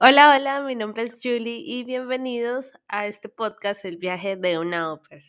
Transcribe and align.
Hola, 0.00 0.34
hola, 0.36 0.62
mi 0.62 0.74
nombre 0.74 1.04
es 1.04 1.16
Julie 1.22 1.62
y 1.64 1.84
bienvenidos 1.84 2.72
a 2.88 3.06
este 3.06 3.28
podcast 3.28 3.84
El 3.84 3.98
viaje 3.98 4.36
de 4.36 4.58
una 4.58 4.92
ópera. 4.92 5.22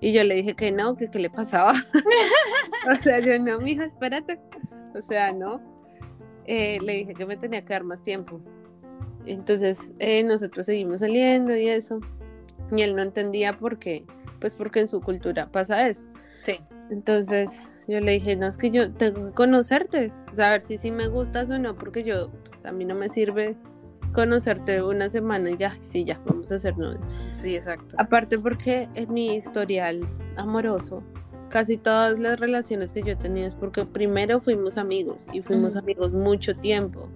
Y 0.00 0.12
yo 0.12 0.24
le 0.24 0.34
dije 0.34 0.56
que 0.56 0.72
no, 0.72 0.96
que 0.96 1.10
qué 1.10 1.18
le 1.20 1.30
pasaba. 1.30 1.74
o 2.92 2.96
sea, 2.96 3.20
yo 3.20 3.38
no, 3.38 3.60
mija, 3.60 3.84
espérate. 3.84 4.40
O 4.94 5.02
sea, 5.02 5.32
no. 5.32 5.60
Eh, 6.46 6.78
le 6.82 6.94
dije 6.94 7.14
que 7.14 7.26
me 7.26 7.36
tenía 7.36 7.64
que 7.64 7.72
dar 7.72 7.84
más 7.84 8.02
tiempo. 8.02 8.40
Entonces, 9.26 9.92
eh, 10.00 10.24
nosotros 10.24 10.66
seguimos 10.66 11.00
saliendo 11.00 11.54
y 11.54 11.68
eso. 11.68 12.00
Y 12.72 12.82
él 12.82 12.96
no 12.96 13.02
entendía 13.02 13.56
por 13.58 13.78
qué. 13.78 14.04
Pues 14.40 14.54
porque 14.54 14.80
en 14.80 14.88
su 14.88 15.00
cultura 15.00 15.52
pasa 15.52 15.86
eso. 15.86 16.09
Sí. 16.40 16.60
Entonces, 16.90 17.60
yo 17.86 18.00
le 18.00 18.12
dije, 18.12 18.36
no, 18.36 18.46
es 18.46 18.56
que 18.56 18.70
yo 18.70 18.92
tengo 18.92 19.26
que 19.26 19.32
conocerte, 19.32 20.12
saber 20.32 20.62
si 20.62 20.78
sí 20.78 20.90
me 20.90 21.08
gustas 21.08 21.50
o 21.50 21.58
no, 21.58 21.76
porque 21.76 22.02
yo, 22.02 22.30
pues, 22.48 22.64
a 22.64 22.72
mí 22.72 22.84
no 22.84 22.94
me 22.94 23.08
sirve 23.08 23.56
conocerte 24.12 24.82
una 24.82 25.08
semana 25.08 25.50
y 25.50 25.56
ya, 25.56 25.76
sí, 25.80 26.04
ya, 26.04 26.20
vamos 26.24 26.50
a 26.50 26.56
hacer 26.56 26.76
novios. 26.76 27.00
Sí, 27.28 27.54
exacto. 27.54 27.96
Aparte 27.98 28.38
porque 28.38 28.88
en 28.94 29.12
mi 29.12 29.34
historial 29.34 30.06
amoroso, 30.36 31.02
casi 31.48 31.76
todas 31.76 32.18
las 32.18 32.38
relaciones 32.40 32.92
que 32.92 33.02
yo 33.02 33.16
tenido 33.16 33.46
es 33.46 33.54
porque 33.54 33.84
primero 33.84 34.40
fuimos 34.40 34.78
amigos 34.78 35.26
y 35.32 35.42
fuimos 35.42 35.76
amigos 35.76 36.12
mucho 36.12 36.56
tiempo. 36.56 37.08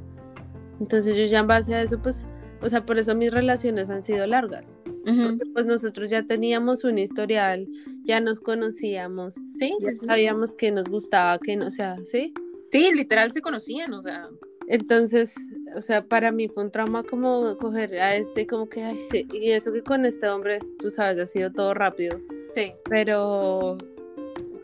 Entonces 0.80 1.16
yo 1.16 1.24
ya 1.24 1.40
en 1.40 1.46
base 1.46 1.74
a 1.74 1.82
eso, 1.82 2.00
pues, 2.00 2.26
o 2.60 2.68
sea, 2.68 2.84
por 2.84 2.98
eso 2.98 3.14
mis 3.14 3.32
relaciones 3.32 3.90
han 3.90 4.02
sido 4.02 4.26
largas. 4.26 4.74
Porque 5.04 5.46
pues 5.52 5.66
nosotros 5.66 6.10
ya 6.10 6.22
teníamos 6.22 6.82
un 6.84 6.98
historial, 6.98 7.68
ya 8.04 8.20
nos 8.20 8.40
conocíamos, 8.40 9.34
Sí, 9.58 9.74
ya 9.80 9.90
sí, 9.90 9.96
sí. 9.96 10.06
sabíamos 10.06 10.54
que 10.54 10.70
nos 10.70 10.88
gustaba, 10.88 11.38
que 11.38 11.56
no, 11.56 11.66
o 11.66 11.70
sea, 11.70 11.96
¿sí? 12.04 12.32
Sí, 12.72 12.90
literal 12.92 13.30
se 13.30 13.40
conocían, 13.42 13.92
o 13.92 14.02
sea. 14.02 14.28
Entonces, 14.66 15.34
o 15.76 15.82
sea, 15.82 16.06
para 16.06 16.32
mí 16.32 16.48
fue 16.48 16.64
un 16.64 16.70
trauma 16.70 17.02
como 17.04 17.56
coger 17.58 17.94
a 18.00 18.16
este 18.16 18.46
como 18.46 18.66
que, 18.68 18.82
ay, 18.82 18.98
sí, 19.10 19.28
y 19.32 19.50
eso 19.50 19.72
que 19.72 19.82
con 19.82 20.06
este 20.06 20.26
hombre, 20.28 20.58
tú 20.78 20.90
sabes, 20.90 21.20
ha 21.20 21.26
sido 21.26 21.52
todo 21.52 21.74
rápido, 21.74 22.18
Sí. 22.54 22.72
pero, 22.88 23.76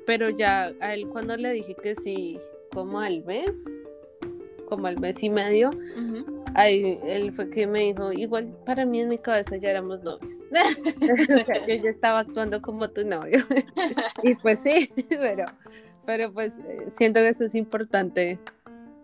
pero 0.06 0.30
ya 0.30 0.72
a 0.80 0.94
él 0.94 1.06
cuando 1.08 1.36
le 1.36 1.52
dije 1.52 1.76
que 1.82 1.94
sí, 1.96 2.38
como 2.72 3.00
al 3.00 3.22
mes, 3.24 3.62
como 4.70 4.86
al 4.86 4.98
mes 5.00 5.22
y 5.22 5.28
medio. 5.28 5.70
Ahí 6.54 6.98
él 7.04 7.32
fue 7.32 7.50
que 7.50 7.66
me 7.66 7.80
dijo, 7.80 8.12
igual 8.12 8.54
para 8.64 8.84
mí 8.84 9.00
en 9.00 9.08
mi 9.08 9.18
cabeza 9.18 9.56
ya 9.56 9.70
éramos 9.70 10.02
novios. 10.02 10.32
o 11.40 11.44
sea, 11.44 11.66
yo 11.66 11.74
ya 11.74 11.90
estaba 11.90 12.20
actuando 12.20 12.60
como 12.62 12.88
tu 12.90 13.04
novio. 13.04 13.44
y 14.22 14.34
pues 14.36 14.60
sí, 14.60 14.92
pero, 15.08 15.44
pero 16.06 16.32
pues 16.32 16.60
eh, 16.60 16.86
siento 16.96 17.20
que 17.20 17.28
eso 17.28 17.44
es 17.44 17.54
importante, 17.54 18.38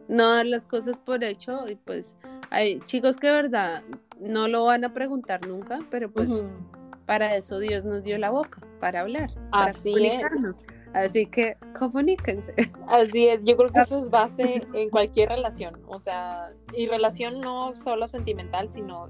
no 0.08 0.34
dar 0.34 0.47
las 0.47 0.64
cosas 0.66 1.00
por 1.00 1.25
hecho 1.25 1.69
y 1.69 1.75
pues 1.75 2.16
hay 2.50 2.80
chicos 2.80 3.16
que 3.16 3.28
de 3.28 3.33
verdad 3.33 3.83
no 4.20 4.48
lo 4.48 4.64
van 4.64 4.84
a 4.84 4.92
preguntar 4.92 5.47
nunca, 5.47 5.81
pero 5.91 6.10
pues 6.10 6.28
para 7.06 7.36
eso 7.36 7.58
Dios 7.58 7.84
nos 7.84 8.03
dio 8.03 8.19
la 8.19 8.31
boca, 8.31 8.60
para 8.81 9.00
hablar. 9.00 9.31
para 9.50 9.66
Así 9.66 9.92
comunicarnos. 9.92 10.56
es. 10.60 10.66
Así 10.97 11.27
que 11.27 11.56
comuníquense. 11.78 12.55
Así 12.89 13.28
es, 13.28 13.44
yo 13.44 13.56
creo 13.56 13.70
que 13.70 13.80
eso 13.80 13.98
es 13.98 14.08
base 14.11 14.64
en 14.75 14.91
cualquier 14.91 15.28
relación, 15.28 15.80
o 15.86 15.98
sea, 15.98 16.53
y 16.75 16.86
relación 16.88 17.41
no 17.41 17.72
solo 17.75 18.08
sentimental, 18.08 18.69
sino 18.69 19.08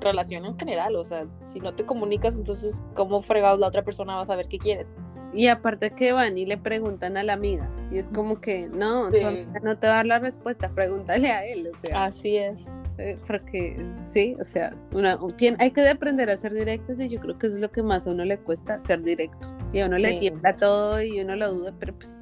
relación 0.00 0.44
en 0.46 0.58
general, 0.58 0.96
o 0.96 1.04
sea, 1.04 1.26
si 1.44 1.60
no 1.60 1.74
te 1.74 1.84
comunicas, 1.84 2.36
entonces, 2.36 2.82
¿cómo 2.94 3.22
fregados 3.22 3.58
la 3.60 3.68
otra 3.68 3.82
persona 3.82 4.16
va 4.16 4.22
a 4.22 4.26
saber 4.26 4.48
qué 4.48 4.58
quieres? 4.58 4.96
Y 5.32 5.48
aparte 5.48 5.90
que 5.90 6.12
van 6.12 6.38
y 6.38 6.46
le 6.46 6.56
preguntan 6.56 7.16
a 7.16 7.22
la 7.22 7.34
amiga. 7.34 7.68
Y 7.90 7.98
es 7.98 8.04
como 8.14 8.40
que, 8.40 8.68
no, 8.68 9.10
Sí. 9.10 9.18
no 9.62 9.78
te 9.78 9.86
va 9.86 9.94
a 9.94 9.96
dar 9.96 10.06
la 10.06 10.18
respuesta, 10.18 10.70
pregúntale 10.70 11.30
a 11.30 11.44
él. 11.44 11.70
O 11.74 11.80
sea, 11.80 12.04
Así 12.04 12.36
es. 12.36 12.66
Eh, 12.98 13.16
porque 13.26 13.76
sí, 14.12 14.36
o 14.40 14.44
sea, 14.44 14.74
una, 14.92 15.18
hay 15.58 15.70
que 15.70 15.88
aprender 15.88 16.30
a 16.30 16.36
ser 16.36 16.52
directos 16.52 16.98
y 16.98 17.08
yo 17.08 17.20
creo 17.20 17.38
que 17.38 17.46
eso 17.46 17.56
es 17.56 17.62
lo 17.62 17.70
que 17.70 17.82
más 17.82 18.06
a 18.06 18.10
uno 18.10 18.24
le 18.24 18.38
cuesta, 18.38 18.80
ser 18.80 19.02
directo. 19.02 19.48
Y 19.72 19.80
a 19.80 19.86
uno 19.86 19.98
le 19.98 20.18
tiembla 20.18 20.56
todo 20.56 21.02
y 21.02 21.20
uno 21.20 21.36
lo 21.36 21.52
duda, 21.52 21.74
pero 21.78 21.94
pues 21.94 22.18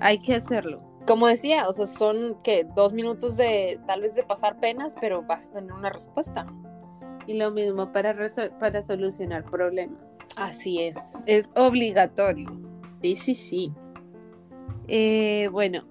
hay 0.00 0.18
que 0.18 0.34
hacerlo. 0.34 0.80
Como 1.06 1.26
decía, 1.26 1.68
o 1.68 1.72
sea, 1.72 1.86
son 1.86 2.36
que 2.42 2.64
dos 2.76 2.92
minutos 2.92 3.36
de 3.36 3.80
tal 3.86 4.02
vez 4.02 4.14
de 4.14 4.22
pasar 4.22 4.60
penas, 4.60 4.94
pero 5.00 5.22
vas 5.22 5.48
a 5.48 5.54
tener 5.54 5.72
una 5.72 5.90
respuesta. 5.90 6.46
Y 7.26 7.34
lo 7.34 7.50
mismo 7.50 7.92
para, 7.92 8.14
para 8.60 8.82
solucionar 8.82 9.44
problemas. 9.44 9.98
Así 10.36 10.80
es. 10.80 10.96
Es 11.26 11.48
obligatorio. 11.56 12.50
Sí, 13.02 13.16
sí, 13.16 13.34
sí. 13.34 13.72
Eh, 14.86 15.48
bueno, 15.50 15.84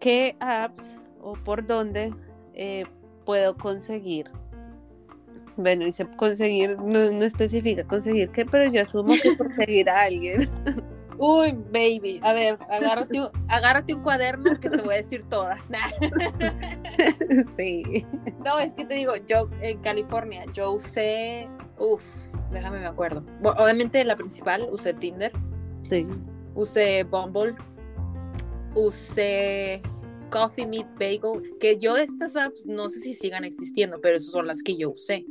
¿qué 0.00 0.36
apps 0.40 0.98
o 1.20 1.34
por 1.34 1.66
dónde 1.66 2.14
eh, 2.54 2.84
puedo 3.24 3.56
conseguir? 3.56 4.30
Bueno, 5.56 5.84
dice 5.84 6.06
conseguir, 6.16 6.78
no, 6.78 7.10
no 7.10 7.24
especifica 7.24 7.84
conseguir 7.84 8.30
qué, 8.30 8.44
pero 8.46 8.70
yo 8.70 8.82
asumo 8.82 9.14
que 9.22 9.36
conseguir 9.36 9.88
a 9.90 10.02
alguien. 10.02 10.48
Uy, 11.18 11.52
baby. 11.72 12.18
A 12.22 12.32
ver, 12.32 12.58
agárrate 12.68 13.20
un, 13.20 13.28
agárrate 13.48 13.94
un 13.94 14.02
cuaderno 14.02 14.58
que 14.58 14.68
te 14.68 14.78
voy 14.78 14.94
a 14.94 14.96
decir 14.96 15.24
todas. 15.28 15.68
Nah. 15.70 15.88
sí. 17.56 18.04
No, 18.44 18.58
es 18.58 18.74
que 18.74 18.84
te 18.84 18.94
digo, 18.94 19.12
yo 19.28 19.48
en 19.60 19.78
California, 19.80 20.44
yo 20.52 20.72
usé. 20.72 21.48
Uf, 21.78 22.02
déjame 22.50 22.80
me 22.80 22.86
acuerdo. 22.86 23.22
Bueno, 23.40 23.62
obviamente 23.62 24.04
la 24.04 24.16
principal, 24.16 24.66
usé 24.70 24.94
Tinder, 24.94 25.32
Sí. 25.88 26.06
usé 26.54 27.04
Bumble, 27.04 27.54
usé 28.74 29.80
Coffee 30.30 30.66
Meets 30.66 30.94
Bagel, 30.94 31.52
que 31.60 31.76
yo 31.78 31.94
de 31.94 32.04
estas 32.04 32.36
apps 32.36 32.66
no 32.66 32.88
sé 32.88 33.00
si 33.00 33.14
sigan 33.14 33.44
existiendo, 33.44 34.00
pero 34.00 34.16
esas 34.16 34.32
son 34.32 34.46
las 34.46 34.62
que 34.62 34.76
yo 34.76 34.90
usé. 34.90 35.24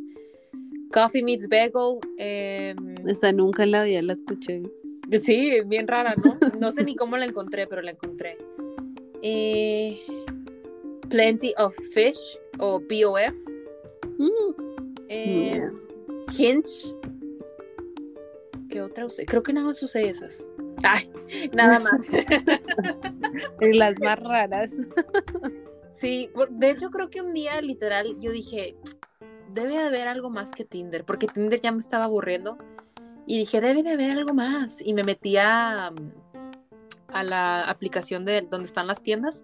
Coffee 0.91 1.23
Meets 1.23 1.47
Bagel, 1.47 1.99
em, 2.17 2.95
Esa 3.07 3.31
nunca 3.31 3.63
en 3.63 3.71
la 3.71 3.83
vida 3.83 4.01
la 4.01 4.13
escuché. 4.13 4.61
Sí, 5.21 5.57
bien 5.65 5.87
rara, 5.87 6.13
¿no? 6.23 6.37
No 6.59 6.71
sé 6.71 6.83
ni 6.83 6.95
cómo 6.95 7.17
la 7.17 7.25
encontré, 7.25 7.67
pero 7.67 7.81
la 7.81 7.91
encontré. 7.91 8.37
Eh, 9.21 9.99
Plenty 11.09 11.53
of 11.57 11.75
Fish 11.93 12.37
o 12.59 12.79
BOF. 12.79 13.35
Mm, 14.17 14.53
Eh, 15.09 15.59
Yeah. 15.59 15.71
Hinge. 16.37 16.95
¿Qué 18.69 18.81
otra 18.81 19.05
usé? 19.05 19.25
Creo 19.25 19.43
que 19.43 19.51
nada 19.51 19.67
más 19.67 19.83
usé 19.83 20.07
esas. 20.09 20.47
Ay, 20.83 21.09
nada 21.53 21.79
más. 21.83 22.07
las 23.59 23.99
más 23.99 24.19
raras. 24.19 24.71
sí, 25.93 26.29
de 26.51 26.69
hecho 26.69 26.89
creo 26.89 27.09
que 27.09 27.19
un 27.21 27.33
día 27.33 27.59
literal 27.61 28.15
yo 28.21 28.31
dije, 28.31 28.77
debe 29.53 29.73
de 29.73 29.83
haber 29.83 30.07
algo 30.07 30.29
más 30.29 30.51
que 30.51 30.65
Tinder, 30.65 31.05
porque 31.05 31.27
Tinder 31.27 31.59
ya 31.61 31.71
me 31.71 31.79
estaba 31.79 32.05
aburriendo. 32.05 32.57
Y 33.27 33.37
dije, 33.39 33.61
debe 33.61 33.83
de 33.83 33.91
haber 33.91 34.11
algo 34.11 34.33
más. 34.33 34.81
Y 34.81 34.93
me 34.93 35.03
metí 35.03 35.37
a, 35.37 35.91
a 37.07 37.23
la 37.23 37.69
aplicación 37.69 38.25
de 38.25 38.41
donde 38.41 38.65
están 38.65 38.87
las 38.87 39.03
tiendas 39.03 39.43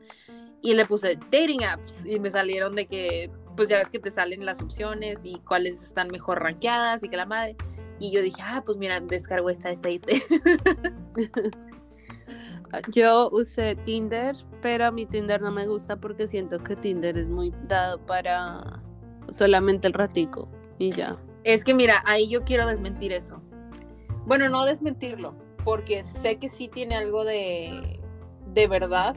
y 0.62 0.74
le 0.74 0.86
puse 0.86 1.18
dating 1.32 1.64
apps 1.64 2.06
y 2.06 2.20
me 2.20 2.30
salieron 2.32 2.76
de 2.76 2.88
que, 2.88 3.32
pues 3.56 3.70
ya 3.70 3.78
ves 3.78 3.90
que 3.90 4.00
te 4.00 4.12
salen 4.12 4.46
las 4.46 4.62
opciones 4.62 5.24
y 5.24 5.40
cuáles 5.48 5.82
están 5.84 6.10
mejor 6.10 6.42
rankeadas 6.42 7.04
y 7.04 7.10
que 7.10 7.18
la 7.18 7.26
madre. 7.26 7.56
Y 8.00 8.12
yo 8.12 8.22
dije, 8.22 8.42
ah, 8.44 8.62
pues 8.66 8.78
mira, 8.78 9.00
descargo 9.00 9.50
esta, 9.50 9.72
esta. 9.72 9.90
Yo 12.92 13.30
usé 13.32 13.76
Tinder, 13.86 14.36
pero 14.62 14.86
a 14.86 14.92
mi 14.92 15.06
Tinder 15.06 15.42
no 15.42 15.52
me 15.52 15.66
gusta 15.68 15.96
porque 15.96 16.28
siento 16.28 16.62
que 16.62 16.76
Tinder 16.76 17.18
es 17.18 17.28
muy 17.28 17.54
dado 17.68 18.06
para 18.06 18.84
solamente 19.32 19.88
el 19.88 19.94
ratico 19.94 20.48
y 20.78 20.92
ya. 20.92 21.16
Es 21.44 21.64
que 21.64 21.74
mira, 21.74 22.04
ahí 22.06 22.28
yo 22.30 22.44
quiero 22.44 22.68
desmentir 22.68 23.12
eso. 23.12 23.42
Bueno, 24.26 24.50
no 24.50 24.66
desmentirlo, 24.66 25.36
porque 25.64 26.04
sé 26.04 26.38
que 26.38 26.50
sí 26.50 26.68
tiene 26.68 26.96
algo 26.96 27.24
de, 27.24 28.02
de 28.54 28.68
verdad, 28.68 29.16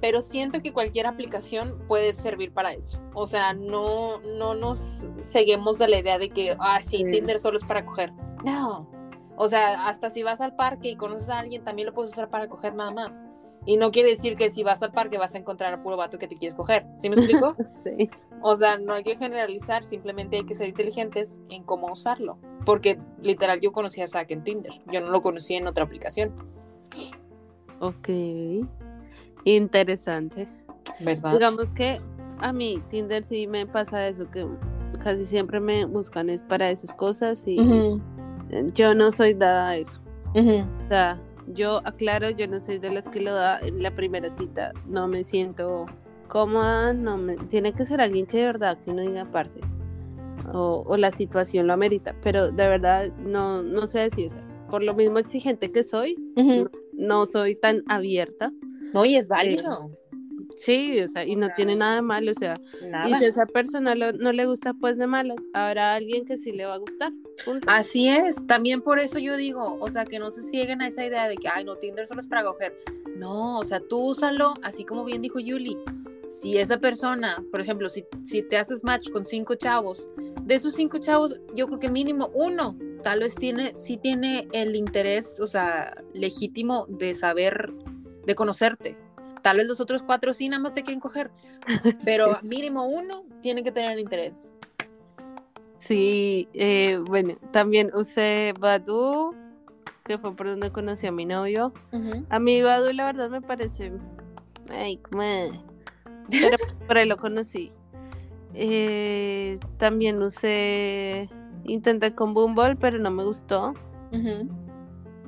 pero 0.00 0.22
siento 0.22 0.62
que 0.62 0.72
cualquier 0.72 1.06
aplicación 1.06 1.78
puede 1.88 2.12
servir 2.12 2.52
para 2.52 2.72
eso. 2.72 3.00
O 3.14 3.26
sea, 3.26 3.52
no, 3.52 4.20
no 4.20 4.54
nos 4.54 5.08
seguimos 5.20 5.78
de 5.78 5.88
la 5.88 5.98
idea 5.98 6.18
de 6.18 6.30
que, 6.30 6.56
ah, 6.58 6.80
sí, 6.80 6.98
Sí. 6.98 7.04
Tinder 7.04 7.38
solo 7.38 7.56
es 7.56 7.64
para 7.64 7.84
coger. 7.84 8.12
No. 8.44 8.88
O 9.36 9.48
sea, 9.48 9.86
hasta 9.88 10.10
si 10.10 10.22
vas 10.22 10.40
al 10.40 10.54
parque 10.54 10.90
y 10.90 10.96
conoces 10.96 11.28
a 11.30 11.38
alguien, 11.38 11.64
también 11.64 11.86
lo 11.86 11.94
puedes 11.94 12.12
usar 12.12 12.28
para 12.30 12.48
coger 12.48 12.74
nada 12.74 12.90
más. 12.90 13.24
Y 13.66 13.76
no 13.76 13.90
quiere 13.90 14.10
decir 14.10 14.36
que 14.36 14.50
si 14.50 14.62
vas 14.62 14.82
al 14.82 14.92
parque 14.92 15.18
vas 15.18 15.34
a 15.34 15.38
encontrar 15.38 15.72
a 15.74 15.80
puro 15.82 15.96
vato 15.96 16.18
que 16.18 16.26
te 16.26 16.34
quieres 16.36 16.54
coger. 16.56 16.86
¿Sí 16.96 17.08
me 17.08 17.16
explico? 17.16 17.56
Sí. 17.84 18.10
O 18.42 18.56
sea, 18.56 18.78
no 18.78 18.94
hay 18.94 19.02
que 19.04 19.16
generalizar, 19.16 19.84
simplemente 19.84 20.36
hay 20.36 20.44
que 20.44 20.54
ser 20.54 20.68
inteligentes 20.68 21.40
en 21.50 21.62
cómo 21.62 21.88
usarlo. 21.92 22.38
Porque 22.64 22.98
literal 23.22 23.60
yo 23.60 23.72
conocí 23.72 24.00
a 24.00 24.06
Zack 24.06 24.30
en 24.30 24.42
Tinder, 24.44 24.72
yo 24.90 25.00
no 25.02 25.10
lo 25.10 25.20
conocí 25.22 25.54
en 25.54 25.66
otra 25.66 25.84
aplicación, 25.84 26.32
Ok. 27.80 28.08
Interesante. 29.44 30.48
¿verdad? 31.00 31.32
Digamos 31.32 31.72
que 31.72 32.00
a 32.38 32.52
mí 32.52 32.82
Tinder 32.88 33.24
sí 33.24 33.46
me 33.46 33.66
pasa 33.66 34.06
eso, 34.08 34.30
que 34.30 34.46
casi 35.02 35.24
siempre 35.24 35.60
me 35.60 35.84
buscan 35.86 36.28
es 36.30 36.42
para 36.42 36.70
esas 36.70 36.92
cosas 36.94 37.42
y 37.46 37.56
yo 38.74 38.94
no 38.94 39.12
soy 39.12 39.34
dada 39.34 39.70
a 39.70 39.76
eso. 39.76 39.98
ujú. 40.34 40.64
O 40.84 40.88
sea, 40.88 41.18
yo 41.48 41.80
aclaro, 41.84 42.30
yo 42.30 42.46
no 42.46 42.60
soy 42.60 42.78
de 42.78 42.90
las 42.90 43.08
que 43.08 43.20
lo 43.20 43.34
da 43.34 43.58
en 43.60 43.82
la 43.82 43.94
primera 43.94 44.30
cita, 44.30 44.72
no 44.86 45.08
me 45.08 45.24
siento 45.24 45.86
cómoda, 46.28 46.92
no 46.92 47.16
me, 47.16 47.36
tiene 47.36 47.72
que 47.72 47.84
ser 47.84 48.00
alguien 48.00 48.26
que 48.26 48.38
de 48.38 48.44
verdad 48.44 48.78
que 48.84 48.90
uno 48.90 49.02
diga 49.02 49.24
parce 49.30 49.60
o, 50.52 50.84
o 50.86 50.96
la 50.96 51.10
situación 51.10 51.66
lo 51.66 51.72
amerita, 51.72 52.14
pero 52.22 52.50
de 52.50 52.68
verdad 52.68 53.12
no, 53.18 53.62
no 53.62 53.86
sé 53.86 54.00
decir, 54.00 54.26
o 54.26 54.30
sea, 54.30 54.44
por 54.70 54.82
lo 54.82 54.94
mismo 54.94 55.18
exigente 55.18 55.70
que 55.72 55.84
soy, 55.84 56.16
no, 56.36 56.70
no 56.92 57.26
soy 57.26 57.56
tan 57.56 57.82
abierta. 57.88 58.52
No, 58.94 59.04
y 59.04 59.16
es 59.16 59.28
válido. 59.28 59.90
Sí, 60.64 61.00
o 61.00 61.08
sea, 61.08 61.24
y 61.24 61.36
no 61.36 61.48
tiene 61.56 61.74
nada 61.76 61.96
de 61.96 62.02
malo, 62.02 62.30
o 62.32 62.34
sea, 62.34 62.54
Nada. 62.86 63.08
y 63.08 63.14
si 63.14 63.24
a 63.24 63.28
esa 63.28 63.46
persona 63.46 63.94
lo- 63.94 64.12
no 64.12 64.32
le 64.32 64.44
gusta, 64.46 64.74
pues 64.74 64.98
de 64.98 65.06
malas, 65.06 65.36
habrá 65.54 65.94
alguien 65.94 66.24
que 66.26 66.36
sí 66.36 66.52
le 66.52 66.66
va 66.66 66.74
a 66.74 66.78
gustar. 66.78 67.12
punto. 67.44 67.66
Así 67.70 68.08
es, 68.08 68.46
también 68.46 68.82
por 68.82 68.98
eso 68.98 69.18
yo 69.18 69.36
digo, 69.36 69.78
o 69.80 69.88
sea, 69.88 70.04
que 70.04 70.18
no 70.18 70.30
se 70.30 70.42
cieguen 70.42 70.82
a 70.82 70.88
esa 70.88 71.04
idea 71.06 71.28
de 71.28 71.36
que, 71.36 71.48
ay, 71.48 71.64
no, 71.64 71.76
Tinder 71.76 72.06
solo 72.06 72.20
es 72.20 72.26
para 72.26 72.44
coger. 72.44 72.76
No, 73.16 73.58
o 73.58 73.64
sea, 73.64 73.80
tú 73.80 74.10
úsalo, 74.10 74.54
así 74.62 74.84
como 74.84 75.04
bien 75.04 75.22
dijo 75.22 75.40
Yuli. 75.40 75.78
Si 76.28 76.58
esa 76.58 76.78
persona, 76.78 77.42
por 77.50 77.60
ejemplo, 77.60 77.88
si, 77.88 78.04
si 78.24 78.42
te 78.42 78.56
haces 78.56 78.84
match 78.84 79.10
con 79.10 79.24
cinco 79.26 79.54
chavos, 79.56 80.10
de 80.44 80.54
esos 80.54 80.74
cinco 80.74 80.98
chavos, 80.98 81.34
yo 81.54 81.66
creo 81.66 81.78
que 81.80 81.88
mínimo 81.88 82.30
uno 82.34 82.76
tal 83.02 83.20
vez 83.20 83.34
tiene, 83.34 83.74
sí 83.74 83.96
tiene 83.96 84.46
el 84.52 84.76
interés, 84.76 85.40
o 85.40 85.46
sea, 85.46 85.96
legítimo 86.14 86.86
de 86.88 87.14
saber, 87.14 87.72
de 88.26 88.34
conocerte. 88.34 88.96
Tal 89.42 89.56
vez 89.56 89.66
los 89.66 89.80
otros 89.80 90.02
cuatro 90.02 90.32
sí 90.32 90.48
nada 90.48 90.62
más 90.62 90.74
te 90.74 90.82
quieren 90.82 91.00
coger, 91.00 91.30
pero 92.04 92.38
mínimo 92.42 92.86
uno 92.86 93.24
tiene 93.40 93.62
que 93.62 93.72
tener 93.72 93.98
interés. 93.98 94.54
Sí, 95.80 96.48
eh, 96.52 96.98
bueno, 97.04 97.34
también 97.52 97.90
usé 97.94 98.54
Badu, 98.58 99.34
que 100.04 100.18
fue 100.18 100.36
por 100.36 100.46
donde 100.46 100.70
conocí 100.70 101.06
a 101.06 101.12
mi 101.12 101.24
novio. 101.24 101.72
A 102.28 102.38
mí 102.38 102.62
Badu, 102.62 102.92
la 102.92 103.06
verdad, 103.06 103.30
me 103.30 103.40
parece. 103.40 103.92
Ay, 104.68 104.98
como. 104.98 105.22
Pero 106.30 106.56
por 106.86 106.98
ahí 106.98 107.08
lo 107.08 107.16
conocí. 107.16 107.72
Eh, 108.54 109.58
también 109.78 110.22
usé. 110.22 111.28
Intenté 111.64 112.14
con 112.14 112.34
Bumble, 112.34 112.76
pero 112.76 112.98
no 112.98 113.10
me 113.10 113.24
gustó. 113.24 113.74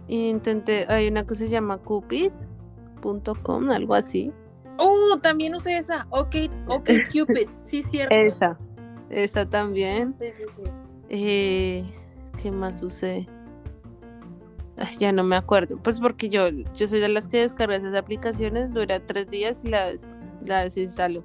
Intenté. 0.08 0.86
Hay 0.88 1.08
una 1.08 1.26
que 1.26 1.34
se 1.34 1.48
llama 1.48 1.78
Cupid.com, 3.02 3.70
algo 3.70 3.94
así. 3.94 4.32
Uh, 4.78 5.18
también 5.18 5.54
usé 5.54 5.76
esa. 5.76 6.06
Ok, 6.10 6.36
ok, 6.68 6.90
Cupid. 7.12 7.48
Sí, 7.60 7.82
cierto. 7.82 8.14
Esa. 8.14 8.58
Esa 9.10 9.44
también. 9.46 10.14
Sí, 10.18 10.26
sí, 10.32 10.44
sí. 10.50 10.62
Eh, 11.10 11.84
¿Qué 12.42 12.50
más 12.50 12.82
usé? 12.82 13.26
Ay, 14.78 14.96
ya 14.98 15.12
no 15.12 15.22
me 15.22 15.36
acuerdo. 15.36 15.76
Pues 15.82 16.00
porque 16.00 16.28
yo, 16.30 16.48
yo 16.48 16.88
soy 16.88 17.00
de 17.00 17.08
las 17.08 17.28
que 17.28 17.38
descarga 17.38 17.76
esas 17.76 17.94
aplicaciones, 17.94 18.72
dura 18.72 19.00
tres 19.06 19.28
días 19.30 19.60
y 19.62 19.68
las, 19.68 20.02
las 20.44 20.76
instalo. 20.76 21.22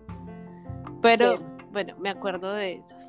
Pero 1.01 1.37
Sí. 1.37 1.43
bueno, 1.71 1.95
me 1.99 2.09
acuerdo 2.09 2.51
de 2.53 2.73
esos. 2.73 3.06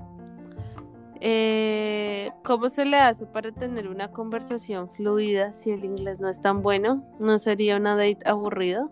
Eh, 1.20 2.30
¿Cómo 2.44 2.70
se 2.70 2.84
le 2.84 2.98
hace 2.98 3.26
para 3.26 3.52
tener 3.52 3.88
una 3.88 4.10
conversación 4.10 4.88
fluida 4.90 5.52
si 5.54 5.70
el 5.70 5.84
inglés 5.84 6.20
no 6.20 6.28
es 6.28 6.40
tan 6.40 6.62
bueno? 6.62 7.04
¿No 7.18 7.38
sería 7.38 7.76
una 7.76 7.96
date 7.96 8.18
aburrida? 8.24 8.88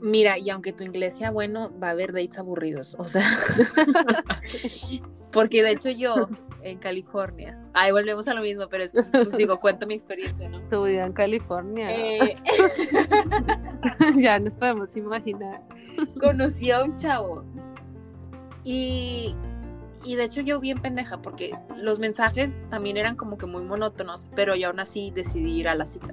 Mira, 0.00 0.38
y 0.38 0.50
aunque 0.50 0.74
tu 0.74 0.84
inglés 0.84 1.16
sea 1.16 1.30
bueno, 1.30 1.72
va 1.82 1.88
a 1.88 1.90
haber 1.92 2.12
dates 2.12 2.36
aburridos. 2.36 2.94
O 2.98 3.06
sea, 3.06 3.24
porque 5.32 5.62
de 5.62 5.70
hecho 5.70 5.88
yo 5.88 6.28
en 6.62 6.78
California, 6.78 7.58
ahí 7.72 7.90
volvemos 7.90 8.28
a 8.28 8.34
lo 8.34 8.42
mismo, 8.42 8.68
pero 8.68 8.84
es 8.84 8.92
que, 8.92 9.02
pues 9.02 9.32
digo, 9.32 9.58
cuento 9.60 9.86
mi 9.86 9.94
experiencia, 9.94 10.46
¿no? 10.48 10.60
Tu 10.68 10.84
vida 10.84 11.06
en 11.06 11.14
California. 11.14 11.90
Eh, 11.90 12.36
ya 14.16 14.38
nos 14.38 14.56
podemos 14.56 14.94
imaginar. 14.94 15.62
conocí 16.20 16.70
a 16.70 16.84
un 16.84 16.94
chavo 16.96 17.44
y, 18.62 19.34
y 20.04 20.16
de 20.16 20.24
hecho 20.24 20.40
yo 20.40 20.60
bien 20.60 20.80
pendeja 20.80 21.20
porque 21.22 21.56
los 21.76 21.98
mensajes 21.98 22.60
también 22.70 22.96
eran 22.96 23.16
como 23.16 23.38
que 23.38 23.46
muy 23.46 23.62
monótonos, 23.62 24.28
pero 24.36 24.54
yo 24.54 24.68
aún 24.68 24.80
así 24.80 25.10
decidí 25.14 25.60
ir 25.60 25.68
a 25.68 25.74
la 25.74 25.86
cita. 25.86 26.12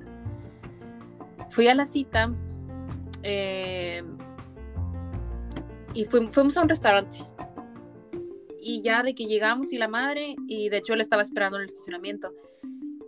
Fui 1.49 1.67
a 1.67 1.75
la 1.75 1.85
cita 1.85 2.33
eh, 3.23 4.03
y 5.93 6.05
fuim- 6.05 6.31
fuimos 6.31 6.57
a 6.57 6.61
un 6.61 6.69
restaurante. 6.69 7.17
Y 8.63 8.81
ya 8.81 9.03
de 9.03 9.15
que 9.15 9.25
llegamos 9.25 9.73
y 9.73 9.77
la 9.77 9.87
madre, 9.87 10.35
y 10.47 10.69
de 10.69 10.77
hecho 10.77 10.93
él 10.93 11.01
estaba 11.01 11.21
esperando 11.23 11.57
en 11.57 11.63
el 11.63 11.69
estacionamiento. 11.69 12.33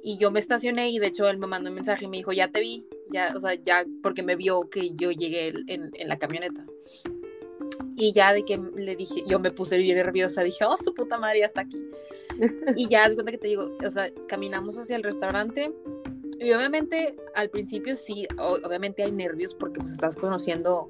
Y 0.02 0.18
yo 0.18 0.32
me 0.32 0.40
estacioné 0.40 0.90
y 0.90 1.00
de 1.00 1.08
hecho 1.08 1.30
él 1.30 1.38
me 1.38 1.48
mandó 1.48 1.70
un 1.70 1.76
mensaje 1.76 2.06
y 2.06 2.08
me 2.10 2.18
dijo, 2.18 2.34
ya 2.34 2.50
te 2.50 2.60
vi, 2.60 2.86
ya, 3.12 3.34
o 3.38 3.40
sea, 3.40 3.54
ya, 3.54 3.86
porque 4.02 4.24
me 4.24 4.36
vio 4.36 4.70
que 4.70 4.94
yo 4.94 5.12
llegué 5.12 5.54
en 5.68 6.10
la 6.10 6.18
camioneta. 6.18 6.66
Y 7.96 8.14
ya 8.14 8.34
de 8.34 8.44
que 8.44 8.58
le 8.58 8.96
dije, 8.96 9.24
yo 9.26 9.40
me 9.40 9.52
puse 9.52 9.78
bien 9.78 9.98
nerviosa, 9.98 10.42
dije, 10.44 10.66
oh, 10.66 10.78
su 10.78 10.94
puta 10.94 11.18
madre, 11.18 11.40
ya 11.40 11.46
está 11.46 11.62
aquí. 11.62 11.80
Y 12.76 12.88
ya 12.88 13.06
haz 13.06 13.14
cuenta 13.14 13.32
que 13.32 13.38
te 13.38 13.48
digo, 13.48 13.78
o 13.86 13.90
sea, 13.92 14.10
caminamos 14.28 14.78
hacia 14.78 14.96
el 14.96 15.04
restaurante 15.04 15.72
y 16.40 16.52
obviamente 16.52 17.16
al 17.36 17.50
principio 17.50 17.96
sí, 17.96 18.28
obviamente 18.38 19.04
hay 19.04 19.12
nervios 19.12 19.54
porque 19.54 19.80
pues 19.80 19.94
estás 19.94 20.16
conociendo 20.16 20.90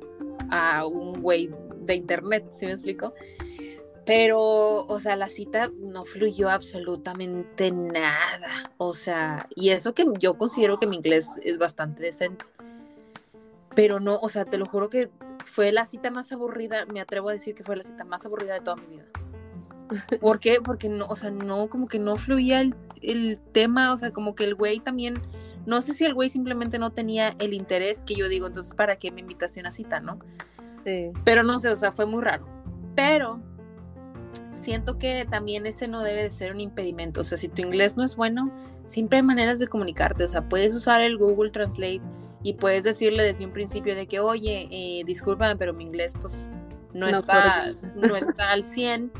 a 0.49 0.85
un 0.85 1.21
güey 1.21 1.51
de 1.81 1.95
internet, 1.95 2.45
¿sí 2.49 2.65
me 2.65 2.71
explico? 2.71 3.13
Pero, 4.05 4.85
o 4.85 4.99
sea, 4.99 5.15
la 5.15 5.29
cita 5.29 5.71
no 5.77 6.03
fluyó 6.03 6.49
absolutamente 6.49 7.71
nada. 7.71 8.71
O 8.77 8.93
sea, 8.93 9.47
y 9.55 9.69
eso 9.69 9.93
que 9.93 10.05
yo 10.19 10.37
considero 10.37 10.77
que 10.77 10.87
mi 10.87 10.97
inglés 10.97 11.27
es 11.41 11.57
bastante 11.57 12.03
decente. 12.03 12.45
Pero 13.75 13.99
no, 13.99 14.19
o 14.21 14.27
sea, 14.27 14.43
te 14.43 14.57
lo 14.57 14.65
juro 14.65 14.89
que 14.89 15.09
fue 15.45 15.71
la 15.71 15.85
cita 15.85 16.11
más 16.11 16.31
aburrida, 16.31 16.85
me 16.85 17.01
atrevo 17.01 17.29
a 17.29 17.33
decir 17.33 17.55
que 17.55 17.63
fue 17.63 17.75
la 17.75 17.83
cita 17.83 18.03
más 18.03 18.25
aburrida 18.25 18.53
de 18.53 18.61
toda 18.61 18.77
mi 18.77 18.87
vida. 18.87 19.05
¿Por 20.19 20.39
qué? 20.39 20.59
Porque 20.63 20.89
no, 20.89 21.05
o 21.05 21.15
sea, 21.15 21.29
no, 21.29 21.69
como 21.69 21.87
que 21.87 21.99
no 21.99 22.15
fluía 22.17 22.61
el, 22.61 22.75
el 23.01 23.39
tema, 23.51 23.93
o 23.93 23.97
sea, 23.97 24.11
como 24.11 24.35
que 24.35 24.43
el 24.43 24.55
güey 24.55 24.79
también, 24.79 25.21
no 25.65 25.81
sé 25.81 25.93
si 25.93 26.05
el 26.05 26.13
güey 26.13 26.29
simplemente 26.29 26.79
no 26.79 26.91
tenía 26.91 27.35
el 27.39 27.53
interés 27.53 28.03
que 28.03 28.15
yo 28.15 28.27
digo, 28.29 28.47
entonces, 28.47 28.73
¿para 28.73 28.95
qué 28.95 29.11
me 29.11 29.21
invitas 29.21 29.55
a 29.57 29.59
una 29.59 29.71
cita, 29.71 29.99
no? 29.99 30.19
Sí. 30.85 31.11
Pero 31.23 31.43
no 31.43 31.59
sé, 31.59 31.69
o 31.69 31.75
sea, 31.75 31.91
fue 31.91 32.05
muy 32.05 32.21
raro. 32.21 32.47
Pero 32.95 33.41
siento 34.53 34.97
que 34.97 35.25
también 35.29 35.65
ese 35.65 35.87
no 35.87 36.01
debe 36.01 36.23
de 36.23 36.31
ser 36.31 36.53
un 36.53 36.61
impedimento. 36.61 37.21
O 37.21 37.23
sea, 37.23 37.37
si 37.37 37.49
tu 37.49 37.61
inglés 37.61 37.97
no 37.97 38.03
es 38.03 38.15
bueno, 38.15 38.51
siempre 38.85 39.17
hay 39.17 39.23
maneras 39.23 39.59
de 39.59 39.67
comunicarte. 39.67 40.23
O 40.23 40.29
sea, 40.29 40.47
puedes 40.47 40.75
usar 40.75 41.01
el 41.01 41.17
Google 41.17 41.51
Translate 41.51 42.01
y 42.43 42.53
puedes 42.53 42.83
decirle 42.83 43.23
desde 43.23 43.45
un 43.45 43.53
principio 43.53 43.95
de 43.95 44.05
que, 44.05 44.19
oye, 44.19 44.67
eh, 44.69 45.03
discúlpame, 45.05 45.55
pero 45.55 45.73
mi 45.73 45.83
inglés 45.83 46.13
pues 46.19 46.49
no, 46.93 47.09
No 47.09 47.19
está, 47.19 47.73
no 47.95 48.15
está 48.15 48.51
al 48.51 48.63
100. 48.63 49.11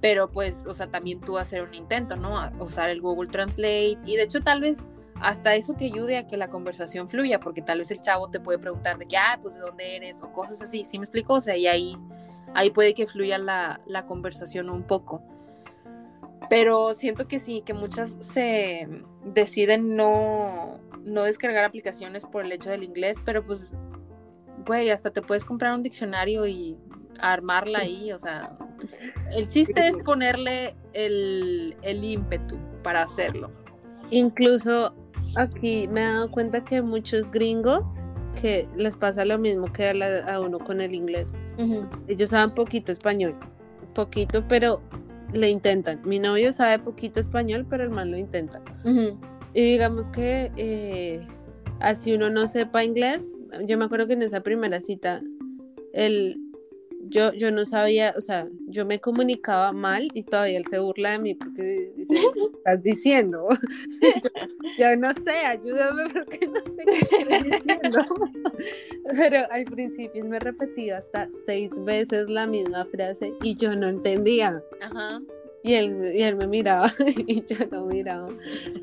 Pero 0.00 0.30
pues, 0.30 0.66
o 0.66 0.74
sea, 0.74 0.86
también 0.88 1.20
tú 1.20 1.38
hacer 1.38 1.62
un 1.62 1.74
intento, 1.74 2.16
¿no? 2.16 2.38
A 2.38 2.52
usar 2.60 2.90
el 2.90 3.00
Google 3.00 3.30
Translate. 3.30 3.98
Y 4.04 4.16
de 4.16 4.22
hecho, 4.22 4.42
tal 4.42 4.60
vez 4.60 4.86
hasta 5.20 5.54
eso 5.54 5.72
te 5.72 5.86
ayude 5.86 6.18
a 6.18 6.26
que 6.26 6.36
la 6.36 6.48
conversación 6.48 7.08
fluya, 7.08 7.40
porque 7.40 7.62
tal 7.62 7.78
vez 7.78 7.90
el 7.90 8.02
chavo 8.02 8.28
te 8.30 8.40
puede 8.40 8.58
preguntar 8.58 8.98
de 8.98 9.06
que, 9.06 9.16
ah, 9.16 9.38
pues 9.40 9.54
de 9.54 9.60
dónde 9.60 9.96
eres, 9.96 10.20
o 10.22 10.30
cosas 10.32 10.60
así, 10.60 10.84
¿sí 10.84 10.98
me 10.98 11.04
explico? 11.04 11.34
O 11.34 11.40
sea, 11.40 11.56
y 11.56 11.66
ahí, 11.66 11.96
ahí 12.52 12.70
puede 12.70 12.92
que 12.92 13.06
fluya 13.06 13.38
la, 13.38 13.80
la 13.86 14.04
conversación 14.04 14.68
un 14.68 14.82
poco. 14.82 15.22
Pero 16.50 16.92
siento 16.92 17.26
que 17.26 17.38
sí, 17.38 17.62
que 17.64 17.72
muchas 17.72 18.18
se 18.20 18.86
deciden 19.24 19.96
no, 19.96 20.80
no 21.04 21.22
descargar 21.24 21.64
aplicaciones 21.64 22.24
por 22.24 22.44
el 22.44 22.52
hecho 22.52 22.70
del 22.70 22.82
inglés, 22.82 23.18
pero 23.24 23.42
pues, 23.44 23.72
güey, 24.66 24.90
hasta 24.90 25.10
te 25.10 25.20
puedes 25.22 25.44
comprar 25.44 25.74
un 25.74 25.82
diccionario 25.82 26.46
y 26.46 26.76
armarla 27.20 27.80
ahí, 27.80 28.12
o 28.12 28.18
sea, 28.18 28.56
el 29.36 29.46
chiste 29.48 29.86
es 29.86 29.96
ponerle 30.02 30.74
el, 30.92 31.76
el 31.82 32.02
ímpetu 32.04 32.56
para 32.82 33.02
hacerlo. 33.02 33.50
Incluso 34.10 34.94
aquí 35.36 35.88
me 35.88 36.00
he 36.02 36.04
dado 36.04 36.30
cuenta 36.30 36.64
que 36.64 36.82
muchos 36.82 37.30
gringos 37.30 37.82
que 38.40 38.68
les 38.76 38.96
pasa 38.96 39.24
lo 39.24 39.38
mismo 39.38 39.72
que 39.72 39.88
a, 39.88 39.94
la- 39.94 40.24
a 40.34 40.40
uno 40.40 40.58
con 40.58 40.80
el 40.80 40.94
inglés. 40.94 41.28
Ellos 42.08 42.30
saben 42.30 42.54
poquito 42.54 42.90
español, 42.92 43.34
poquito, 43.94 44.44
pero 44.48 44.80
le 45.32 45.48
intentan. 45.50 46.00
Mi 46.04 46.18
novio 46.18 46.52
sabe 46.52 46.78
poquito 46.80 47.20
español, 47.20 47.64
pero 47.70 47.84
el 47.84 47.90
man 47.90 48.10
lo 48.10 48.16
intenta. 48.16 48.60
Y 49.54 49.62
digamos 49.62 50.08
que 50.08 50.50
eh, 50.56 51.26
así 51.80 52.12
uno 52.12 52.28
no 52.28 52.48
sepa 52.48 52.84
inglés, 52.84 53.32
yo 53.66 53.78
me 53.78 53.84
acuerdo 53.84 54.08
que 54.08 54.14
en 54.14 54.22
esa 54.22 54.40
primera 54.40 54.80
cita, 54.80 55.22
el, 55.92 56.36
yo, 57.08 57.32
yo 57.34 57.50
no 57.50 57.64
sabía, 57.64 58.14
o 58.16 58.20
sea, 58.20 58.48
yo 58.66 58.84
me 58.84 59.00
comunicaba 59.00 59.72
mal 59.72 60.08
y 60.14 60.24
todavía 60.24 60.58
él 60.58 60.66
se 60.68 60.78
burla 60.78 61.12
de 61.12 61.18
mí 61.18 61.34
porque 61.34 61.92
dice, 61.96 62.14
¿qué 62.14 62.40
estás 62.56 62.82
diciendo? 62.82 63.46
yo, 64.02 64.08
yo 64.78 64.96
no 64.96 65.12
sé, 65.12 65.30
ayúdame 65.30 66.04
porque 66.12 66.46
no 66.48 66.60
sé 66.60 66.84
qué 66.86 67.16
estás 67.16 67.44
diciendo. 67.44 68.04
Pero 69.16 69.38
al 69.50 69.64
principio 69.64 70.24
me 70.24 70.40
repetía 70.40 70.98
hasta 70.98 71.28
seis 71.46 71.70
veces 71.84 72.28
la 72.28 72.46
misma 72.46 72.86
frase 72.86 73.34
y 73.42 73.54
yo 73.54 73.74
no 73.76 73.88
entendía. 73.88 74.62
Ajá. 74.80 75.20
Y 75.64 75.76
él, 75.76 76.12
y 76.14 76.22
él 76.22 76.36
me 76.36 76.46
miraba 76.46 76.92
y 77.16 77.42
yo 77.46 77.56
no 77.72 77.86
miraba. 77.86 78.28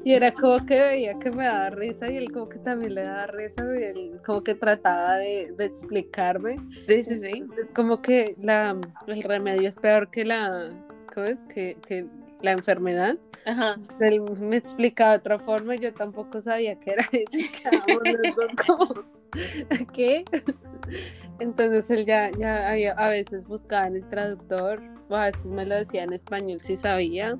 Y 0.04 0.14
era 0.14 0.34
como 0.34 0.66
que 0.66 0.82
veía 0.82 1.14
que 1.20 1.30
me 1.30 1.46
daba 1.46 1.70
risa 1.70 2.12
y 2.12 2.18
él 2.18 2.32
como 2.32 2.50
que 2.50 2.58
también 2.58 2.96
le 2.96 3.04
daba 3.04 3.28
risa 3.28 3.64
y 3.80 3.84
él 3.84 4.12
como 4.26 4.44
que 4.44 4.56
trataba 4.56 5.18
de, 5.18 5.54
de 5.56 5.66
explicarme. 5.66 6.58
Sí, 6.88 7.04
sí, 7.04 7.20
sí. 7.20 7.46
Como 7.76 8.02
que 8.02 8.36
la, 8.42 8.76
el 9.06 9.22
remedio 9.22 9.70
es 9.70 9.76
peor 9.76 10.10
que 10.10 10.26
la, 10.26 10.72
¿cómo 11.14 11.28
es? 11.28 11.38
Que, 11.54 11.78
que 11.88 12.08
la 12.42 12.54
enfermedad. 12.54 13.16
Ajá. 13.46 13.78
Él 14.00 14.20
me 14.40 14.58
explicaba 14.58 15.12
de 15.12 15.18
otra 15.20 15.38
forma 15.38 15.76
y 15.76 15.80
yo 15.82 15.94
tampoco 15.94 16.42
sabía 16.42 16.80
qué 16.80 16.94
era 16.94 17.08
eso. 17.12 18.42
como, 18.66 19.06
¿qué? 19.94 20.26
Entonces 21.40 21.92
él 21.92 22.08
ya, 22.08 22.32
ya 22.40 22.70
había, 22.70 22.94
a 22.94 23.10
veces 23.10 23.46
buscaba 23.48 23.86
en 23.86 23.98
el 23.98 24.10
traductor, 24.10 24.82
o 25.12 25.16
a 25.16 25.26
veces 25.26 25.46
me 25.46 25.66
lo 25.66 25.76
decía 25.76 26.04
en 26.04 26.14
español 26.14 26.60
si 26.62 26.78
sabía, 26.78 27.36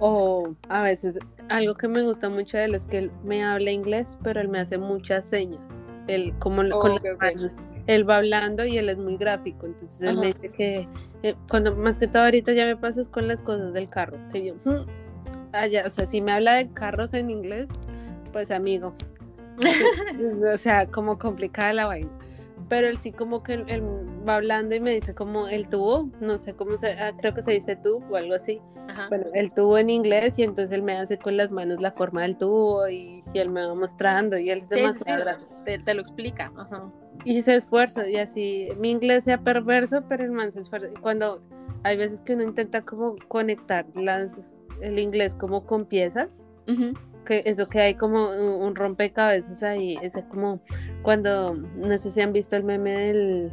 o 0.00 0.54
a 0.68 0.82
veces 0.82 1.18
algo 1.48 1.74
que 1.74 1.88
me 1.88 2.02
gusta 2.02 2.28
mucho 2.28 2.56
de 2.56 2.64
él 2.64 2.74
es 2.74 2.86
que 2.86 2.98
él 2.98 3.10
me 3.24 3.44
habla 3.44 3.70
inglés, 3.70 4.16
pero 4.22 4.40
él 4.40 4.48
me 4.48 4.60
hace 4.60 4.78
muchas 4.78 5.24
señas. 5.26 5.60
Él, 6.06 6.32
como 6.38 6.62
Oh, 6.62 6.80
con 6.80 6.94
las 7.20 7.50
él 7.86 8.08
va 8.08 8.16
hablando 8.18 8.64
y 8.64 8.76
él 8.78 8.88
es 8.88 8.98
muy 8.98 9.16
gráfico, 9.16 9.66
entonces 9.66 10.00
él 10.02 10.16
me 10.18 10.26
dice 10.26 10.48
que 10.50 10.88
eh, 11.22 11.34
cuando 11.48 11.74
más 11.74 11.98
que 11.98 12.06
todo 12.06 12.24
ahorita 12.24 12.52
ya 12.52 12.66
me 12.66 12.76
pasas 12.76 13.08
con 13.08 13.28
las 13.28 13.40
cosas 13.40 13.72
del 13.72 13.88
carro, 13.88 14.16
que 14.32 14.44
yo, 14.46 14.54
"Mm". 14.64 14.86
allá, 15.52 15.84
o 15.86 15.90
sea, 15.90 16.06
si 16.06 16.20
me 16.20 16.32
habla 16.32 16.54
de 16.54 16.68
carros 16.72 17.12
en 17.14 17.30
inglés, 17.30 17.66
pues 18.32 18.50
amigo, 18.50 18.94
o 20.54 20.58
sea, 20.58 20.86
como 20.86 21.18
complicada 21.18 21.72
la 21.72 21.86
vaina. 21.86 22.10
Pero 22.68 22.86
él 22.88 22.98
sí 22.98 23.12
como 23.12 23.42
que 23.42 23.54
él, 23.54 23.82
va 24.28 24.36
hablando 24.36 24.74
y 24.74 24.80
me 24.80 24.92
dice 24.92 25.14
como 25.14 25.48
el 25.48 25.68
tubo, 25.68 26.10
no 26.20 26.38
sé 26.38 26.54
cómo 26.54 26.76
se, 26.76 26.92
ah, 26.92 27.12
creo 27.18 27.32
que 27.32 27.42
se 27.42 27.52
dice 27.52 27.76
tú 27.76 28.02
o 28.10 28.16
algo 28.16 28.34
así. 28.34 28.60
Ajá. 28.88 29.08
Bueno, 29.08 29.24
el 29.34 29.52
tubo 29.52 29.78
en 29.78 29.90
inglés 29.90 30.38
y 30.38 30.42
entonces 30.42 30.72
él 30.72 30.82
me 30.82 30.94
hace 30.96 31.18
con 31.18 31.36
las 31.36 31.50
manos 31.50 31.80
la 31.80 31.92
forma 31.92 32.22
del 32.22 32.36
tubo 32.36 32.88
y, 32.88 33.22
y 33.32 33.38
él 33.38 33.50
me 33.50 33.66
va 33.66 33.74
mostrando 33.74 34.38
y 34.38 34.50
él 34.50 34.60
es 34.60 34.66
Sí, 34.68 34.74
sí, 34.74 34.80
sí, 34.80 34.82
demasiado 34.82 35.24
grande. 35.24 35.46
te, 35.64 35.78
te 35.78 35.94
lo 35.94 36.00
explica. 36.00 36.52
Ajá. 36.56 36.90
Y 37.24 37.42
se 37.42 37.56
esfuerza 37.56 38.08
y 38.08 38.16
así, 38.16 38.68
mi 38.78 38.90
inglés 38.90 39.24
sea 39.24 39.38
perverso, 39.38 40.04
pero 40.08 40.24
el 40.24 40.30
man 40.30 40.52
se 40.52 40.60
esfuerza. 40.60 40.88
Cuando 41.00 41.42
hay 41.84 41.96
veces 41.96 42.22
que 42.22 42.34
uno 42.34 42.44
intenta 42.44 42.82
como 42.82 43.16
conectar 43.28 43.86
las, 43.94 44.32
el 44.80 44.98
inglés 44.98 45.34
como 45.34 45.64
con 45.64 45.84
piezas, 45.86 46.46
Ujú. 46.68 46.92
Que 47.28 47.42
eso 47.44 47.68
que 47.68 47.78
hay 47.78 47.94
como 47.94 48.30
un, 48.30 48.74
rompecabezas 48.74 49.62
ahí, 49.62 49.98
ese 50.00 50.24
como 50.28 50.62
cuando, 51.02 51.54
no 51.54 51.98
sé 51.98 52.10
si 52.10 52.22
han 52.22 52.32
visto 52.32 52.56
el 52.56 52.64
meme 52.64 52.90
del, 52.90 53.52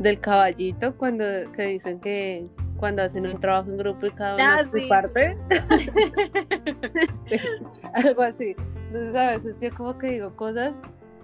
del 0.00 0.20
caballito, 0.20 0.94
cuando 0.98 1.24
que 1.56 1.62
dicen 1.62 1.98
que 1.98 2.46
cuando 2.76 3.02
hacen 3.02 3.26
un 3.26 3.40
trabajo 3.40 3.70
en 3.70 3.78
grupo 3.78 4.04
y 4.04 4.10
cada 4.10 4.34
uno 4.34 4.44
Ah, 4.46 4.62
su 4.70 4.76
sí, 4.78 4.86
parte, 4.86 5.34
Sí, 7.30 7.38
algo 7.94 8.20
así. 8.20 8.54
Entonces 8.88 9.16
a 9.16 9.30
veces 9.30 9.56
yo 9.62 9.74
como 9.74 9.96
que 9.96 10.08
digo 10.08 10.36
cosas 10.36 10.74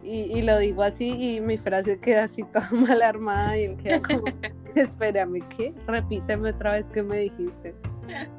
y, 0.03 0.39
y 0.39 0.43
lo 0.43 0.59
digo 0.59 0.83
así 0.83 1.11
y 1.11 1.41
mi 1.43 1.59
frase 1.59 2.01
queda 2.01 2.25
así 2.25 2.43
toda 2.55 2.71
mal 2.71 3.03
armada 3.03 3.59
y 3.59 3.65
él 3.65 3.77
queda 3.77 4.01
como, 4.01 4.25
espérame, 4.75 5.47
¿qué? 5.55 5.75
Repíteme 5.87 6.51
otra 6.51 6.73
vez 6.73 6.89
que 6.89 7.03
me 7.03 7.19
dijiste. 7.19 7.75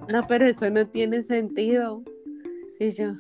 No, 0.09 0.25
pero 0.27 0.47
eso 0.47 0.67
no 0.71 0.87
tiene 0.87 1.21
sentido. 1.21 2.03
Y 2.79 2.91
yo, 2.91 3.13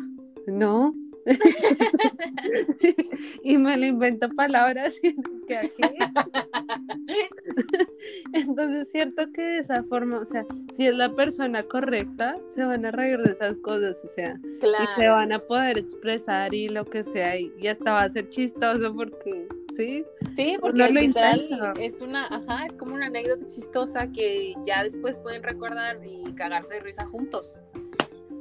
no. 0.47 0.93
y 3.43 3.57
me 3.57 3.77
le 3.77 3.87
invento 3.87 4.29
palabras 4.29 4.99
y 5.01 5.15
que 5.47 5.57
aquí. 5.57 5.83
Entonces 8.33 8.87
es 8.87 8.91
cierto 8.91 9.31
que 9.31 9.41
de 9.41 9.59
esa 9.59 9.83
forma, 9.83 10.19
o 10.19 10.25
sea, 10.25 10.45
si 10.73 10.87
es 10.87 10.95
la 10.95 11.15
persona 11.15 11.63
correcta, 11.63 12.37
se 12.49 12.65
van 12.65 12.85
a 12.85 12.91
reír 12.91 13.19
de 13.19 13.31
esas 13.31 13.57
cosas, 13.59 14.03
o 14.03 14.07
sea, 14.07 14.39
y 14.43 14.99
se 14.99 15.07
van 15.07 15.31
a 15.31 15.39
poder 15.39 15.77
expresar 15.77 16.53
y 16.53 16.67
lo 16.67 16.85
que 16.85 17.03
sea, 17.03 17.39
y, 17.39 17.53
y 17.57 17.67
hasta 17.67 17.91
va 17.91 18.03
a 18.03 18.09
ser 18.09 18.29
chistoso 18.29 18.93
porque, 18.93 19.47
¿sí? 19.77 20.03
Sí, 20.35 20.57
porque 20.59 20.79
lo 20.79 20.87
literal 20.89 21.73
es 21.79 22.01
una, 22.01 22.27
ajá, 22.27 22.65
es 22.65 22.75
como 22.75 22.95
una 22.95 23.05
anécdota 23.05 23.47
chistosa 23.47 24.11
que 24.11 24.55
ya 24.65 24.83
después 24.83 25.17
pueden 25.19 25.43
recordar 25.43 25.99
y 26.05 26.33
cagarse 26.33 26.75
de 26.75 26.79
risa 26.81 27.05
juntos. 27.05 27.61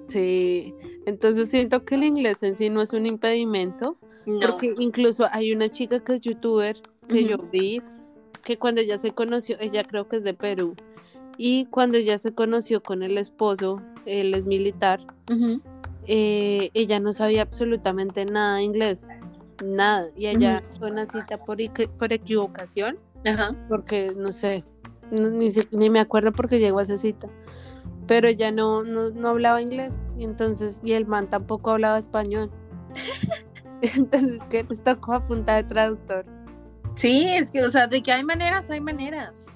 Sí, 0.08 0.74
entonces 1.06 1.48
siento 1.50 1.84
que 1.84 1.94
el 1.94 2.04
inglés 2.04 2.42
en 2.42 2.56
sí 2.56 2.68
no 2.70 2.82
es 2.82 2.92
un 2.92 3.06
impedimento, 3.06 3.96
No. 4.26 4.40
porque 4.40 4.74
incluso 4.78 5.26
hay 5.32 5.52
una 5.52 5.68
chica 5.68 6.00
que 6.00 6.14
es 6.14 6.20
youtuber 6.20 6.76
que 7.08 7.24
yo 7.24 7.38
vi, 7.38 7.80
que 8.44 8.56
cuando 8.58 8.80
ella 8.80 8.98
se 8.98 9.12
conoció, 9.12 9.56
ella 9.60 9.84
creo 9.84 10.08
que 10.08 10.16
es 10.16 10.24
de 10.24 10.34
Perú, 10.34 10.74
y 11.38 11.66
cuando 11.66 11.96
ella 11.98 12.18
se 12.18 12.32
conoció 12.32 12.82
con 12.82 13.02
el 13.02 13.18
esposo, 13.18 13.80
él 14.06 14.34
es 14.34 14.46
militar, 14.46 15.00
eh, 16.06 16.70
ella 16.74 17.00
no 17.00 17.12
sabía 17.12 17.42
absolutamente 17.42 18.24
nada 18.24 18.56
de 18.56 18.62
inglés, 18.64 19.06
nada, 19.64 20.08
y 20.16 20.26
ella 20.26 20.62
fue 20.78 20.90
una 20.90 21.06
cita 21.06 21.38
por, 21.44 21.58
por 21.98 22.12
equivocación, 22.12 22.98
porque 23.68 24.12
no 24.16 24.32
sé, 24.32 24.64
ni, 25.10 25.48
ni 25.70 25.90
me 25.90 26.00
acuerdo 26.00 26.32
porque 26.32 26.58
llegó 26.58 26.78
a 26.80 26.82
esa 26.82 26.98
cita, 26.98 27.28
pero 28.06 28.28
ella 28.28 28.50
no, 28.50 28.82
no, 28.82 29.10
no 29.10 29.28
hablaba 29.28 29.62
inglés, 29.62 29.94
y 30.18 30.24
entonces, 30.24 30.80
y 30.82 30.92
el 30.92 31.06
man 31.06 31.28
tampoco 31.28 31.70
hablaba 31.72 31.98
español. 31.98 32.50
Entonces, 33.82 34.38
que 34.48 34.62
les 34.62 34.84
tocó 34.84 35.14
a 35.14 35.26
punta 35.26 35.56
de 35.56 35.64
traductor. 35.64 36.24
Sí, 36.94 37.26
es 37.28 37.50
que, 37.50 37.64
o 37.64 37.70
sea, 37.70 37.88
de 37.88 38.00
que 38.00 38.12
hay 38.12 38.22
maneras, 38.22 38.70
hay 38.70 38.80
maneras. 38.80 39.46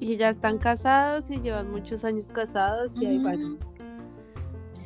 Y 0.00 0.16
ya 0.16 0.30
están 0.30 0.56
casados 0.56 1.30
y 1.30 1.38
llevan 1.40 1.70
muchos 1.70 2.02
años 2.04 2.28
casados 2.28 2.92
y 2.98 3.06
ahí 3.06 3.18
van. 3.22 3.58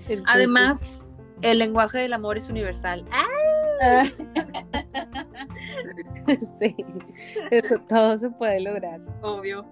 Entonces, 0.09 0.25
Además, 0.27 1.07
el 1.43 1.59
lenguaje 1.59 1.99
del 1.99 2.13
amor 2.13 2.37
es 2.37 2.49
universal. 2.51 3.05
Sí, 6.59 6.75
eso 7.51 7.77
todo 7.89 8.19
se 8.19 8.29
puede 8.31 8.61
lograr. 8.61 9.01
Obvio. 9.23 9.65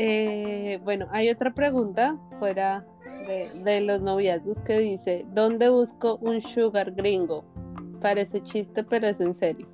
Eh, 0.00 0.78
bueno, 0.84 1.08
hay 1.10 1.28
otra 1.28 1.52
pregunta 1.52 2.16
fuera 2.38 2.86
de, 3.26 3.50
de 3.64 3.80
los 3.80 4.00
noviazgos 4.00 4.58
que 4.60 4.78
dice, 4.78 5.26
¿dónde 5.34 5.68
busco 5.70 6.16
un 6.22 6.40
sugar 6.40 6.92
gringo? 6.92 7.44
Parece 8.00 8.40
chiste, 8.42 8.84
pero 8.84 9.08
es 9.08 9.18
en 9.20 9.34
serio. 9.34 9.66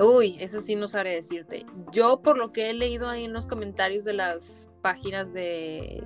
Uy, 0.00 0.36
eso 0.40 0.60
sí 0.60 0.74
no 0.74 0.88
sabré 0.88 1.14
decirte. 1.14 1.64
Yo, 1.92 2.20
por 2.22 2.36
lo 2.38 2.52
que 2.52 2.70
he 2.70 2.74
leído 2.74 3.08
ahí 3.08 3.24
en 3.24 3.32
los 3.32 3.46
comentarios 3.46 4.04
de 4.04 4.14
las 4.14 4.68
páginas 4.82 5.32
de, 5.32 6.02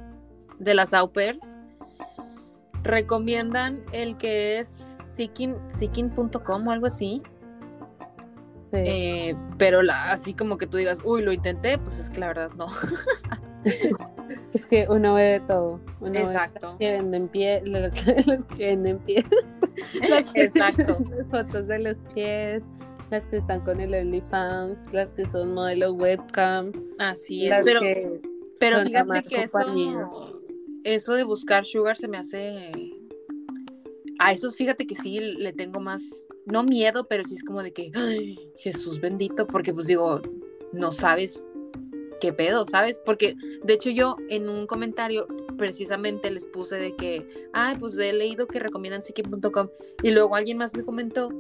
de 0.59 0.75
las 0.75 0.93
au 0.93 1.11
pairs, 1.11 1.55
recomiendan 2.83 3.83
el 3.93 4.17
que 4.19 4.59
es 4.59 4.85
seeking, 5.15 5.57
seeking.com 5.69 6.69
o 6.69 6.71
algo 6.71 6.87
así. 6.87 7.23
Sí. 8.71 8.79
Eh, 8.85 9.35
pero 9.57 9.83
la- 9.83 10.13
así 10.13 10.35
como 10.35 10.57
que 10.59 10.67
tú 10.67 10.77
digas, 10.79 10.99
uy, 11.05 11.23
lo 11.23 11.33
intenté, 11.33 11.79
pues 11.79 11.99
es 11.99 12.11
que 12.11 12.21
la 12.21 12.29
verdad 12.29 12.51
no. 12.57 12.67
Es 14.55 14.67
que 14.67 14.87
uno 14.89 15.15
ve 15.15 15.23
de 15.23 15.41
todo. 15.41 15.81
Uno 16.01 16.13
ve 16.13 16.21
Exacto. 16.21 16.77
que 16.79 16.91
venden 16.93 17.29
pie, 17.29 17.63
los, 17.65 17.91
los 18.27 18.45
que 18.57 18.67
venden 18.67 18.99
pies, 19.01 19.25
las 20.09 20.31
que- 20.31 20.43
Exacto. 20.45 20.99
las 21.17 21.27
fotos 21.29 21.67
de 21.69 21.79
los 21.79 21.97
pies, 22.15 22.63
las 23.11 23.27
que 23.29 23.39
están 23.39 23.61
con 23.65 23.81
el 23.81 23.95
OnlyFans, 23.95 24.79
las 24.93 25.11
que 25.13 25.27
son 25.27 25.55
modelo 25.55 25.93
webcam, 25.93 26.73
Así 26.99 27.47
es. 27.49 27.61
Pero, 27.65 27.81
fíjate 28.85 29.23
que 29.25 29.47
compañía. 29.51 29.91
eso, 29.93 30.43
eso 30.85 31.15
de 31.15 31.25
buscar 31.25 31.65
sugar 31.65 31.97
se 31.97 32.09
me 32.09 32.19
hace. 32.19 32.71
A 34.19 34.33
esos 34.33 34.57
fíjate 34.57 34.87
que 34.87 34.95
sí 34.95 35.19
le 35.19 35.53
tengo 35.53 35.81
más, 35.81 36.25
no 36.47 36.63
miedo, 36.63 37.09
pero 37.09 37.25
sí 37.25 37.35
es 37.35 37.43
como 37.43 37.63
de 37.63 37.73
que, 37.73 37.91
"Ay, 37.95 38.39
Jesús 38.57 39.01
bendito, 39.01 39.47
porque 39.49 39.75
pues 39.75 39.87
digo, 39.89 40.21
no 40.73 40.93
sabes 40.93 41.47
qué 42.23 42.33
pedo, 42.33 42.65
¿sabes? 42.67 43.01
Porque 43.05 43.35
de 43.65 43.75
hecho 43.75 43.91
yo 43.91 44.17
en 44.29 44.49
un 44.49 44.69
comentario 44.69 45.27
precisamente 45.59 46.31
les 46.31 46.47
puse 46.47 46.77
de 46.77 46.95
que, 46.95 47.27
ay, 47.53 47.75
pues 47.81 47.99
he 47.99 48.13
leído 48.13 48.47
que 48.47 48.61
recomiendan 48.61 49.03
Siki.com 49.03 49.69
y 50.05 50.13
luego 50.13 50.37
alguien 50.37 50.57
más 50.57 50.73
me 50.73 50.85
comentó 50.85 51.31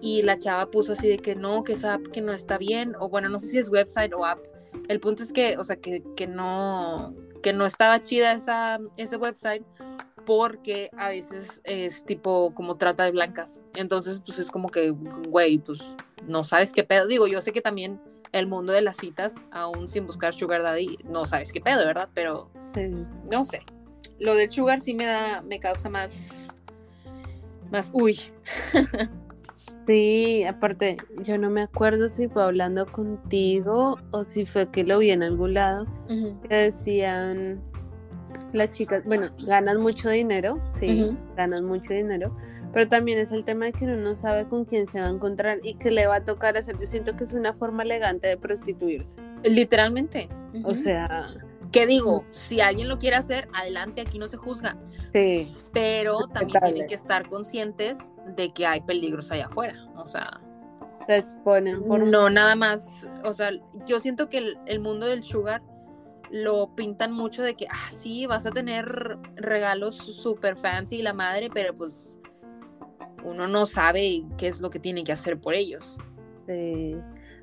y 0.00 0.22
la 0.22 0.38
chava 0.38 0.70
puso 0.70 0.92
así 0.92 1.08
de 1.08 1.18
que 1.18 1.34
no, 1.34 1.64
que 1.64 1.72
esa 1.72 1.94
app 1.94 2.06
que 2.06 2.20
no 2.20 2.32
está 2.32 2.56
bien, 2.56 2.94
o 3.00 3.08
bueno, 3.08 3.28
no 3.28 3.40
sé 3.40 3.48
si 3.48 3.58
es 3.58 3.68
website 3.68 4.12
o 4.14 4.24
app. 4.24 4.38
El 4.86 5.00
punto 5.00 5.24
es 5.24 5.32
que, 5.32 5.56
o 5.58 5.64
sea, 5.64 5.74
que, 5.74 6.04
que 6.16 6.28
no, 6.28 7.16
que 7.42 7.52
no 7.52 7.66
estaba 7.66 8.00
chida 8.00 8.32
esa, 8.32 8.78
ese 8.98 9.16
website 9.16 9.64
porque 10.24 10.88
a 10.96 11.08
veces 11.08 11.60
es 11.64 12.04
tipo 12.04 12.54
como 12.54 12.76
trata 12.76 13.02
de 13.02 13.10
blancas. 13.10 13.60
Entonces, 13.74 14.22
pues 14.24 14.38
es 14.38 14.52
como 14.52 14.68
que, 14.68 14.90
güey, 14.90 15.58
pues 15.58 15.96
no 16.28 16.44
sabes 16.44 16.72
qué 16.72 16.84
pedo. 16.84 17.08
Digo, 17.08 17.26
yo 17.26 17.40
sé 17.40 17.50
que 17.50 17.60
también 17.60 18.00
el 18.32 18.46
mundo 18.46 18.72
de 18.72 18.80
las 18.82 18.96
citas, 18.96 19.46
aún 19.52 19.88
sin 19.88 20.06
buscar 20.06 20.32
Sugar 20.34 20.62
Daddy, 20.62 20.98
no 21.04 21.24
sabes 21.26 21.52
qué 21.52 21.60
pedo, 21.60 21.84
¿verdad? 21.86 22.08
Pero 22.14 22.50
Sí. 22.74 22.90
no 23.30 23.44
sé. 23.44 23.60
Lo 24.18 24.34
del 24.34 24.50
Sugar 24.50 24.80
sí 24.80 24.94
me 24.94 25.04
da, 25.04 25.42
me 25.42 25.60
causa 25.60 25.88
más, 25.90 26.48
más, 27.70 27.90
uy. 27.94 28.18
Sí, 29.84 30.44
aparte, 30.44 30.96
yo 31.24 31.38
no 31.38 31.50
me 31.50 31.62
acuerdo 31.62 32.08
si 32.08 32.28
fue 32.28 32.44
hablando 32.44 32.86
contigo 32.86 33.98
o 34.12 34.22
si 34.22 34.46
fue 34.46 34.70
que 34.70 34.84
lo 34.84 35.00
vi 35.00 35.10
en 35.10 35.24
algún 35.24 35.54
lado, 35.54 35.88
que 36.48 36.54
decían 36.54 37.60
las 38.52 38.70
chicas, 38.70 39.02
bueno, 39.04 39.30
ganan 39.44 39.80
mucho 39.80 40.08
dinero, 40.08 40.60
sí, 40.78 41.10
ganan 41.36 41.64
mucho 41.64 41.92
dinero, 41.92 42.32
pero 42.72 42.88
también 42.88 43.18
es 43.18 43.32
el 43.32 43.44
tema 43.44 43.66
de 43.66 43.72
que 43.72 43.84
uno 43.84 43.96
no 43.96 44.16
sabe 44.16 44.46
con 44.48 44.64
quién 44.64 44.86
se 44.86 45.00
va 45.00 45.06
a 45.06 45.10
encontrar 45.10 45.58
y 45.62 45.74
qué 45.74 45.90
le 45.90 46.06
va 46.06 46.16
a 46.16 46.24
tocar 46.24 46.56
hacer. 46.56 46.78
Yo 46.78 46.86
siento 46.86 47.16
que 47.16 47.24
es 47.24 47.32
una 47.32 47.52
forma 47.52 47.82
elegante 47.82 48.28
de 48.28 48.36
prostituirse. 48.36 49.16
Literalmente. 49.44 50.28
O 50.64 50.74
sea, 50.74 51.28
¿Qué 51.72 51.86
digo? 51.86 52.26
Si 52.32 52.60
alguien 52.60 52.88
lo 52.88 52.98
quiere 52.98 53.16
hacer, 53.16 53.48
adelante, 53.54 54.02
aquí 54.02 54.18
no 54.18 54.28
se 54.28 54.36
juzga. 54.36 54.76
Sí. 55.14 55.56
Pero 55.72 56.18
también 56.28 56.60
tienen 56.62 56.86
que 56.86 56.94
estar 56.94 57.26
conscientes 57.28 58.14
de 58.36 58.52
que 58.52 58.66
hay 58.66 58.82
peligros 58.82 59.32
allá 59.32 59.46
afuera. 59.46 59.86
O 59.96 60.06
sea. 60.06 60.38
Se 61.06 61.16
exponen 61.16 61.82
por. 61.82 62.00
No, 62.00 62.28
nada 62.28 62.54
más. 62.56 63.08
O 63.24 63.32
sea, 63.32 63.50
yo 63.86 64.00
siento 64.00 64.28
que 64.28 64.54
el, 64.66 64.80
mundo 64.80 65.06
del 65.06 65.22
sugar 65.22 65.62
lo 66.30 66.74
pintan 66.74 67.12
mucho 67.12 67.42
de 67.42 67.54
que, 67.54 67.66
ah, 67.70 67.90
sí, 67.90 68.26
vas 68.26 68.44
a 68.44 68.50
tener 68.50 69.18
regalos 69.36 69.96
super 69.96 70.56
fancy 70.56 70.96
y 70.96 71.02
la 71.02 71.14
madre, 71.14 71.48
pero 71.52 71.74
pues 71.74 72.18
uno 73.24 73.48
no 73.48 73.66
sabe 73.66 74.24
qué 74.36 74.48
es 74.48 74.60
lo 74.60 74.70
que 74.70 74.78
tiene 74.78 75.04
que 75.04 75.12
hacer 75.12 75.38
por 75.38 75.54
ellos. 75.54 75.98
Sí. 76.46 76.96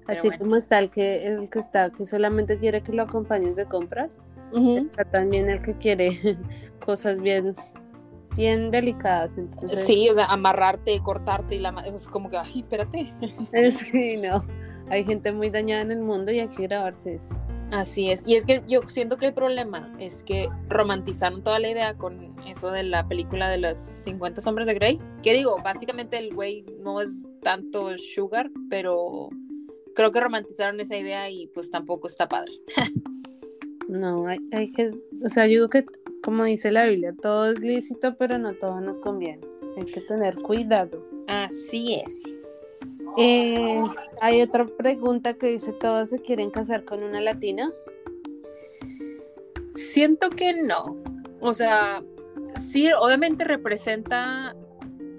Así 0.07 0.31
como 0.31 0.55
está 0.55 0.79
el 0.79 0.89
que, 0.89 1.27
el 1.27 1.49
que 1.49 1.59
está, 1.59 1.91
que 1.91 2.05
solamente 2.05 2.57
quiere 2.57 2.81
que 2.81 2.93
lo 2.93 3.03
acompañes 3.03 3.55
de 3.55 3.65
compras. 3.65 4.19
Está 4.51 5.05
también 5.05 5.49
el 5.49 5.61
que 5.61 5.75
quiere 5.75 6.19
cosas 6.85 7.19
bien, 7.21 7.55
bien 8.35 8.71
delicadas. 8.71 9.31
Sí, 9.71 10.09
o 10.09 10.15
sea, 10.15 10.25
amarrarte, 10.25 10.99
cortarte 11.03 11.55
y 11.55 11.59
la 11.59 11.69
es 11.85 12.07
como 12.07 12.29
que, 12.29 12.37
ay, 12.37 12.59
espérate. 12.59 13.13
Sí, 13.91 14.17
no. 14.17 14.43
Hay 14.89 15.05
gente 15.05 15.31
muy 15.31 15.51
dañada 15.51 15.83
en 15.83 15.91
el 15.91 15.99
mundo 15.99 16.31
y 16.31 16.39
hay 16.39 16.47
que 16.47 16.63
grabarse 16.63 17.13
eso. 17.13 17.37
Así 17.71 18.09
es, 18.09 18.27
y 18.27 18.35
es 18.35 18.45
que 18.45 18.63
yo 18.67 18.81
siento 18.87 19.17
que 19.17 19.27
el 19.27 19.33
problema 19.33 19.93
es 19.99 20.23
que 20.23 20.49
romantizaron 20.69 21.43
toda 21.43 21.59
la 21.59 21.69
idea 21.69 21.95
con 21.95 22.35
eso 22.47 22.71
de 22.71 22.83
la 22.83 23.07
película 23.07 23.47
de 23.49 23.59
los 23.59 23.77
50 23.77 24.41
sombras 24.41 24.67
de 24.67 24.73
Grey, 24.73 24.99
que 25.21 25.33
digo, 25.33 25.55
básicamente 25.63 26.17
el 26.17 26.33
güey 26.33 26.65
no 26.79 26.99
es 26.99 27.27
tanto 27.43 27.95
sugar, 27.97 28.49
pero 28.69 29.29
creo 29.93 30.11
que 30.11 30.19
romantizaron 30.19 30.79
esa 30.79 30.97
idea 30.97 31.29
y 31.29 31.47
pues 31.47 31.69
tampoco 31.69 32.07
está 32.07 32.27
padre. 32.27 32.53
no, 33.87 34.27
hay, 34.27 34.39
hay 34.51 34.71
que, 34.71 34.91
o 35.23 35.29
sea, 35.29 35.45
yo 35.45 35.51
digo 35.51 35.69
que, 35.69 35.85
como 36.23 36.45
dice 36.45 36.71
la 36.71 36.85
Biblia, 36.85 37.13
todo 37.21 37.51
es 37.51 37.59
lícito, 37.59 38.15
pero 38.17 38.39
no 38.39 38.53
todo 38.55 38.81
nos 38.81 38.97
conviene. 38.99 39.45
Hay 39.77 39.85
que 39.85 40.01
tener 40.01 40.35
cuidado. 40.35 41.05
Así 41.27 42.01
es. 42.03 42.68
Eh, 43.17 43.83
hay 44.21 44.41
otra 44.41 44.65
pregunta 44.65 45.33
que 45.33 45.47
dice, 45.47 45.73
¿todos 45.73 46.09
se 46.09 46.21
quieren 46.21 46.51
casar 46.51 46.85
con 46.85 47.03
una 47.03 47.21
latina? 47.21 47.71
Siento 49.75 50.29
que 50.29 50.53
no. 50.61 50.97
O 51.39 51.53
sea, 51.53 52.03
sí, 52.71 52.89
obviamente 52.99 53.45
representa 53.45 54.55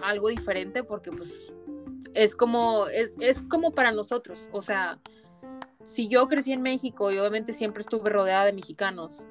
algo 0.03 0.29
diferente 0.29 0.83
porque 0.85 1.11
pues 1.11 1.53
es 2.15 2.35
como, 2.35 2.87
es, 2.89 3.15
es 3.21 3.43
como 3.43 3.73
para 3.73 3.93
nosotros, 3.93 4.49
o 4.53 4.61
sea, 4.61 4.99
si 5.85 6.09
yo 6.09 6.29
crecí 6.29 6.53
en 6.53 6.63
México 6.63 7.11
y 7.11 7.19
obviamente 7.19 7.53
siempre 7.53 7.81
estuve 7.81 8.11
rodeada 8.11 8.45
de 8.45 8.53
mexicanos, 8.53 9.29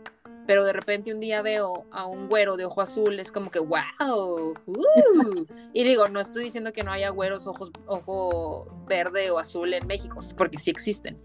pero 0.50 0.66
de 0.66 0.74
repente 0.74 1.14
un 1.14 1.20
día 1.20 1.44
veo 1.44 1.86
a 1.92 2.08
un 2.08 2.28
güero 2.28 2.58
de 2.58 2.66
ojo 2.66 2.82
azul, 2.82 3.20
es 3.20 3.32
como 3.32 3.52
que, 3.52 3.60
wow, 3.60 4.56
uh". 4.66 5.46
y 5.74 5.84
digo, 5.84 6.08
no 6.08 6.20
estoy 6.20 6.46
diciendo 6.46 6.74
que 6.74 6.84
no 6.84 6.92
haya 6.92 7.10
güeros 7.10 7.46
ojos, 7.46 7.72
ojo 7.86 8.66
verde 8.88 9.30
o 9.30 9.38
azul 9.38 9.72
en 9.76 9.86
México, 9.86 10.18
porque 10.36 10.58
sí 10.58 10.72
existen, 10.72 11.22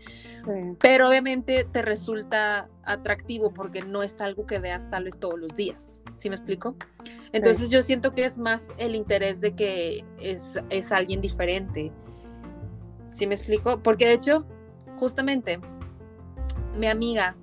pero 0.79 1.09
obviamente 1.09 1.65
te 1.65 1.81
resulta 1.81 2.69
atractivo 2.83 3.55
porque 3.55 3.81
no 3.81 4.03
es 4.03 4.21
algo 4.21 4.45
que 4.45 4.59
veas 4.59 4.91
tal 4.91 5.05
vez 5.05 5.19
todos 5.19 5.39
los 5.39 5.55
días, 5.55 6.01
¿sí 6.19 6.29
me 6.29 6.37
explico? 6.37 6.77
Entonces 7.33 7.71
yo 7.71 7.81
siento 7.81 8.13
que 8.13 8.27
es 8.27 8.37
más 8.37 8.75
el 8.77 8.95
interés 8.95 9.41
de 9.41 9.55
que 9.55 10.05
es, 10.21 10.61
es 10.69 10.93
alguien 10.93 11.23
diferente. 11.23 11.91
¿Sí 13.09 13.27
me 13.27 13.35
explico? 13.35 13.83
Porque 13.83 14.05
de 14.05 14.13
hecho, 14.13 14.45
justamente, 14.99 15.61
mi 16.77 16.89
amiga, 16.89 17.39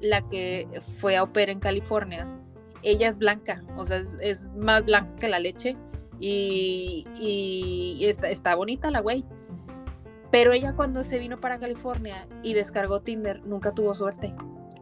la 0.00 0.26
que 0.26 0.68
fue 0.98 1.16
a 1.16 1.22
operar 1.22 1.50
en 1.50 1.60
California, 1.60 2.26
ella 2.82 3.08
es 3.08 3.18
blanca, 3.18 3.62
o 3.76 3.84
sea, 3.84 3.98
es, 3.98 4.46
más 4.56 4.84
blanca 4.84 5.14
que 5.16 5.28
la 5.28 5.38
leche 5.38 5.76
y, 6.18 7.06
y 7.18 8.04
está, 8.06 8.30
está 8.30 8.54
bonita 8.54 8.90
la 8.90 9.00
güey. 9.00 9.24
Pero 10.30 10.52
ella 10.52 10.74
cuando 10.74 11.02
se 11.02 11.18
vino 11.18 11.40
para 11.40 11.58
California 11.58 12.28
y 12.42 12.54
descargó 12.54 13.00
Tinder, 13.00 13.44
nunca 13.44 13.72
tuvo 13.72 13.94
suerte. 13.94 14.34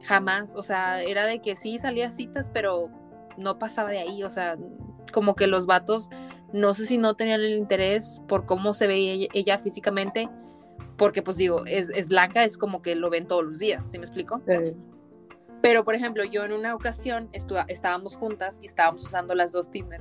Jamás. 0.02 0.54
O 0.54 0.62
sea, 0.62 1.02
era 1.02 1.24
de 1.24 1.40
que 1.40 1.56
sí 1.56 1.78
salía 1.78 2.12
citas, 2.12 2.50
pero 2.52 2.90
no 3.38 3.58
pasaba 3.58 3.90
de 3.90 3.98
ahí, 3.98 4.22
o 4.24 4.30
sea, 4.30 4.56
como 5.12 5.34
que 5.34 5.46
los 5.46 5.66
vatos, 5.66 6.10
no 6.52 6.74
sé 6.74 6.86
si 6.86 6.98
no 6.98 7.14
tenían 7.14 7.40
el 7.40 7.56
interés 7.56 8.20
por 8.28 8.44
cómo 8.44 8.74
se 8.74 8.86
veía 8.86 9.28
ella, 9.32 9.58
físicamente, 9.58 10.28
porque 10.96 11.22
pues 11.22 11.36
digo, 11.36 11.64
es, 11.66 12.08
blanca, 12.08 12.44
es 12.44 12.58
como 12.58 12.82
que 12.82 12.96
lo 12.96 13.10
ven 13.10 13.26
todos 13.26 13.44
los 13.44 13.58
días, 13.60 13.88
¿sí 13.88 13.98
me 13.98 14.04
explico? 14.04 14.42
Pero, 15.60 15.84
por 15.84 15.94
ejemplo, 15.94 16.24
yo 16.24 16.44
en 16.44 16.52
una 16.52 16.74
ocasión 16.74 17.28
estábamos 17.32 18.16
juntas 18.16 18.60
y 18.62 18.66
estábamos 18.66 19.02
usando 19.02 19.34
las 19.34 19.52
dos 19.52 19.70
Tinder. 19.70 20.00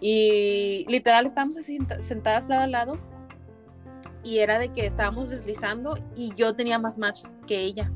Y 0.00 0.84
literal 0.88 1.26
estábamos 1.26 1.56
sentadas 2.00 2.48
lado 2.48 2.62
a 2.62 2.66
lado 2.66 2.98
y 4.22 4.38
era 4.38 4.58
de 4.58 4.70
que 4.70 4.86
estábamos 4.86 5.30
deslizando 5.30 5.96
y 6.16 6.34
yo 6.34 6.54
tenía 6.54 6.78
más 6.78 6.98
matches 6.98 7.36
que 7.46 7.60
ella. 7.60 7.90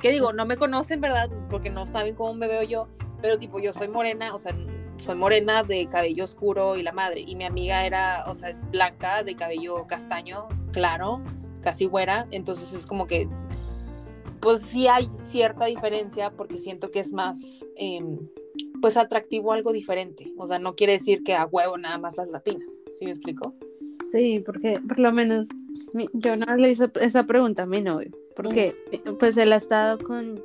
¿Qué 0.00 0.10
digo, 0.10 0.32
no 0.32 0.46
me 0.46 0.56
conocen, 0.56 1.00
¿verdad? 1.00 1.28
Porque 1.50 1.70
no 1.70 1.86
saben 1.86 2.14
cómo 2.14 2.34
me 2.34 2.46
veo 2.46 2.62
yo, 2.62 2.88
pero 3.20 3.38
tipo, 3.38 3.58
yo 3.58 3.72
soy 3.72 3.88
morena, 3.88 4.34
o 4.34 4.38
sea, 4.38 4.54
soy 4.98 5.16
morena 5.16 5.62
de 5.62 5.88
cabello 5.88 6.24
oscuro 6.24 6.76
y 6.76 6.82
la 6.82 6.92
madre, 6.92 7.20
y 7.20 7.34
mi 7.34 7.44
amiga 7.44 7.84
era, 7.84 8.24
o 8.28 8.34
sea, 8.34 8.50
es 8.50 8.68
blanca, 8.70 9.24
de 9.24 9.34
cabello 9.34 9.86
castaño, 9.86 10.48
claro, 10.72 11.20
casi 11.62 11.86
güera, 11.86 12.26
entonces 12.30 12.72
es 12.72 12.86
como 12.86 13.06
que, 13.06 13.28
pues 14.40 14.60
sí 14.60 14.86
hay 14.88 15.06
cierta 15.06 15.66
diferencia 15.66 16.30
porque 16.30 16.58
siento 16.58 16.90
que 16.90 17.00
es 17.00 17.12
más, 17.12 17.64
em, 17.76 18.18
pues 18.80 18.96
atractivo 18.96 19.52
algo 19.52 19.72
diferente, 19.72 20.32
o 20.36 20.46
sea, 20.46 20.58
no 20.58 20.74
quiere 20.74 20.94
decir 20.94 21.22
que 21.22 21.34
a 21.34 21.46
huevo 21.46 21.78
nada 21.78 21.98
más 21.98 22.16
las 22.16 22.30
latinas, 22.30 22.82
¿sí 22.98 23.04
me 23.04 23.10
explico? 23.10 23.54
Sí, 24.12 24.42
porque 24.44 24.80
por 24.86 24.98
lo 24.98 25.12
menos 25.12 25.48
yo 26.12 26.36
no 26.36 26.56
le 26.56 26.70
hice 26.70 26.90
esa 27.00 27.24
pregunta 27.24 27.64
a 27.64 27.66
mi 27.66 27.80
novio 27.80 28.10
porque 28.38 28.76
pues 29.18 29.36
él 29.36 29.52
ha 29.52 29.56
estado 29.56 29.98
con, 29.98 30.40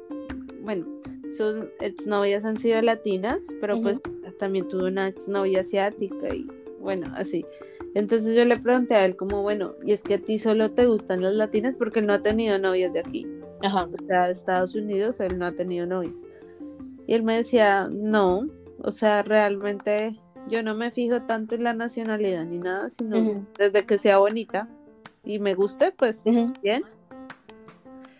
bueno, 0.64 0.84
sus 1.38 1.64
exnovias 1.80 2.44
han 2.44 2.58
sido 2.58 2.82
latinas, 2.82 3.38
pero 3.62 3.80
pues 3.84 4.02
también 4.40 4.68
tuvo 4.68 4.88
una 4.88 5.10
exnovia 5.10 5.60
asiática 5.60 6.34
y 6.34 6.48
bueno, 6.80 7.06
así. 7.16 7.46
Entonces 7.94 8.36
yo 8.36 8.46
le 8.46 8.58
pregunté 8.58 8.96
a 8.96 9.06
él 9.06 9.16
como, 9.16 9.44
bueno, 9.44 9.76
y 9.86 9.92
es 9.92 10.02
que 10.02 10.16
a 10.16 10.18
ti 10.18 10.40
solo 10.40 10.72
te 10.72 10.88
gustan 10.88 11.22
las 11.22 11.36
latinas 11.36 11.76
porque 11.78 12.02
no 12.02 12.14
ha 12.14 12.24
tenido 12.24 12.58
novias 12.58 12.92
de 12.94 13.02
aquí. 13.02 13.28
Ajá. 13.64 13.86
O 13.86 14.06
sea, 14.06 14.28
de 14.28 14.34
Estados 14.34 14.76
Unidos 14.76 15.20
él 15.20 15.40
no 15.40 15.46
ha 15.46 15.52
tenido 15.54 15.86
novias. 15.86 16.14
Y 17.08 17.14
él 17.14 17.24
me 17.24 17.36
decía, 17.36 17.90
no, 17.90 18.48
o 18.80 18.92
sea, 18.92 19.24
realmente 19.24 20.20
yo 20.48 20.62
no 20.62 20.76
me 20.76 20.92
fijo 20.92 21.22
tanto 21.24 21.56
en 21.56 21.64
la 21.64 21.74
nacionalidad 21.74 22.46
ni 22.46 22.60
nada, 22.60 22.90
sino 22.92 23.44
desde 23.58 23.86
que 23.86 23.98
sea 23.98 24.18
bonita 24.18 24.68
y 25.24 25.40
me 25.40 25.56
guste, 25.56 25.92
pues 25.92 26.22
bien. 26.24 26.84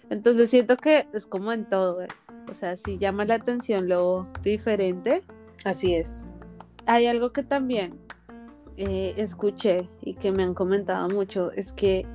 Entonces 0.10 0.50
siento 0.50 0.78
que 0.78 1.08
es 1.14 1.26
como 1.26 1.52
en 1.52 1.66
todo, 1.66 2.02
¿eh? 2.02 2.08
o 2.50 2.54
sea, 2.54 2.78
si 2.78 2.98
llama 2.98 3.26
la 3.26 3.36
atención 3.36 3.88
lo 3.90 4.28
diferente. 4.44 5.24
Así 5.66 5.96
es. 5.96 6.26
Hay 6.86 7.08
algo 7.08 7.32
que 7.32 7.44
también 7.44 7.94
eh, 8.78 9.14
escuché 9.18 9.90
y 10.02 10.16
que 10.16 10.32
me 10.32 10.44
han 10.44 10.54
comentado 10.54 11.10
mucho, 11.10 11.52
es 11.52 11.72
que 11.74 12.06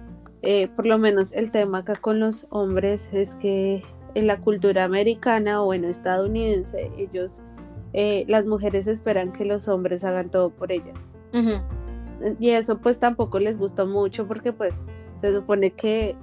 eh, 0.43 0.69
por 0.69 0.87
lo 0.87 0.99
menos 0.99 1.33
el 1.33 1.51
tema 1.51 1.79
acá 1.79 1.95
con 1.97 2.21
los 2.21 2.47
hombres 2.51 3.09
es 3.13 3.35
que 3.37 3.83
en 4.15 4.27
la 4.27 4.41
cultura 4.41 4.85
americana 4.85 5.63
o 5.63 5.75
en 5.75 5.85
estadounidense, 5.85 6.91
ellos, 6.97 7.41
las 7.93 8.47
mujeres 8.47 8.87
esperan 8.87 9.33
que 9.33 9.45
los 9.45 9.69
hombres 9.69 10.05
hagan 10.05 10.31
todo 10.31 10.51
por 10.51 10.73
ellas. 10.73 10.97
Y 12.41 12.51
eso 12.51 12.79
pues 12.79 12.99
tampoco 12.99 13.39
les 13.39 13.59
gusta 13.59 13.85
mucho 13.85 14.27
porque 14.27 14.53
pues 14.53 14.75
se 15.21 15.33
supone 15.33 15.71
que 15.71 16.17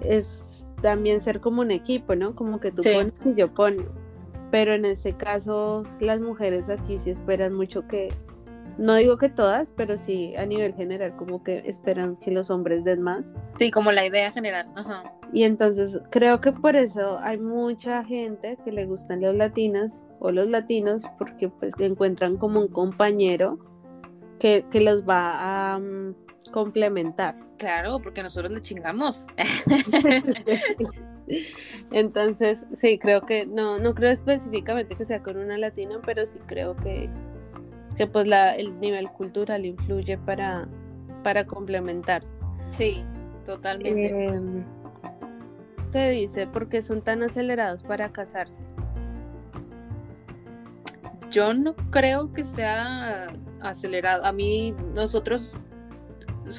es 0.00 0.42
también 0.82 1.20
ser 1.20 1.40
como 1.40 1.62
un 1.62 1.70
equipo, 1.70 2.14
¿no? 2.14 2.34
Como 2.34 2.60
que 2.60 2.70
tú 2.70 2.82
pones 2.82 3.14
y 3.24 3.34
yo 3.34 3.52
pongo. 3.52 3.84
Pero 4.50 4.74
en 4.74 4.84
este 4.84 5.14
caso, 5.14 5.84
las 6.00 6.20
mujeres 6.20 6.68
aquí 6.68 6.98
sí 6.98 7.10
esperan 7.10 7.54
mucho 7.54 7.86
que, 7.88 8.12
no 8.78 8.94
digo 8.94 9.16
que 9.16 9.28
todas, 9.28 9.70
pero 9.70 9.96
sí 9.96 10.34
a 10.36 10.44
nivel 10.44 10.74
general, 10.74 11.16
como 11.16 11.42
que 11.42 11.62
esperan 11.66 12.16
que 12.16 12.30
los 12.30 12.50
hombres 12.50 12.84
den 12.84 13.02
más. 13.02 13.24
Sí, 13.58 13.70
como 13.70 13.92
la 13.92 14.06
idea 14.06 14.30
general. 14.32 14.66
Ajá. 14.74 15.04
Y 15.32 15.44
entonces 15.44 16.00
creo 16.10 16.40
que 16.40 16.52
por 16.52 16.76
eso 16.76 17.18
hay 17.20 17.38
mucha 17.38 18.04
gente 18.04 18.58
que 18.64 18.72
le 18.72 18.86
gustan 18.86 19.22
las 19.22 19.34
latinas 19.34 20.00
o 20.18 20.30
los 20.30 20.48
latinos, 20.48 21.02
porque 21.18 21.48
pues 21.48 21.72
encuentran 21.78 22.36
como 22.36 22.60
un 22.60 22.68
compañero 22.68 23.58
que, 24.38 24.64
que 24.70 24.80
los 24.80 25.06
va 25.06 25.74
a 25.74 25.78
mm, 25.78 26.14
complementar. 26.52 27.36
Claro, 27.58 27.98
porque 28.02 28.22
nosotros 28.22 28.52
le 28.52 28.60
chingamos. 28.60 29.26
Entonces, 31.90 32.66
sí, 32.74 32.98
creo 32.98 33.22
que, 33.22 33.46
no, 33.46 33.78
no 33.78 33.94
creo 33.94 34.10
específicamente 34.10 34.94
que 34.94 35.04
sea 35.04 35.22
con 35.22 35.36
una 35.38 35.58
latina, 35.58 36.00
pero 36.04 36.26
sí 36.26 36.38
creo 36.46 36.76
que, 36.76 37.08
que 37.96 38.06
pues 38.06 38.26
la, 38.26 38.54
el 38.54 38.78
nivel 38.78 39.08
cultural 39.10 39.64
influye 39.64 40.18
para, 40.18 40.68
para 41.22 41.46
complementarse. 41.46 42.38
Sí, 42.70 43.02
totalmente. 43.44 44.08
Em, 44.08 44.64
¿Qué 45.92 46.10
dice? 46.10 46.46
¿Por 46.46 46.68
qué 46.68 46.82
son 46.82 47.02
tan 47.02 47.22
acelerados 47.22 47.82
para 47.82 48.12
casarse? 48.12 48.62
Yo 51.30 51.54
no 51.54 51.74
creo 51.90 52.32
que 52.32 52.44
sea 52.44 53.32
acelerado. 53.60 54.24
A 54.24 54.32
mí, 54.32 54.74
nosotros 54.94 55.56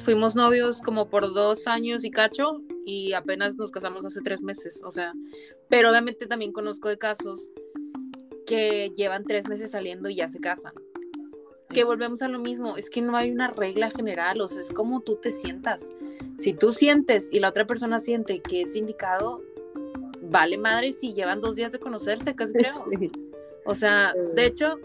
fuimos 0.02 0.34
novios 0.34 0.82
como 0.82 1.08
por 1.08 1.32
dos 1.32 1.66
años 1.66 2.04
y 2.04 2.10
cacho 2.10 2.62
y 2.84 3.12
apenas 3.12 3.56
nos 3.56 3.70
casamos 3.70 4.04
hace 4.04 4.20
tres 4.22 4.42
meses, 4.42 4.82
o 4.84 4.90
sea, 4.90 5.12
pero 5.68 5.90
obviamente 5.90 6.26
también 6.26 6.52
conozco 6.52 6.88
de 6.88 6.98
casos 6.98 7.50
que 8.46 8.90
llevan 8.96 9.24
tres 9.24 9.46
meses 9.46 9.70
saliendo 9.70 10.08
y 10.08 10.16
ya 10.16 10.28
se 10.28 10.40
casan. 10.40 10.72
Que 11.72 11.84
volvemos 11.84 12.22
a 12.22 12.28
lo 12.28 12.38
mismo, 12.38 12.76
es 12.76 12.90
que 12.90 13.02
no 13.02 13.16
hay 13.16 13.30
una 13.30 13.48
regla 13.48 13.90
general, 13.90 14.40
o 14.40 14.48
sea, 14.48 14.60
es 14.60 14.72
como 14.72 15.00
tú 15.00 15.16
te 15.16 15.32
sientas. 15.32 15.90
Si 16.38 16.54
tú 16.54 16.72
sientes 16.72 17.32
y 17.32 17.40
la 17.40 17.50
otra 17.50 17.66
persona 17.66 18.00
siente 18.00 18.40
que 18.40 18.62
es 18.62 18.74
indicado, 18.74 19.42
vale 20.22 20.58
madre 20.58 20.92
si 20.92 21.14
llevan 21.14 21.40
dos 21.40 21.56
días 21.56 21.72
de 21.72 21.78
conocerse, 21.78 22.34
casi 22.34 22.52
creo. 22.54 22.84
O 23.64 23.74
sea, 23.74 24.14
de 24.34 24.46
hecho, 24.46 24.78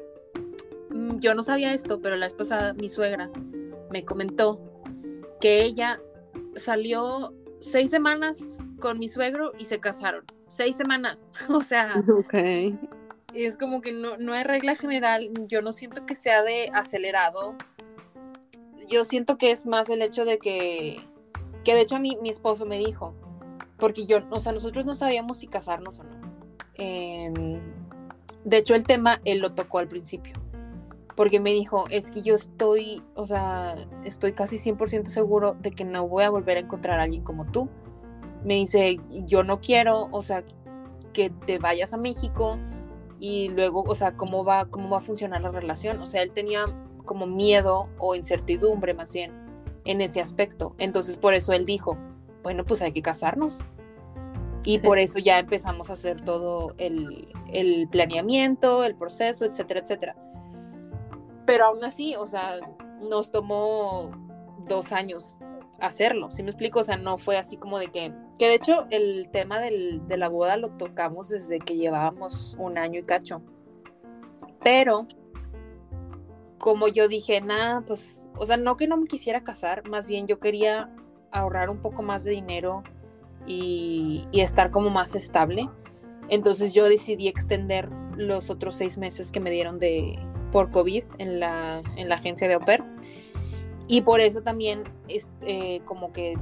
mm, 0.90 1.20
yo 1.20 1.36
no 1.36 1.44
sabía 1.44 1.74
esto, 1.74 2.02
pero 2.02 2.16
la 2.16 2.26
esposa, 2.26 2.74
mi 2.74 2.90
suegra, 2.90 3.30
me 3.92 4.04
comentó 4.04 4.60
que 5.40 5.64
ella 5.64 6.02
salió 6.56 7.34
seis 7.60 7.90
semanas 7.90 8.58
con 8.80 9.00
mi 9.00 9.08
suegro 9.08 9.54
y 9.58 9.66
se 9.66 9.80
casaron. 9.80 10.26
Seis 10.48 10.76
semanas. 10.76 11.32
O 11.50 11.62
sea, 11.62 12.04
okay. 12.08 12.78
Es 13.34 13.58
como 13.58 13.82
que 13.82 13.92
no, 13.92 14.18
no 14.18 14.34
hay 14.34 14.44
regla 14.44 14.76
general. 14.76 15.32
Yo 15.48 15.62
no 15.62 15.72
siento 15.72 16.06
que 16.06 16.16
sea 16.16 16.44
de 16.44 16.70
acelerado. 16.74 17.56
Yo 18.90 19.06
siento 19.06 19.38
que 19.38 19.52
es 19.52 19.66
más 19.66 19.90
el 19.90 20.02
hecho 20.02 20.26
de 20.26 20.38
que, 20.38 21.00
que 21.64 21.74
de 21.74 21.82
hecho 21.82 21.96
a 21.96 22.00
mí 22.00 22.18
mi 22.22 22.30
esposo 22.30 22.66
me 22.66 22.78
dijo, 22.78 23.16
porque 23.78 24.06
yo, 24.06 24.20
o 24.30 24.40
sea, 24.40 24.52
nosotros 24.52 24.86
no 24.86 24.94
sabíamos 24.94 25.38
si 25.38 25.48
casarnos 25.48 26.00
o 26.00 26.04
no. 26.04 26.22
Em, 26.76 27.60
de 28.44 28.58
hecho, 28.58 28.76
el 28.76 28.84
tema 28.84 29.22
él 29.26 29.40
lo 29.40 29.54
tocó 29.54 29.80
al 29.80 29.88
principio 29.88 30.34
porque 31.16 31.40
me 31.40 31.52
dijo, 31.52 31.86
es 31.90 32.12
que 32.12 32.22
yo 32.22 32.36
estoy, 32.36 33.04
o 33.16 33.26
sea, 33.26 33.76
estoy 34.04 34.34
casi 34.34 34.58
100% 34.58 35.06
seguro 35.06 35.56
de 35.60 35.72
que 35.72 35.86
no 35.86 36.08
voy 36.08 36.24
a 36.24 36.30
volver 36.30 36.58
a 36.58 36.62
encontrar 36.62 37.00
a 37.00 37.04
alguien 37.04 37.24
como 37.24 37.46
tú. 37.46 37.70
Me 38.44 38.56
dice, 38.56 39.00
yo 39.10 39.44
no 39.44 39.62
quiero, 39.62 40.10
o 40.12 40.22
sea, 40.22 40.44
que 41.14 41.30
te 41.30 41.60
vayas 41.60 41.94
a 41.94 41.98
México 41.98 42.58
y 43.20 43.50
luego, 43.50 43.84
o 43.84 43.96
sea, 43.96 44.16
cómo 44.16 44.44
va, 44.44 44.66
cómo 44.66 44.90
va 44.90 44.98
a 44.98 45.02
funcionar 45.02 45.42
la 45.42 45.52
relación. 45.52 46.02
O 46.02 46.06
sea, 46.06 46.22
él 46.22 46.32
tenía 46.32 46.66
como 47.06 47.26
miedo 47.26 47.90
o 47.98 48.16
incertidumbre 48.16 48.94
más 48.94 49.14
bien 49.14 49.32
en 49.86 50.02
ese 50.02 50.22
aspecto. 50.22 50.76
Entonces, 50.78 51.18
por 51.18 51.34
eso 51.34 51.54
él 51.54 51.66
dijo, 51.66 51.98
bueno, 52.44 52.66
pues 52.66 52.82
hay 52.82 52.92
que 52.92 53.02
casarnos. 53.02 53.64
Y 54.66 54.80
por 54.80 54.98
eso 54.98 55.20
ya 55.20 55.40
empezamos 55.40 55.90
a 55.90 55.94
hacer 55.94 56.24
todo 56.24 56.74
el, 56.78 57.28
el 57.52 57.88
planeamiento, 57.90 58.84
el 58.86 58.96
proceso, 58.96 59.44
etcétera, 59.44 59.82
etcétera 59.82 60.16
pero 61.46 61.66
aún 61.66 61.84
así, 61.84 62.16
o 62.16 62.26
sea, 62.26 62.60
nos 63.02 63.32
tomó 63.32 64.12
dos 64.68 64.92
años 64.92 65.38
hacerlo, 65.80 66.32
¿sí 66.32 66.44
me 66.44 66.50
explico? 66.50 66.80
O 66.80 66.84
sea, 66.84 66.98
no 66.98 67.18
fue 67.18 67.38
así 67.38 67.58
como 67.58 67.80
de 67.80 67.88
que, 67.88 68.14
que 68.40 68.48
de 68.48 68.56
hecho 68.56 68.86
el 68.90 69.30
tema 69.32 69.60
del, 69.60 70.08
de 70.08 70.18
la 70.18 70.30
boda 70.30 70.58
lo 70.58 70.72
tocamos 70.72 71.30
desde 71.30 71.60
que 71.60 71.76
llevábamos 71.76 72.56
un 72.60 72.78
año 72.78 73.00
y 73.00 73.04
cacho, 73.04 73.42
pero 74.64 75.08
como 76.58 76.88
yo 76.88 77.08
dije, 77.08 77.42
nada, 77.42 77.84
pues, 77.86 78.26
o 78.38 78.46
sea, 78.46 78.56
no 78.56 78.78
que 78.78 78.88
no 78.88 78.96
me 78.96 79.08
quisiera 79.08 79.44
casar, 79.44 79.88
más 79.90 80.08
bien 80.08 80.28
yo 80.28 80.40
quería 80.40 80.90
ahorrar 81.32 81.70
un 81.70 81.82
poco 81.82 82.04
más 82.04 82.24
de 82.24 82.32
dinero 82.32 82.84
y, 83.46 84.26
y 84.32 84.42
estar 84.42 84.72
como 84.72 84.90
más 84.90 85.16
estable. 85.16 85.70
Entonces 86.30 86.74
yo 86.74 86.88
decidí 86.88 87.28
extender 87.28 87.90
los 88.16 88.50
otros 88.50 88.76
seis 88.76 88.98
meses 88.98 89.32
que 89.32 89.42
me 89.42 89.52
dieron 89.52 89.78
de, 89.78 90.18
por 90.54 90.70
COVID 90.72 91.04
en 91.18 91.40
la, 91.40 91.82
en 91.98 92.08
la 92.08 92.16
agencia 92.16 92.48
de 92.48 92.56
Oper. 92.56 92.84
Y 93.88 94.02
por 94.02 94.22
eso 94.22 94.42
también 94.42 94.84
es 95.08 95.28
eh, 95.42 95.82
como 95.86 96.12
que, 96.14 96.36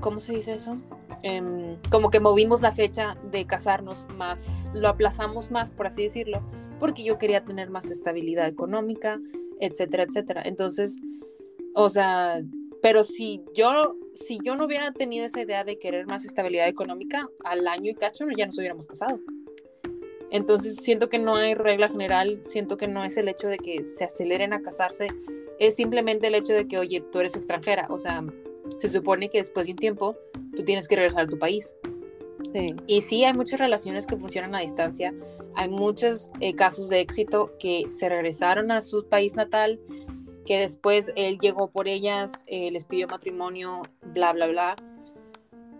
¿cómo 0.00 0.20
se 0.20 0.34
dice 0.34 0.54
eso? 0.54 0.78
Em, 1.22 1.76
como 1.90 2.10
que 2.10 2.20
movimos 2.20 2.62
la 2.62 2.72
fecha 2.72 3.16
de 3.30 3.46
casarnos 3.46 4.06
más, 4.16 4.70
lo 4.74 4.88
aplazamos 4.88 5.50
más, 5.50 5.70
por 5.70 5.86
así 5.86 6.02
decirlo, 6.02 6.42
porque 6.80 7.04
yo 7.04 7.18
quería 7.18 7.44
tener 7.44 7.70
más 7.70 7.90
estabilidad 7.90 8.48
económica, 8.48 9.20
etcétera, 9.60 10.04
etcétera. 10.04 10.42
Entonces, 10.44 10.96
o 11.74 11.88
sea, 11.88 12.42
pero 12.82 13.04
si 13.04 13.44
yo, 13.54 13.96
si 14.14 14.40
yo 14.42 14.56
no 14.56 14.64
hubiera 14.64 14.92
tenido 14.92 15.24
esa 15.24 15.40
idea 15.40 15.62
de 15.62 15.78
querer 15.78 16.06
más 16.06 16.24
estabilidad 16.24 16.66
económica, 16.66 17.28
al 17.44 17.68
año 17.68 17.90
y 17.90 17.94
cacho 17.94 18.26
ya 18.36 18.46
nos 18.46 18.58
hubiéramos 18.58 18.86
casado. 18.86 19.20
Entonces 20.32 20.76
siento 20.76 21.08
que 21.08 21.18
no 21.18 21.36
hay 21.36 21.54
regla 21.54 21.88
general, 21.88 22.40
siento 22.42 22.76
que 22.76 22.88
no 22.88 23.04
es 23.04 23.16
el 23.16 23.28
hecho 23.28 23.48
de 23.48 23.58
que 23.58 23.84
se 23.84 24.04
aceleren 24.04 24.52
a 24.52 24.62
casarse, 24.62 25.08
es 25.62 25.76
simplemente 25.76 26.26
el 26.26 26.34
hecho 26.34 26.54
de 26.54 26.66
que, 26.66 26.76
oye, 26.76 27.00
tú 27.00 27.20
eres 27.20 27.36
extranjera, 27.36 27.86
o 27.88 27.96
sea, 27.96 28.24
se 28.78 28.88
supone 28.88 29.30
que 29.30 29.38
después 29.38 29.66
de 29.66 29.72
un 29.72 29.78
tiempo 29.78 30.16
tú 30.56 30.64
tienes 30.64 30.88
que 30.88 30.96
regresar 30.96 31.20
a 31.20 31.28
tu 31.28 31.38
país. 31.38 31.76
Sí. 32.52 32.74
Y 32.88 33.02
sí, 33.02 33.24
hay 33.24 33.32
muchas 33.32 33.60
relaciones 33.60 34.04
que 34.04 34.16
funcionan 34.16 34.56
a 34.56 34.58
distancia, 34.58 35.14
hay 35.54 35.68
muchos 35.68 36.30
eh, 36.40 36.56
casos 36.56 36.88
de 36.88 36.98
éxito 36.98 37.52
que 37.60 37.86
se 37.90 38.08
regresaron 38.08 38.72
a 38.72 38.82
su 38.82 39.06
país 39.08 39.36
natal, 39.36 39.78
que 40.44 40.58
después 40.58 41.12
él 41.14 41.38
llegó 41.38 41.70
por 41.70 41.86
ellas, 41.86 42.42
eh, 42.46 42.72
les 42.72 42.84
pidió 42.84 43.06
matrimonio, 43.06 43.82
bla, 44.02 44.32
bla, 44.32 44.48
bla. 44.48 44.76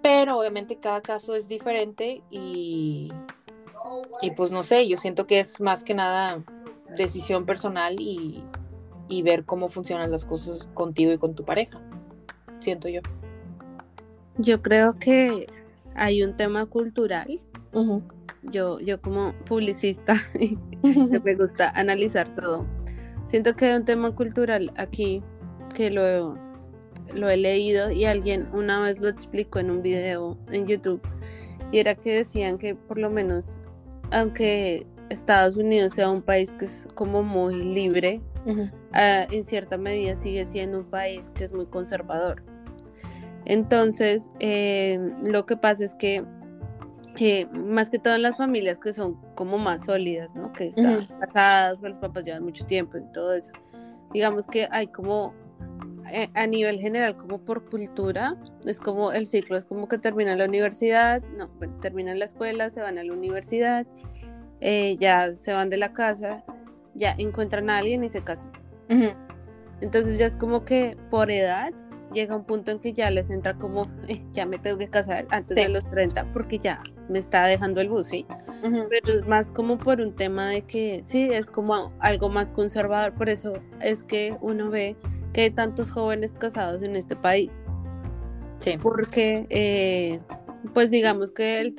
Pero 0.01 0.39
obviamente 0.39 0.77
cada 0.77 1.01
caso 1.01 1.35
es 1.35 1.49
diferente 1.49 2.23
y, 2.31 3.11
y 4.21 4.31
pues 4.31 4.53
no 4.53 4.63
sé, 4.63 4.87
yo 4.87 4.97
siento 4.97 5.27
que 5.27 5.41
es 5.41 5.61
más 5.61 5.83
que 5.83 5.95
nada 5.95 6.41
decisión 6.97 7.47
personal 7.47 7.97
y, 7.99 8.45
ver 9.21 9.45
cómo 9.45 9.69
funcionan 9.69 10.11
las 10.11 10.25
cosas 10.25 10.71
contigo 10.73 11.13
y 11.13 11.19
con 11.19 11.35
tu 11.35 11.45
pareja, 11.45 11.81
siento 12.61 12.89
yo. 12.89 13.03
Yo 14.39 14.63
creo 14.63 14.99
que 14.99 15.47
hay 15.95 16.23
un 16.23 16.37
tema 16.37 16.65
cultural. 16.65 17.41
yo, 18.43 18.81
yo 18.81 19.01
como 19.03 19.35
publicista, 19.45 20.23
me 20.83 21.35
gusta 21.35 21.69
analizar 21.71 22.35
todo. 22.35 22.67
Siento 23.27 23.55
que 23.55 23.67
hay 23.67 23.77
un 23.77 23.85
tema 23.85 24.15
cultural 24.15 24.73
aquí 24.77 25.23
que 25.75 25.91
lo, 25.91 26.37
lo 27.15 27.29
he 27.29 27.37
leído 27.37 27.91
y 27.91 28.05
alguien 28.05 28.49
una 28.53 28.81
vez 28.81 29.01
lo 29.01 29.09
explicó 29.09 29.59
en 29.59 29.71
un 29.71 29.83
video 29.83 30.39
en 30.51 30.67
YouTube 30.67 31.03
y 31.71 31.79
era 31.79 31.95
que 31.95 32.15
decían 32.15 32.59
que 32.59 32.75
por 32.75 32.99
lo 32.99 33.11
menos 33.11 33.59
aunque 34.11 34.87
Estados 35.11 35.57
Unidos 35.57 35.95
sea 35.95 36.11
un 36.11 36.23
país 36.23 36.53
que 36.53 36.67
es 36.67 36.87
como 36.95 37.23
muy 37.23 37.55
libre, 37.55 38.21
ah, 38.93 39.27
en 39.31 39.45
cierta 39.45 39.77
medida 39.77 40.17
sigue 40.17 40.45
siendo 40.47 40.79
un 40.79 40.85
país 40.87 41.31
que 41.35 41.45
es 41.45 41.53
muy 41.53 41.67
conservador. 41.67 42.43
Entonces, 43.45 44.31
eh, 44.41 44.99
lo 45.23 45.47
que 45.47 45.57
pasa 45.57 45.85
es 45.85 45.95
que 45.95 46.25
eh, 47.19 47.47
más 47.53 47.91
que 47.91 47.99
todas 47.99 48.19
las 48.19 48.37
familias 48.37 48.79
que 48.79 48.93
son 48.93 49.17
como 49.35 49.59
más 49.59 49.85
sólidas, 49.85 50.35
¿no? 50.35 50.53
Que 50.53 50.69
están 50.69 51.07
casadas, 51.21 51.81
los 51.83 51.99
papás 51.99 52.25
llevan 52.25 52.43
mucho 52.43 52.65
tiempo 52.67 52.99
y 52.99 53.03
todo 53.13 53.35
eso. 53.35 53.53
Digamos 54.13 54.47
que 54.47 54.67
hay 54.71 54.87
como 54.87 55.35
eh, 56.11 56.31
a 56.35 56.47
nivel 56.47 56.81
general, 56.81 57.17
como 57.17 57.39
por 57.39 57.69
cultura, 57.69 58.37
es 58.65 58.81
como 58.81 59.13
el 59.13 59.27
ciclo, 59.27 59.57
es 59.57 59.67
como 59.67 59.89
que 59.89 59.99
terminan 59.99 60.39
la 60.39 60.47
universidad, 60.47 61.23
no, 61.37 61.49
bueno, 61.59 61.75
terminan 61.81 62.19
la 62.19 62.25
escuela, 62.25 62.71
se 62.71 62.81
van 62.81 62.99
a 62.99 63.05
la 63.05 63.13
universidad, 63.13 63.87
eh, 64.65 64.97
ya 64.99 65.33
se 65.33 65.53
van 65.53 65.71
de 65.71 65.77
la 65.77 65.93
casa, 65.93 66.45
ya 66.95 67.15
encuentran 67.19 67.69
a 67.69 67.79
alguien 67.79 68.05
y 68.05 68.09
se 68.09 68.23
casan. 68.23 68.53
Entonces 69.81 70.19
ya 70.19 70.27
es 70.27 70.37
como 70.37 70.65
que 70.65 70.97
por 71.11 71.33
edad 71.33 71.73
llega 72.13 72.37
un 72.37 72.45
punto 72.45 72.71
en 72.71 72.79
que 72.79 72.93
ya 72.93 73.11
les 73.11 73.29
entra 73.31 73.55
como, 73.55 73.91
eh, 74.07 74.23
ya 74.31 74.47
me 74.47 74.59
tengo 74.59 74.79
que 74.79 74.89
casar 74.89 75.27
antes 75.31 75.57
de 75.57 75.69
los 75.69 75.83
30 75.91 76.33
porque 76.33 76.61
ya 76.61 76.81
me 77.09 77.19
está 77.19 77.45
dejando 77.47 77.81
el 77.81 77.89
bus, 77.89 78.07
¿sí? 78.07 78.25
Pero 78.63 79.19
es 79.19 79.27
más 79.27 79.51
como 79.51 79.79
por 79.79 80.01
un 80.01 80.15
tema 80.15 80.51
de 80.51 80.63
que, 80.63 81.03
sí, 81.05 81.29
es 81.33 81.51
como 81.51 81.93
algo 81.99 82.29
más 82.29 82.53
conservador, 82.53 83.15
por 83.15 83.29
eso 83.29 83.55
es 83.81 84.05
que 84.05 84.37
uno 84.41 84.71
ve 84.71 84.95
que 85.33 85.43
hay 85.43 85.51
tantos 85.51 85.91
jóvenes 85.91 86.37
casados 86.37 86.85
en 86.85 86.95
este 86.95 87.17
país. 87.17 87.65
Sí. 88.59 88.79
Porque, 88.81 89.47
eh, 89.51 90.21
pues 90.73 90.93
digamos 90.93 91.33
que, 91.33 91.61
el 91.61 91.75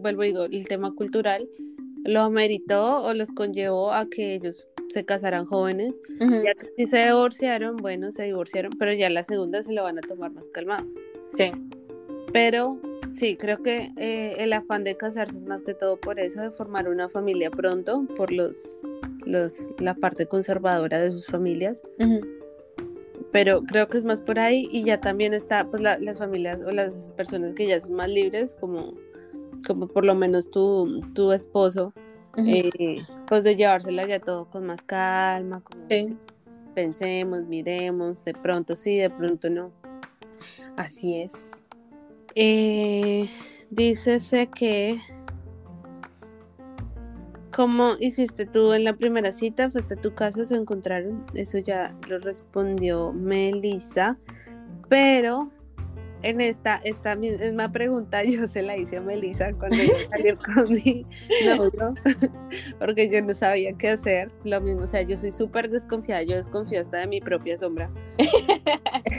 vuelvo 0.00 0.22
digo, 0.22 0.44
el 0.44 0.66
tema 0.66 0.92
cultural 0.94 1.48
lo 2.06 2.20
ameritó 2.20 3.02
o 3.02 3.14
los 3.14 3.30
conllevó 3.32 3.92
a 3.92 4.08
que 4.08 4.34
ellos 4.34 4.66
se 4.88 5.04
casaran 5.04 5.46
jóvenes. 5.46 5.94
Ya 6.20 6.54
que 6.54 6.66
si 6.76 6.86
se 6.86 7.06
divorciaron, 7.06 7.76
bueno, 7.76 8.10
se 8.10 8.24
divorciaron, 8.24 8.72
pero 8.78 8.92
ya 8.92 9.10
la 9.10 9.22
segunda 9.22 9.62
se 9.62 9.72
lo 9.72 9.82
van 9.82 9.98
a 9.98 10.02
tomar 10.02 10.32
más 10.32 10.48
calmado. 10.48 10.86
Sí. 11.36 11.52
Pero 12.32 12.80
sí, 13.10 13.36
creo 13.36 13.62
que 13.62 13.90
eh, 13.96 14.34
el 14.38 14.52
afán 14.52 14.84
de 14.84 14.96
casarse 14.96 15.36
es 15.36 15.44
más 15.44 15.62
que 15.62 15.74
todo 15.74 15.98
por 15.98 16.18
eso, 16.20 16.40
de 16.40 16.50
formar 16.50 16.88
una 16.88 17.08
familia 17.08 17.50
pronto, 17.50 18.06
por 18.16 18.32
los, 18.32 18.80
los 19.24 19.66
la 19.78 19.94
parte 19.94 20.26
conservadora 20.26 21.00
de 21.00 21.10
sus 21.10 21.26
familias. 21.26 21.82
Pero 23.32 23.62
creo 23.64 23.88
que 23.88 23.98
es 23.98 24.04
más 24.04 24.22
por 24.22 24.38
ahí 24.38 24.68
y 24.70 24.84
ya 24.84 25.00
también 25.00 25.34
está 25.34 25.68
pues 25.68 25.82
las 25.82 26.18
familias 26.18 26.60
o 26.64 26.70
las 26.70 27.10
personas 27.10 27.54
que 27.54 27.66
ya 27.66 27.80
son 27.80 27.94
más 27.94 28.08
libres, 28.08 28.54
como, 28.60 28.94
como 29.66 29.88
por 29.88 30.04
lo 30.04 30.14
menos 30.14 30.50
tu, 30.50 31.00
tu 31.14 31.32
esposo, 31.32 31.92
eh, 32.36 33.02
pues 33.26 33.44
de 33.44 33.56
llevársela 33.56 34.06
ya 34.06 34.20
todo 34.20 34.50
con 34.50 34.66
más 34.66 34.82
calma, 34.82 35.62
como 35.62 35.86
pensemos, 36.74 37.44
miremos, 37.44 38.24
de 38.24 38.34
pronto 38.34 38.74
sí, 38.74 38.96
de 38.96 39.10
pronto 39.10 39.48
no. 39.48 39.72
Así 40.76 41.20
es. 41.22 41.66
Eh, 42.34 43.30
dícese 43.70 44.48
que 44.48 45.00
¿Cómo 47.56 47.94
hiciste 47.98 48.44
tú 48.44 48.74
en 48.74 48.84
la 48.84 48.92
primera 48.92 49.32
cita? 49.32 49.70
¿Fuiste 49.70 49.94
a 49.94 49.96
tu 49.96 50.14
casa? 50.14 50.44
¿Se 50.44 50.54
encontraron? 50.54 51.24
Eso 51.32 51.56
ya 51.56 51.96
lo 52.06 52.18
respondió 52.18 53.14
Melissa. 53.14 54.18
Pero 54.90 55.50
en 56.26 56.40
esta, 56.40 56.80
esta 56.82 57.14
misma 57.14 57.70
pregunta 57.70 58.24
yo 58.24 58.46
se 58.46 58.62
la 58.62 58.76
hice 58.76 58.96
a 58.96 59.00
Melissa 59.00 59.52
cuando 59.54 59.76
yo 59.76 59.94
salí 60.10 60.32
con 60.54 60.74
mi 60.74 61.06
novio, 61.44 61.94
porque 62.78 63.08
yo 63.10 63.22
no 63.22 63.34
sabía 63.34 63.72
qué 63.74 63.90
hacer. 63.90 64.30
Lo 64.44 64.60
mismo, 64.60 64.82
o 64.82 64.86
sea, 64.86 65.02
yo 65.02 65.16
soy 65.16 65.30
súper 65.30 65.70
desconfiada, 65.70 66.22
yo 66.22 66.36
desconfío 66.36 66.80
hasta 66.80 66.98
de 66.98 67.06
mi 67.06 67.20
propia 67.20 67.58
sombra. 67.58 67.90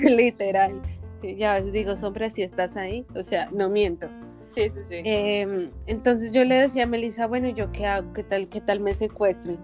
Literal. 0.04 0.82
Ya 1.24 1.54
a 1.54 1.56
veces 1.56 1.74
digo, 1.74 1.96
sombra, 1.96 2.30
si 2.30 2.44
estás 2.44 2.76
ahí, 2.76 3.06
o 3.16 3.24
sea, 3.24 3.50
no 3.52 3.70
miento. 3.70 4.08
Sí, 4.56 4.70
sí, 4.70 4.84
sí. 4.84 5.02
Em, 5.04 5.72
entonces 5.86 6.34
yo 6.34 6.44
le 6.44 6.56
decía 6.56 6.84
a 6.84 6.88
Melissa, 6.88 7.28
bueno, 7.28 7.50
¿yo 7.50 7.72
qué 7.72 7.86
hago? 7.86 8.12
¿Qué 8.14 8.24
tal, 8.24 8.50
qué 8.50 8.60
tal 8.62 8.80
me 8.80 8.94
secuestren? 8.94 9.58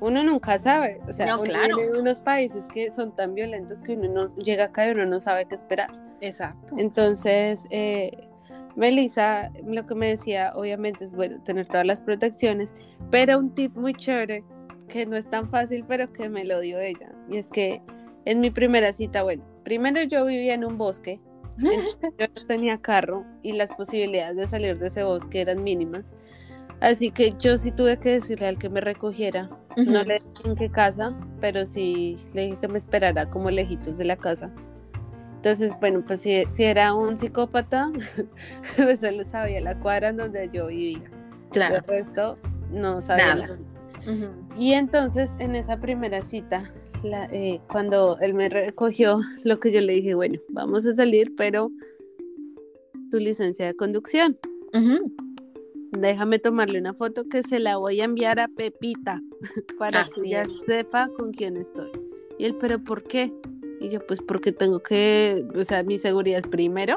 Uno 0.00 0.22
nunca 0.24 0.58
sabe. 0.58 1.00
O 1.08 1.12
sea, 1.12 1.26
no, 1.26 1.42
claro. 1.42 1.76
en 1.80 2.00
unos 2.00 2.18
países 2.18 2.66
que 2.66 2.90
son 2.90 3.14
tan 3.14 3.34
violentos 3.34 3.82
que 3.82 3.92
uno 3.92 4.08
no 4.08 4.36
llega 4.36 4.64
acá 4.64 4.88
y 4.88 4.92
uno 4.92 5.06
no 5.06 5.20
sabe 5.20 5.46
qué 5.46 5.54
esperar. 5.54 6.01
Exacto. 6.22 6.74
Entonces, 6.78 7.66
eh, 7.70 8.10
Melissa 8.76 9.50
lo 9.64 9.86
que 9.86 9.94
me 9.94 10.08
decía, 10.08 10.52
obviamente, 10.54 11.04
es 11.04 11.12
bueno 11.12 11.42
tener 11.42 11.66
todas 11.66 11.84
las 11.84 12.00
protecciones, 12.00 12.72
pero 13.10 13.38
un 13.38 13.54
tip 13.54 13.76
muy 13.76 13.92
chévere, 13.94 14.44
que 14.88 15.04
no 15.04 15.16
es 15.16 15.28
tan 15.28 15.50
fácil, 15.50 15.84
pero 15.86 16.12
que 16.12 16.28
me 16.28 16.44
lo 16.44 16.60
dio 16.60 16.78
ella. 16.78 17.12
Y 17.28 17.38
es 17.38 17.48
que 17.48 17.82
en 18.24 18.40
mi 18.40 18.50
primera 18.50 18.92
cita, 18.92 19.22
bueno, 19.22 19.44
primero 19.64 20.02
yo 20.04 20.24
vivía 20.24 20.54
en 20.54 20.64
un 20.64 20.78
bosque, 20.78 21.20
yo 21.58 22.26
no 22.34 22.46
tenía 22.46 22.78
carro 22.78 23.24
y 23.42 23.52
las 23.52 23.70
posibilidades 23.72 24.36
de 24.36 24.46
salir 24.48 24.78
de 24.78 24.88
ese 24.88 25.02
bosque 25.02 25.40
eran 25.40 25.62
mínimas. 25.62 26.14
Así 26.80 27.10
que 27.10 27.32
yo 27.38 27.58
sí 27.58 27.70
tuve 27.70 27.98
que 27.98 28.10
decirle 28.10 28.46
al 28.46 28.58
que 28.58 28.68
me 28.68 28.80
recogiera. 28.80 29.50
No 29.76 30.02
le 30.02 30.14
dije 30.14 30.48
en 30.48 30.56
qué 30.56 30.70
casa, 30.70 31.16
pero 31.40 31.64
sí 31.64 32.18
le 32.34 32.42
dije 32.42 32.58
que 32.60 32.68
me 32.68 32.78
esperara 32.78 33.30
como 33.30 33.50
lejitos 33.50 33.98
de 33.98 34.04
la 34.04 34.16
casa. 34.16 34.52
Entonces, 35.42 35.72
bueno, 35.80 36.04
pues 36.06 36.20
si, 36.20 36.44
si 36.50 36.62
era 36.62 36.94
un 36.94 37.16
psicópata, 37.16 37.90
pues 38.76 39.00
solo 39.00 39.24
sabía 39.24 39.60
la 39.60 39.76
cuadra 39.80 40.10
en 40.10 40.18
donde 40.18 40.48
yo 40.52 40.68
vivía. 40.68 41.02
Claro. 41.50 41.78
El 41.78 41.82
resto 41.82 42.36
no 42.70 43.02
sabía 43.02 43.34
nada. 43.34 43.58
Y 44.56 44.74
entonces, 44.74 45.34
en 45.40 45.56
esa 45.56 45.80
primera 45.80 46.22
cita, 46.22 46.72
eh, 47.32 47.58
cuando 47.72 48.20
él 48.20 48.34
me 48.34 48.48
recogió, 48.48 49.20
lo 49.42 49.58
que 49.58 49.72
yo 49.72 49.80
le 49.80 49.94
dije, 49.94 50.14
bueno, 50.14 50.38
vamos 50.48 50.86
a 50.86 50.94
salir, 50.94 51.34
pero 51.36 51.72
tu 53.10 53.18
licencia 53.18 53.66
de 53.66 53.74
conducción. 53.74 54.38
Déjame 55.90 56.38
tomarle 56.38 56.78
una 56.78 56.94
foto 56.94 57.28
que 57.28 57.42
se 57.42 57.58
la 57.58 57.78
voy 57.78 58.00
a 58.00 58.04
enviar 58.04 58.38
a 58.38 58.46
Pepita 58.46 59.20
para 59.80 60.04
que 60.04 60.20
ella 60.24 60.46
sepa 60.46 61.08
con 61.18 61.32
quién 61.32 61.56
estoy. 61.56 61.90
Y 62.38 62.44
él, 62.44 62.56
pero 62.60 62.78
¿por 62.78 63.02
qué? 63.02 63.32
Y 63.82 63.88
yo, 63.88 64.06
pues 64.06 64.20
porque 64.20 64.52
tengo 64.52 64.80
que, 64.80 65.44
o 65.54 65.64
sea, 65.64 65.82
mi 65.82 65.98
seguridad 65.98 66.38
es 66.38 66.46
primero. 66.46 66.96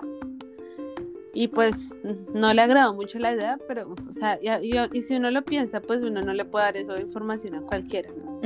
Y 1.34 1.50
pues 1.50 1.93
no 2.34 2.54
le 2.54 2.62
agradó 2.62 2.93
mucho 2.93 3.19
la 3.19 3.34
idea, 3.34 3.58
pero, 3.67 3.93
o 4.08 4.13
sea, 4.13 4.39
y, 4.41 5.02
si 5.02 5.15
uno 5.15 5.32
lo 5.32 5.43
piensa, 5.43 5.82
pues 5.82 6.02
uno 6.02 6.21
no 6.21 6.34
le 6.34 6.45
puede 6.45 6.65
dar 6.65 6.78
esa 6.78 7.00
información 7.00 7.56
a 7.56 7.62
cualquiera, 7.62 8.10
¿no? 8.12 8.39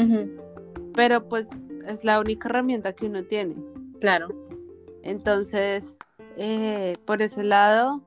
Pero 0.95 1.27
pues 1.27 1.49
es 1.85 2.03
la 2.03 2.19
única 2.19 2.49
herramienta 2.49 2.93
que 2.93 3.05
uno 3.05 3.23
tiene. 3.23 3.55
Claro. 3.99 4.27
Entonces, 5.03 5.95
eh, 6.37 6.95
por 7.05 7.21
ese 7.21 7.43
lado, 7.43 8.01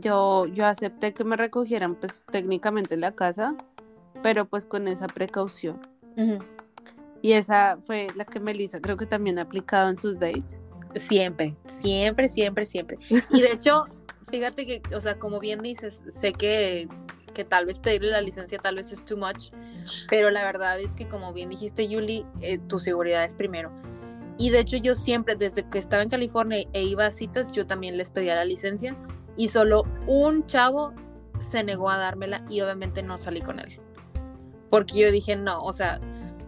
yo, 0.00 0.46
yo 0.46 0.66
acepté 0.66 1.14
que 1.14 1.24
me 1.24 1.36
recogieran, 1.36 1.94
pues 1.94 2.20
técnicamente 2.30 2.94
en 2.94 3.00
la 3.00 3.12
casa, 3.12 3.56
pero 4.22 4.44
pues 4.44 4.66
con 4.66 4.88
esa 4.88 5.06
precaución. 5.06 5.80
Y 7.22 7.32
esa 7.32 7.78
fue 7.86 8.08
la 8.16 8.24
que 8.24 8.40
Melissa 8.40 8.80
creo 8.80 8.96
que 8.96 9.06
también 9.06 9.38
ha 9.38 9.42
aplicado 9.42 9.88
en 9.88 9.96
sus 9.96 10.18
dates. 10.18 10.60
Siempre, 10.96 11.56
siempre, 11.66 12.28
siempre, 12.28 12.64
siempre. 12.66 12.98
Y 13.30 13.40
de 13.40 13.52
hecho, 13.52 13.86
fíjate 14.30 14.66
que, 14.66 14.82
o 14.94 15.00
sea, 15.00 15.18
como 15.18 15.38
bien 15.38 15.62
dices, 15.62 16.02
sé 16.08 16.32
que, 16.32 16.88
que 17.32 17.44
tal 17.44 17.64
vez 17.64 17.78
pedirle 17.78 18.10
la 18.10 18.20
licencia 18.20 18.58
tal 18.58 18.74
vez 18.74 18.92
es 18.92 19.04
too 19.04 19.16
much, 19.16 19.50
pero 20.10 20.30
la 20.30 20.44
verdad 20.44 20.80
es 20.80 20.94
que 20.94 21.08
como 21.08 21.32
bien 21.32 21.48
dijiste, 21.48 21.88
Yuli, 21.88 22.26
eh, 22.40 22.58
tu 22.58 22.78
seguridad 22.78 23.24
es 23.24 23.34
primero. 23.34 23.72
Y 24.36 24.50
de 24.50 24.60
hecho 24.60 24.76
yo 24.76 24.94
siempre, 24.94 25.36
desde 25.36 25.68
que 25.68 25.78
estaba 25.78 26.02
en 26.02 26.08
California 26.08 26.66
e 26.72 26.82
iba 26.82 27.06
a 27.06 27.10
citas, 27.12 27.52
yo 27.52 27.66
también 27.66 27.96
les 27.96 28.10
pedía 28.10 28.34
la 28.34 28.44
licencia 28.44 28.96
y 29.36 29.48
solo 29.48 29.84
un 30.06 30.46
chavo 30.46 30.92
se 31.38 31.62
negó 31.64 31.88
a 31.88 31.98
dármela 31.98 32.44
y 32.48 32.60
obviamente 32.60 33.02
no 33.02 33.16
salí 33.18 33.40
con 33.40 33.60
él. 33.60 33.80
Porque 34.68 34.98
yo 34.98 35.12
dije, 35.12 35.36
no, 35.36 35.58
o 35.60 35.72
sea, 35.72 36.00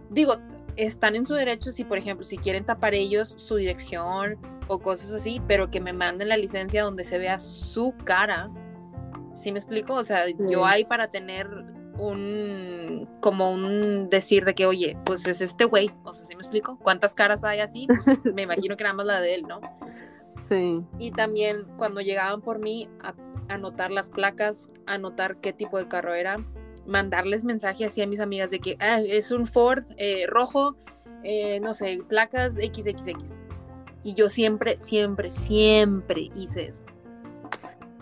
digo, 0.09 0.37
están 0.77 1.15
en 1.15 1.25
su 1.25 1.33
derecho 1.33 1.71
si, 1.71 1.83
por 1.83 1.97
ejemplo, 1.97 2.23
si 2.23 2.37
quieren 2.37 2.65
tapar 2.65 2.93
ellos 2.93 3.33
su 3.37 3.55
dirección 3.55 4.37
o 4.67 4.79
cosas 4.79 5.13
así, 5.13 5.41
pero 5.47 5.69
que 5.69 5.81
me 5.81 5.93
manden 5.93 6.29
la 6.29 6.37
licencia 6.37 6.83
donde 6.83 7.03
se 7.03 7.17
vea 7.17 7.39
su 7.39 7.93
cara. 8.03 8.49
¿Sí 9.33 9.51
me 9.51 9.59
explico? 9.59 9.95
O 9.95 10.03
sea, 10.03 10.25
yo 10.49 10.65
hay 10.65 10.85
para 10.85 11.11
tener 11.11 11.47
un, 11.97 13.07
como 13.21 13.51
un 13.51 14.09
decir 14.09 14.45
de 14.45 14.55
que, 14.55 14.65
oye, 14.65 14.97
pues 15.05 15.25
es 15.27 15.41
este 15.41 15.65
güey, 15.65 15.91
o 16.03 16.13
sea, 16.13 16.25
¿sí 16.25 16.35
me 16.35 16.41
explico? 16.41 16.77
¿Cuántas 16.81 17.15
caras 17.15 17.43
hay 17.43 17.59
así? 17.59 17.87
Pues, 17.87 18.33
me 18.33 18.43
imagino 18.43 18.77
que 18.77 18.83
nada 18.83 18.95
más 18.95 19.05
la 19.05 19.21
de 19.21 19.35
él, 19.35 19.43
¿no? 19.47 19.61
Sí. 20.47 20.83
Y 20.99 21.09
también 21.09 21.65
cuando 21.75 22.01
llegaban 22.01 22.39
por 22.39 22.59
mí 22.59 22.87
a 23.01 23.15
anotar 23.51 23.89
las 23.89 24.11
placas, 24.11 24.69
anotar 24.85 25.37
qué 25.37 25.53
tipo 25.53 25.79
de 25.79 25.87
carro 25.87 26.13
era, 26.13 26.37
mandarles 26.85 27.43
mensaje 27.43 27.85
así 27.85 28.01
a 28.01 28.07
mis 28.07 28.19
amigas 28.19 28.51
de 28.51 28.59
que 28.59 28.77
ah, 28.79 28.99
es 28.99 29.31
un 29.31 29.47
Ford 29.47 29.83
eh, 29.97 30.25
rojo, 30.27 30.75
eh, 31.23 31.59
no 31.59 31.73
sé, 31.73 31.99
placas 32.07 32.55
XXX. 32.55 33.37
Y 34.03 34.13
yo 34.13 34.29
siempre, 34.29 34.77
siempre, 34.77 35.31
siempre 35.31 36.29
hice 36.35 36.67
eso. 36.67 36.83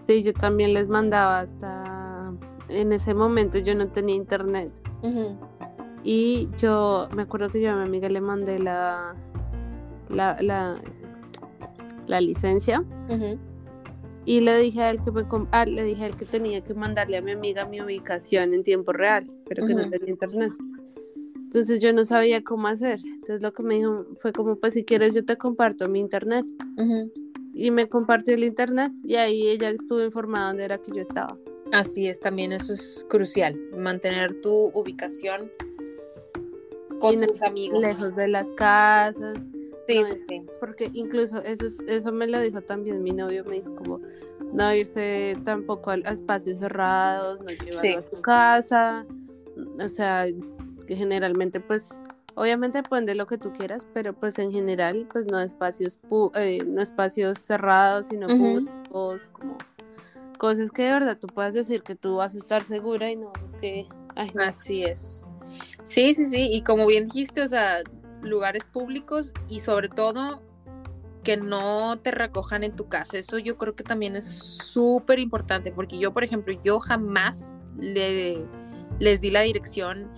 Sí, 0.08 0.24
yo 0.24 0.34
también 0.34 0.74
les 0.74 0.88
mandaba 0.88 1.40
hasta 1.40 2.34
en 2.70 2.92
ese 2.92 3.14
momento 3.14 3.58
yo 3.60 3.76
no 3.76 3.88
tenía 3.90 4.16
internet. 4.16 4.72
Y 6.04 6.50
yo 6.58 7.08
me 7.14 7.24
acuerdo 7.24 7.50
que 7.50 7.62
yo 7.62 7.72
a 7.72 7.76
mi 7.76 7.84
amiga 7.84 8.10
le 8.10 8.22
mandé 8.22 8.60
la 8.60 9.16
la, 10.10 10.38
la, 10.42 10.82
la 12.08 12.22
licencia 12.22 12.84
y 14.26 14.40
le 14.42 14.58
dije 14.60 14.82
a 14.82 14.90
él 14.90 15.02
que 15.02 15.12
me 15.12 15.26
ah, 15.52 15.66
le 15.66 15.84
dije 15.84 16.04
a 16.04 16.08
él 16.08 16.16
que 16.16 16.26
tenía 16.26 16.62
que 16.62 16.74
mandarle 16.74 17.18
a 17.18 17.22
mi 17.22 17.32
amiga 17.32 17.66
mi 17.66 17.82
ubicación 17.82 18.54
en 18.54 18.64
tiempo 18.64 18.94
real, 18.94 19.30
pero 19.48 19.66
que 19.66 19.74
no 19.74 19.90
tenía 19.90 20.10
internet. 20.10 20.54
Entonces 21.36 21.80
yo 21.80 21.94
no 21.94 22.04
sabía 22.06 22.44
cómo 22.44 22.68
hacer. 22.68 23.00
Entonces 23.04 23.42
lo 23.42 23.54
que 23.54 23.64
me 23.64 23.76
dijo 23.76 24.06
fue 24.22 24.32
como, 24.32 24.56
pues 24.56 24.74
si 24.74 24.84
quieres 24.84 25.14
yo 25.14 25.24
te 25.24 25.38
comparto 25.38 25.88
mi 25.88 26.00
internet. 26.00 26.46
Y 27.54 27.70
me 27.70 27.88
compartió 27.88 28.34
el 28.34 28.44
internet 28.44 28.92
y 29.04 29.16
ahí 29.16 29.48
ella 29.48 29.70
estuvo 29.70 30.04
informada 30.04 30.48
dónde 30.48 30.64
era 30.64 30.78
que 30.80 30.92
yo 30.96 31.02
estaba. 31.02 31.38
Así 31.72 32.08
es, 32.08 32.20
también 32.20 32.52
eso 32.54 32.74
es 32.74 33.06
crucial, 33.10 33.60
mantener 33.76 34.42
tu 34.42 34.72
ubicación 34.74 35.52
con 37.00 37.20
tus 37.22 37.44
amigos. 37.44 37.82
Lejos 37.82 38.16
de 38.16 38.28
las 38.28 38.52
casas, 38.54 39.38
Sí, 39.88 40.04
sí, 40.04 40.18
sí. 40.28 40.42
Porque 40.60 40.90
incluso 40.94 41.42
eso, 41.44 41.66
eso 41.88 42.12
me 42.12 42.28
lo 42.28 42.40
dijo 42.40 42.62
también 42.62 43.04
mi 43.04 43.12
novio, 43.12 43.44
me 43.46 43.56
dijo 43.58 43.76
como 43.76 44.00
no 44.54 44.74
irse 44.74 45.38
tampoco 45.44 45.92
a, 45.92 45.96
espacios 45.96 46.60
cerrados, 46.60 47.42
no 47.42 47.48
llevarlo 47.48 48.00
a 48.00 48.10
su 48.10 48.22
casa, 48.22 49.06
o 49.84 49.90
sea, 49.90 50.26
que 50.88 50.96
generalmente 50.96 51.60
pues, 51.60 52.00
obviamente 52.36 52.82
depende 52.82 53.12
de 53.14 53.18
lo 53.18 53.26
que 53.26 53.38
tú 53.38 53.52
quieras, 53.54 53.88
pero 53.94 54.14
pues 54.14 54.38
en 54.40 54.52
general 54.52 55.08
pues 55.12 55.26
no 55.26 55.40
espacios, 55.40 56.00
eh, 56.36 56.64
no 56.66 56.82
espacios 56.82 57.40
cerrados, 57.40 58.08
sino 58.08 58.28
públicos, 58.28 59.30
como 59.34 59.58
cosas 60.38 60.72
que 60.72 60.84
de 60.84 60.92
verdad 60.92 61.18
tú 61.20 61.28
puedas 61.28 61.54
decir 61.54 61.84
que 61.84 61.96
tú 61.96 62.18
vas 62.18 62.36
a 62.36 62.38
estar 62.38 62.64
segura 62.64 63.10
y 63.12 63.16
no 63.16 63.32
es 63.46 63.56
que... 63.56 63.88
Así 64.38 64.84
es. 64.84 65.26
Sí, 65.84 66.14
sí, 66.14 66.28
sí, 66.28 66.50
y 66.52 66.62
como 66.62 66.86
bien 66.86 67.06
dijiste, 67.06 67.42
o 67.42 67.48
sea, 67.48 67.80
lugares 68.24 68.66
públicos 68.66 69.34
y 69.50 69.62
sobre 69.62 69.90
todo 69.90 70.42
que 71.24 71.38
no 71.38 71.98
te 72.00 72.12
recojan 72.12 72.64
en 72.64 72.76
tu 72.76 72.90
casa. 72.90 73.18
Eso 73.18 73.38
yo 73.38 73.58
creo 73.58 73.76
que 73.76 73.84
también 73.84 74.16
es 74.16 74.26
súper 74.26 75.20
importante, 75.20 75.72
porque 75.72 75.98
yo, 75.98 76.14
por 76.14 76.24
ejemplo, 76.24 76.54
yo 76.62 76.80
jamás 76.80 77.52
le, 77.78 78.46
les 79.00 79.22
di 79.22 79.32
la 79.32 79.42
dirección 79.42 80.10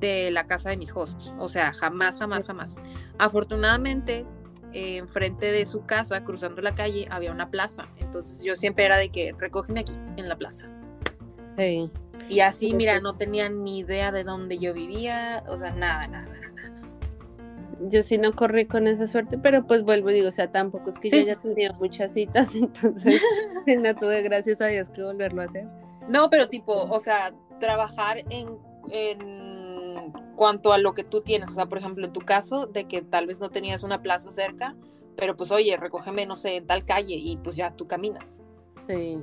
de 0.00 0.30
la 0.30 0.46
casa 0.46 0.70
de 0.70 0.76
mis 0.76 0.92
hosts. 0.94 1.34
O 1.38 1.48
sea, 1.48 1.72
jamás, 1.72 2.18
jamás, 2.18 2.44
jamás. 2.46 2.76
Afortunadamente, 3.18 4.26
eh, 4.72 4.98
enfrente 4.98 5.50
de 5.50 5.64
su 5.64 5.84
casa, 5.86 6.24
cruzando 6.24 6.60
la 6.60 6.74
calle, 6.74 7.06
había 7.10 7.32
una 7.32 7.50
plaza. 7.50 7.88
Entonces 7.96 8.44
yo 8.44 8.56
siempre 8.56 8.84
era 8.84 8.98
de 8.98 9.10
que 9.10 9.34
recógeme 9.38 9.80
aquí, 9.80 9.94
en 10.16 10.28
la 10.28 10.36
plaza. 10.36 10.68
Sí. 11.56 11.90
Y 12.28 12.40
así, 12.40 12.74
mira, 12.74 13.00
no 13.00 13.16
tenía 13.16 13.48
ni 13.48 13.78
idea 13.78 14.12
de 14.12 14.24
dónde 14.24 14.58
yo 14.58 14.74
vivía, 14.74 15.44
o 15.48 15.56
sea, 15.56 15.70
nada, 15.70 16.06
nada. 16.06 16.37
Yo 17.82 18.02
sí 18.02 18.18
no 18.18 18.34
corrí 18.34 18.66
con 18.66 18.86
esa 18.86 19.06
suerte, 19.06 19.38
pero 19.38 19.66
pues 19.66 19.82
vuelvo 19.82 20.10
y 20.10 20.14
digo, 20.14 20.28
o 20.28 20.32
sea, 20.32 20.50
tampoco 20.50 20.90
es 20.90 20.98
que 20.98 21.10
yo 21.10 21.16
Sí, 21.18 21.24
ya 21.24 21.34
sí, 21.34 21.42
sí. 21.42 21.48
tenía 21.54 21.72
muchas 21.74 22.12
citas, 22.12 22.54
entonces 22.54 23.22
no 23.78 23.94
tuve, 23.94 24.22
gracias 24.22 24.60
a 24.60 24.66
Dios, 24.66 24.88
que 24.90 25.02
volverlo 25.02 25.42
a 25.42 25.44
hacer. 25.44 25.66
No, 26.08 26.28
pero 26.30 26.48
tipo, 26.48 26.72
o 26.72 26.98
sea, 26.98 27.32
trabajar 27.60 28.24
en, 28.30 28.48
en 28.90 30.12
cuanto 30.36 30.72
a 30.72 30.78
lo 30.78 30.94
que 30.94 31.04
tú 31.04 31.20
tienes. 31.20 31.50
O 31.50 31.52
sea, 31.54 31.66
por 31.66 31.78
ejemplo, 31.78 32.06
en 32.06 32.12
tu 32.12 32.20
caso, 32.20 32.66
de 32.66 32.84
que 32.84 33.02
tal 33.02 33.26
vez 33.26 33.40
no 33.40 33.50
tenías 33.50 33.82
una 33.82 34.02
plaza 34.02 34.30
cerca, 34.30 34.74
pero 35.16 35.36
pues 35.36 35.50
oye, 35.50 35.76
recógeme, 35.76 36.26
no 36.26 36.36
sé, 36.36 36.56
en 36.56 36.66
tal 36.66 36.84
calle 36.84 37.14
y 37.16 37.36
pues 37.38 37.56
ya 37.56 37.72
tú 37.72 37.86
caminas. 37.86 38.42
Sí, 38.88 39.18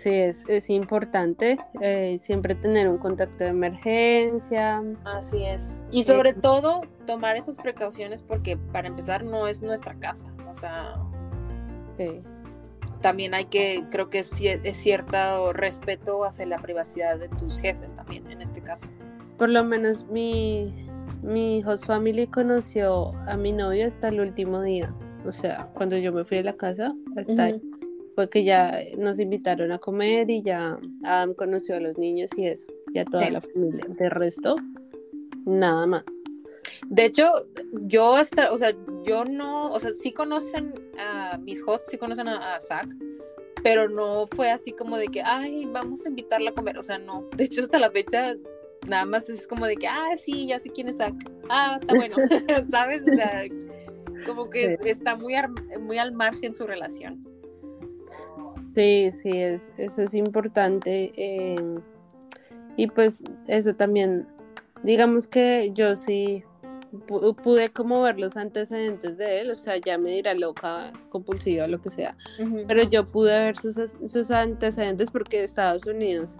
sí 0.00 0.10
es, 0.10 0.44
es 0.48 0.70
importante 0.70 1.58
eh, 1.80 2.18
siempre 2.20 2.54
tener 2.54 2.88
un 2.88 2.98
contacto 2.98 3.44
de 3.44 3.50
emergencia. 3.50 4.82
Así 5.04 5.44
es. 5.44 5.84
Y 5.90 6.02
sobre 6.02 6.32
todo, 6.32 6.82
tomar 7.06 7.36
esas 7.36 7.56
precauciones 7.56 8.22
porque 8.22 8.56
para 8.56 8.88
empezar 8.88 9.24
no 9.24 9.46
es 9.46 9.62
nuestra 9.62 9.94
casa. 9.98 10.26
O 10.50 10.54
sea, 10.54 10.96
Sí, 12.00 12.22
también 13.02 13.34
hay 13.34 13.44
que, 13.46 13.84
creo 13.90 14.08
que 14.08 14.20
es, 14.20 14.40
es 14.40 14.76
cierto 14.76 15.52
respeto 15.52 16.24
hacia 16.24 16.46
la 16.46 16.58
privacidad 16.58 17.18
de 17.18 17.28
tus 17.28 17.60
jefes 17.60 17.94
también, 17.94 18.30
en 18.30 18.40
este 18.40 18.62
caso. 18.62 18.90
Por 19.38 19.50
lo 19.50 19.64
menos 19.64 20.06
mi, 20.06 20.74
mi 21.22 21.62
host 21.64 21.86
family 21.86 22.26
conoció 22.26 23.12
a 23.26 23.36
mi 23.36 23.52
novio 23.52 23.86
hasta 23.86 24.08
el 24.08 24.20
último 24.20 24.62
día. 24.62 24.94
O 25.26 25.32
sea, 25.32 25.68
cuando 25.74 25.98
yo 25.98 26.12
me 26.12 26.24
fui 26.24 26.38
de 26.38 26.44
la 26.44 26.54
casa, 26.54 26.94
hasta 27.16 27.44
ahí. 27.44 27.69
Fue 28.14 28.28
que 28.28 28.44
ya 28.44 28.78
nos 28.98 29.18
invitaron 29.18 29.72
a 29.72 29.78
comer 29.78 30.30
y 30.30 30.42
ya 30.42 30.78
Adam 31.04 31.34
conoció 31.34 31.76
a 31.76 31.80
los 31.80 31.96
niños 31.96 32.30
y 32.36 32.46
eso, 32.46 32.66
ya 32.92 33.04
toda 33.04 33.26
Sí. 33.26 33.32
la 33.32 33.40
familia. 33.40 33.84
De 33.98 34.10
resto, 34.10 34.56
nada 35.44 35.86
más. 35.86 36.04
De 36.88 37.04
hecho, 37.04 37.24
yo 37.72 38.14
hasta, 38.14 38.52
o 38.52 38.58
sea, 38.58 38.72
yo 39.04 39.24
no, 39.24 39.70
o 39.70 39.78
sea, 39.78 39.90
sí 39.92 40.12
conocen 40.12 40.74
a 40.98 41.38
mis 41.38 41.62
hosts, 41.66 41.88
sí 41.90 41.98
conocen 41.98 42.28
a, 42.28 42.54
a 42.56 42.60
Zach, 42.60 42.88
pero 43.62 43.88
no 43.88 44.26
fue 44.26 44.50
así 44.50 44.72
como 44.72 44.96
de 44.96 45.08
que, 45.08 45.22
ay, 45.22 45.66
vamos 45.66 46.04
a 46.04 46.08
invitarla 46.08 46.50
a 46.50 46.54
comer, 46.54 46.78
o 46.78 46.82
sea, 46.82 46.98
no. 46.98 47.28
De 47.36 47.44
hecho, 47.44 47.62
hasta 47.62 47.78
la 47.78 47.90
fecha, 47.90 48.34
nada 48.88 49.04
más 49.04 49.28
es 49.28 49.46
como 49.46 49.66
de 49.66 49.76
que, 49.76 49.86
ah, 49.86 50.16
sí, 50.22 50.46
ya 50.48 50.58
sé 50.58 50.70
quién 50.70 50.88
es 50.88 50.96
Zach. 50.96 51.14
Ah, 51.48 51.78
está 51.80 51.94
bueno, 51.94 52.16
¿sabes? 52.70 53.02
O 53.02 53.14
sea, 53.14 53.44
como 54.26 54.50
que 54.50 54.78
está 54.84 55.14
muy, 55.16 55.34
muy 55.80 55.98
al 55.98 56.12
margen 56.12 56.54
su 56.54 56.66
relación. 56.66 57.24
Sí, 58.74 59.10
sí, 59.12 59.30
es, 59.36 59.72
eso 59.78 60.02
es 60.02 60.14
importante. 60.14 61.12
eh, 61.16 61.78
y 62.76 62.86
pues 62.86 63.22
eso 63.48 63.74
también, 63.74 64.26
digamos 64.82 65.26
que 65.26 65.70
yo 65.74 65.96
sí 65.96 66.44
pu- 67.08 67.34
pude 67.36 67.70
como 67.70 68.02
ver 68.02 68.18
los 68.18 68.36
antecedentes 68.36 69.16
de 69.18 69.40
él, 69.40 69.50
o 69.50 69.56
sea, 69.58 69.76
ya 69.76 69.98
me 69.98 70.10
dirá 70.10 70.34
loca, 70.34 70.92
compulsiva, 71.10 71.66
lo 71.66 71.80
que 71.82 71.90
sea. 71.90 72.16
pero 72.66 72.82
yo 72.84 73.06
pude 73.06 73.38
ver 73.38 73.56
sus, 73.56 73.76
sus 74.06 74.30
antecedentes 74.30 75.10
porque 75.10 75.42
Estados 75.44 75.86
Unidos 75.86 76.38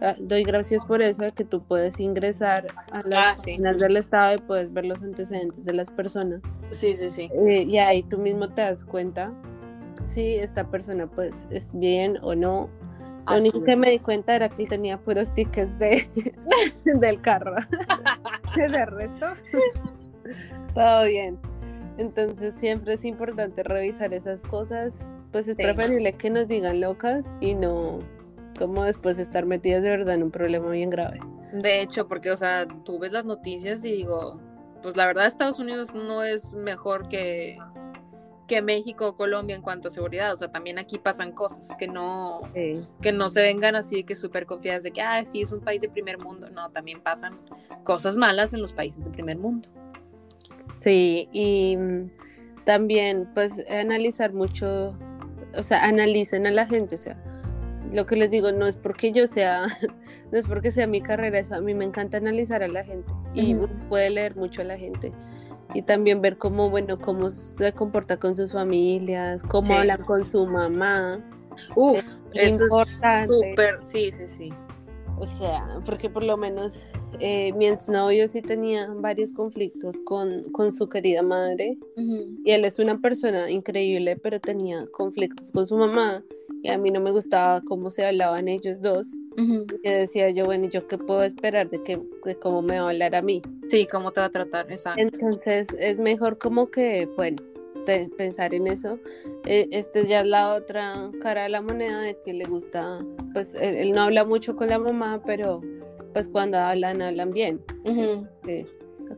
ah, 0.00 0.14
doy 0.18 0.44
gracias 0.44 0.84
por 0.84 1.02
eso 1.02 1.22
de 1.24 1.32
que 1.32 1.44
tú 1.44 1.62
puedes 1.62 2.00
ingresar 2.00 2.68
a 2.92 3.02
las 3.06 3.14
Ah, 3.32 3.36
sí. 3.36 3.58
del 3.58 3.96
estado 3.96 4.36
y 4.36 4.38
puedes 4.38 4.72
ver 4.72 4.86
los 4.86 5.02
antecedentes 5.02 5.64
de 5.64 5.72
las 5.74 5.90
personas 5.90 6.40
Sí, 6.70 6.94
sí, 6.94 7.10
sí. 7.10 7.28
Eh, 7.48 7.64
y 7.68 7.76
ahí 7.78 8.02
tú 8.04 8.18
mismo 8.18 8.48
te 8.48 8.62
das 8.62 8.84
cuenta 8.84 9.32
si 10.06 10.34
esta 10.36 10.64
persona 10.64 11.06
pues 11.06 11.32
es 11.50 11.76
bien 11.78 12.18
o 12.22 12.34
no. 12.34 12.68
Lo 13.26 13.36
Así 13.36 13.40
único 13.48 13.62
que 13.64 13.72
es. 13.72 13.78
me 13.78 13.90
di 13.90 13.98
cuenta 14.00 14.34
era 14.34 14.48
que 14.48 14.62
él 14.64 14.68
tenía 14.68 14.98
puros 14.98 15.32
tickets 15.34 15.78
de, 15.78 16.08
del 16.84 17.20
carro 17.20 17.54
de 18.56 18.86
resto. 18.86 19.26
Todo 20.74 21.04
bien. 21.04 21.38
Entonces 21.98 22.54
siempre 22.54 22.94
es 22.94 23.04
importante 23.04 23.62
revisar 23.62 24.12
esas 24.14 24.42
cosas. 24.42 24.98
Pues 25.30 25.46
es 25.48 25.56
Sí. 25.56 25.62
preferible 25.62 26.12
que 26.14 26.30
nos 26.30 26.48
digan 26.48 26.80
locas 26.80 27.32
y 27.40 27.54
no 27.54 28.00
como 28.58 28.84
después 28.84 29.18
estar 29.18 29.46
metidas 29.46 29.82
de 29.82 29.90
verdad 29.90 30.14
en 30.14 30.24
un 30.24 30.30
problema 30.30 30.68
bien 30.70 30.90
grave. 30.90 31.20
De 31.52 31.80
hecho, 31.80 32.06
porque, 32.06 32.30
o 32.30 32.36
sea, 32.36 32.66
tú 32.84 32.98
ves 32.98 33.12
las 33.12 33.24
noticias 33.24 33.82
y 33.84 33.92
digo, 33.92 34.38
pues 34.82 34.96
la 34.96 35.06
verdad 35.06 35.26
Estados 35.26 35.58
Unidos 35.58 35.94
no 35.94 36.22
es 36.22 36.54
mejor 36.54 37.08
que, 37.08 37.56
que 38.46 38.62
México 38.62 39.08
o 39.08 39.16
Colombia 39.16 39.56
en 39.56 39.62
cuanto 39.62 39.88
a 39.88 39.90
seguridad. 39.90 40.32
O 40.32 40.36
sea, 40.36 40.48
también 40.48 40.78
aquí 40.78 40.98
pasan 40.98 41.32
cosas 41.32 41.76
que 41.76 41.88
no, 41.88 42.40
que 43.00 43.12
no 43.12 43.28
se 43.28 43.42
vengan 43.42 43.76
así 43.76 44.04
que 44.04 44.14
súper 44.14 44.46
confiadas 44.46 44.82
de 44.82 44.90
que, 44.90 45.00
ah, 45.00 45.24
sí, 45.24 45.42
es 45.42 45.52
un 45.52 45.60
país 45.60 45.80
de 45.80 45.88
primer 45.88 46.22
mundo. 46.22 46.50
No, 46.50 46.70
también 46.70 47.00
pasan 47.00 47.38
cosas 47.84 48.16
malas 48.16 48.52
en 48.52 48.60
los 48.60 48.72
países 48.72 49.04
de 49.04 49.10
primer 49.10 49.38
mundo. 49.38 49.68
Sí, 50.80 51.28
y 51.32 51.76
mm, 51.76 52.10
también 52.64 53.28
pues 53.34 53.64
analizar 53.68 54.32
mucho, 54.32 54.96
o 55.56 55.62
sea, 55.62 55.84
analicen 55.84 56.46
a 56.46 56.50
la 56.50 56.66
gente, 56.66 56.96
o 56.96 56.98
sea, 56.98 57.16
lo 57.92 58.06
que 58.06 58.16
les 58.16 58.30
digo 58.30 58.50
no 58.52 58.66
es 58.66 58.76
porque 58.76 59.12
yo 59.12 59.26
sea, 59.26 59.66
no 60.32 60.38
es 60.38 60.48
porque 60.48 60.72
sea 60.72 60.86
mi 60.86 61.00
carrera, 61.00 61.38
eso 61.38 61.54
a 61.54 61.60
mí 61.60 61.74
me 61.74 61.84
encanta 61.84 62.16
analizar 62.16 62.62
a 62.62 62.68
la 62.68 62.84
gente 62.84 63.12
y 63.34 63.54
uno 63.54 63.68
puede 63.88 64.10
leer 64.10 64.36
mucho 64.36 64.62
a 64.62 64.64
la 64.64 64.78
gente 64.78 65.12
y 65.74 65.82
también 65.82 66.20
ver 66.20 66.38
cómo, 66.38 66.70
bueno, 66.70 66.98
cómo 66.98 67.30
se 67.30 67.72
comporta 67.72 68.16
con 68.18 68.34
sus 68.36 68.52
familias, 68.52 69.42
cómo 69.42 69.66
Sí. 69.66 69.72
hablan 69.72 70.02
con 70.04 70.24
su 70.24 70.46
mamá, 70.46 71.22
Uf, 71.76 71.98
Es 72.32 72.54
eso 72.54 72.64
importante. 72.64 73.34
es 73.34 73.50
súper, 73.50 73.82
sí, 73.82 74.10
sí, 74.10 74.26
sí. 74.26 74.52
o 75.18 75.26
sea, 75.26 75.80
porque 75.84 76.08
por 76.08 76.24
lo 76.24 76.36
menos 76.38 76.82
eh, 77.20 77.52
mi 77.52 77.66
exnovio 77.66 78.26
sí 78.26 78.40
tenía 78.40 78.88
varios 78.94 79.32
conflictos 79.32 80.00
con, 80.06 80.44
con 80.52 80.72
su 80.72 80.88
querida 80.88 81.22
madre. 81.22 81.76
Y 81.96 82.50
él 82.50 82.64
es 82.64 82.78
una 82.78 82.98
persona 83.00 83.50
increíble, 83.50 84.16
pero 84.16 84.40
tenía 84.40 84.86
conflictos 84.92 85.52
con 85.52 85.66
su 85.66 85.76
mamá 85.76 86.24
y 86.62 86.68
a 86.70 86.78
mí 86.78 86.90
no 86.90 87.00
me 87.00 87.10
gustaba 87.10 87.60
cómo 87.62 87.90
se 87.90 88.04
hablaban 88.06 88.48
ellos 88.48 88.80
dos. 88.80 89.16
Ujú. 89.36 89.66
Y 89.82 89.88
decía 89.88 90.30
yo, 90.30 90.44
bueno, 90.44 90.66
¿y 90.66 90.68
¿yo 90.68 90.86
qué 90.86 90.96
puedo 90.98 91.22
esperar 91.22 91.68
de, 91.70 91.82
que, 91.82 92.00
de 92.24 92.36
cómo 92.36 92.62
me 92.62 92.78
va 92.78 92.86
a 92.86 92.90
hablar 92.90 93.14
a 93.14 93.22
mí? 93.22 93.42
Sí, 93.68 93.86
¿cómo 93.86 94.12
te 94.12 94.20
va 94.20 94.26
a 94.26 94.30
tratar? 94.30 94.70
Exacto. 94.70 95.00
Entonces 95.02 95.68
es 95.78 95.98
mejor 95.98 96.38
como 96.38 96.70
que, 96.70 97.08
bueno, 97.16 97.42
te- 97.86 98.08
pensar 98.16 98.54
en 98.54 98.68
eso. 98.68 98.98
Eh, 99.46 99.68
este 99.72 100.06
ya 100.06 100.20
es 100.20 100.26
la 100.26 100.54
otra 100.54 101.10
cara 101.20 101.44
de 101.44 101.48
la 101.48 101.62
moneda 101.62 102.00
de 102.00 102.16
que 102.24 102.32
le 102.32 102.44
gusta, 102.44 103.04
pues 103.32 103.54
él, 103.54 103.74
él 103.76 103.92
no 103.92 104.02
habla 104.02 104.24
mucho 104.24 104.54
con 104.54 104.68
la 104.68 104.78
mamá, 104.78 105.20
pero 105.26 105.60
pues 106.12 106.28
cuando 106.28 106.58
hablan, 106.58 107.02
hablan 107.02 107.32
bien. 107.32 107.60
Ujú. 107.84 108.26
Eh, 108.46 108.66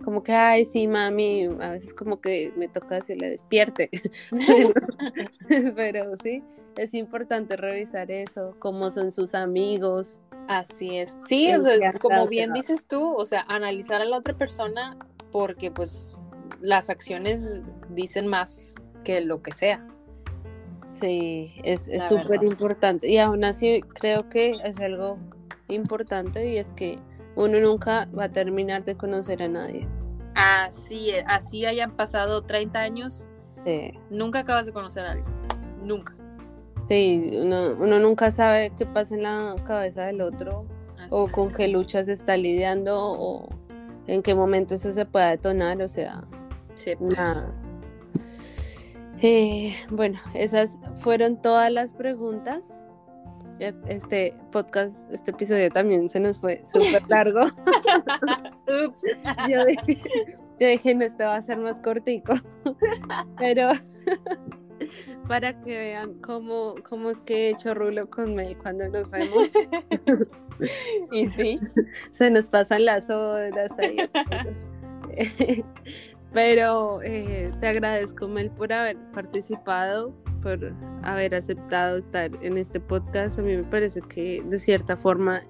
como 0.03 0.23
que, 0.23 0.33
ay, 0.33 0.65
sí, 0.65 0.89
mami, 0.89 1.45
a 1.61 1.73
veces 1.73 1.93
como 1.95 2.21
que 2.21 2.53
me 2.57 2.69
toca 2.69 2.97
decirle 2.97 3.31
despierte. 3.31 3.91
Pero 5.77 6.17
sí, 6.23 6.43
es 6.77 6.95
importante 6.95 7.57
revisar 7.57 8.11
eso, 8.11 8.55
cómo 8.59 8.91
son 8.91 9.11
sus 9.13 9.35
amigos. 9.35 10.21
Así 10.49 10.99
es. 10.99 11.17
Sí, 11.27 11.51
sea, 11.61 11.93
como 12.01 12.27
bien 12.29 12.53
dices 12.53 12.87
tú, 12.87 13.15
o 13.15 13.25
sea, 13.25 13.45
analizar 13.49 14.03
a 14.03 14.05
la 14.05 14.19
otra 14.19 14.37
persona 14.37 14.97
porque 15.31 15.71
pues 15.71 16.21
las 16.61 16.91
acciones 16.91 17.63
dicen 17.91 18.27
más 18.27 18.75
que 19.05 19.21
lo 19.21 19.43
que 19.43 19.53
sea. 19.53 19.87
Sí, 21.01 21.57
es 21.65 21.89
súper 22.09 22.43
importante. 22.45 23.09
Y 23.09 23.19
aún 23.19 23.45
así 23.45 23.81
creo 23.83 24.29
que 24.29 24.53
es 24.63 24.79
algo 24.79 25.19
importante 25.69 26.49
y 26.49 26.59
es 26.59 26.73
que 26.73 26.99
uno 27.37 27.59
nunca 27.59 28.09
va 28.17 28.25
a 28.25 28.29
terminar 28.33 28.85
de 28.85 28.97
conocer 28.97 29.43
a 29.43 29.49
nadie. 29.49 29.89
Así, 30.35 31.13
así 31.27 31.67
hayan 31.67 31.97
pasado 31.97 32.43
30 32.43 32.81
años, 32.81 33.29
Sí, 33.65 33.95
nunca 34.11 34.41
acabas 34.41 34.67
de 34.67 34.73
conocer 34.73 35.07
a 35.07 35.13
alguien. 35.13 35.29
Nunca. 35.83 36.15
Sí, 36.89 37.31
uno, 37.41 37.75
uno 37.79 37.99
nunca 37.99 38.31
sabe 38.31 38.71
qué 38.77 38.87
pasa 38.87 39.15
en 39.15 39.23
la 39.23 39.55
cabeza 39.67 40.05
del 40.07 40.21
otro 40.21 40.67
Así 40.99 41.09
o 41.11 41.29
con 41.29 41.45
es. 41.49 41.57
qué 41.57 41.69
lucha 41.69 42.05
se 42.05 42.13
está 42.13 42.37
lidiando 42.37 42.97
o 42.99 43.49
en 44.07 44.23
qué 44.23 44.35
momento 44.35 44.75
eso 44.75 44.93
se 44.93 45.07
pueda 45.07 45.31
detonar, 45.31 45.81
o 45.83 45.89
sea, 45.89 46.25
Sí. 46.75 46.93
nada. 47.01 47.53
Eh, 49.23 49.75
bueno, 49.91 50.19
esas 50.35 50.79
fueron 50.97 51.41
todas 51.41 51.71
las 51.73 51.93
preguntas. 51.93 52.81
Este 53.61 54.35
podcast, 54.51 55.11
este 55.13 55.31
episodio 55.31 55.71
también 55.71 56.09
se 56.11 56.19
nos 56.19 56.39
fue 56.39 56.63
súper 56.67 57.03
largo. 57.09 57.45
Ups. 58.67 59.03
yo, 59.49 59.65
dije, 59.65 60.01
yo 60.59 60.67
dije, 60.69 60.95
no, 60.97 61.05
este 61.05 61.25
va 61.25 61.37
a 61.37 61.43
ser 61.43 61.59
más 61.59 61.77
cortico. 61.77 62.35
Pero 63.39 63.69
para 65.29 65.61
que 65.61 65.77
vean 65.77 66.15
cómo, 66.21 66.75
cómo 66.89 67.11
es 67.11 67.21
que 67.23 67.49
he 67.49 67.51
hecho 67.51 67.75
rulo 67.75 68.09
con 68.09 68.35
Mel 68.35 68.57
cuando 68.59 68.89
nos 68.89 69.11
vemos. 69.11 69.49
y 71.13 71.27
sí. 71.29 71.61
Se 72.13 72.31
nos 72.31 72.45
pasan 72.45 72.85
las 72.85 73.09
horas 73.11 73.71
ahí. 73.79 73.97
Pero 76.33 77.01
eh, 77.03 77.53
te 77.61 77.69
agradezco, 77.69 78.27
Mel, 78.27 78.51
por 78.51 78.73
haber 78.73 78.97
participado, 79.13 80.13
por 80.43 80.75
haber 81.03 81.35
aceptado 81.35 81.99
estar 81.99 82.31
en 82.43 82.59
este 82.59 82.81
podcast. 82.81 83.39
A 83.39 83.43
mí 83.43 83.57
me 83.57 83.65
parece 83.65 84.01
que 84.01 84.43
de 84.45 84.59
cierta 84.59 84.97
forma 84.97 85.43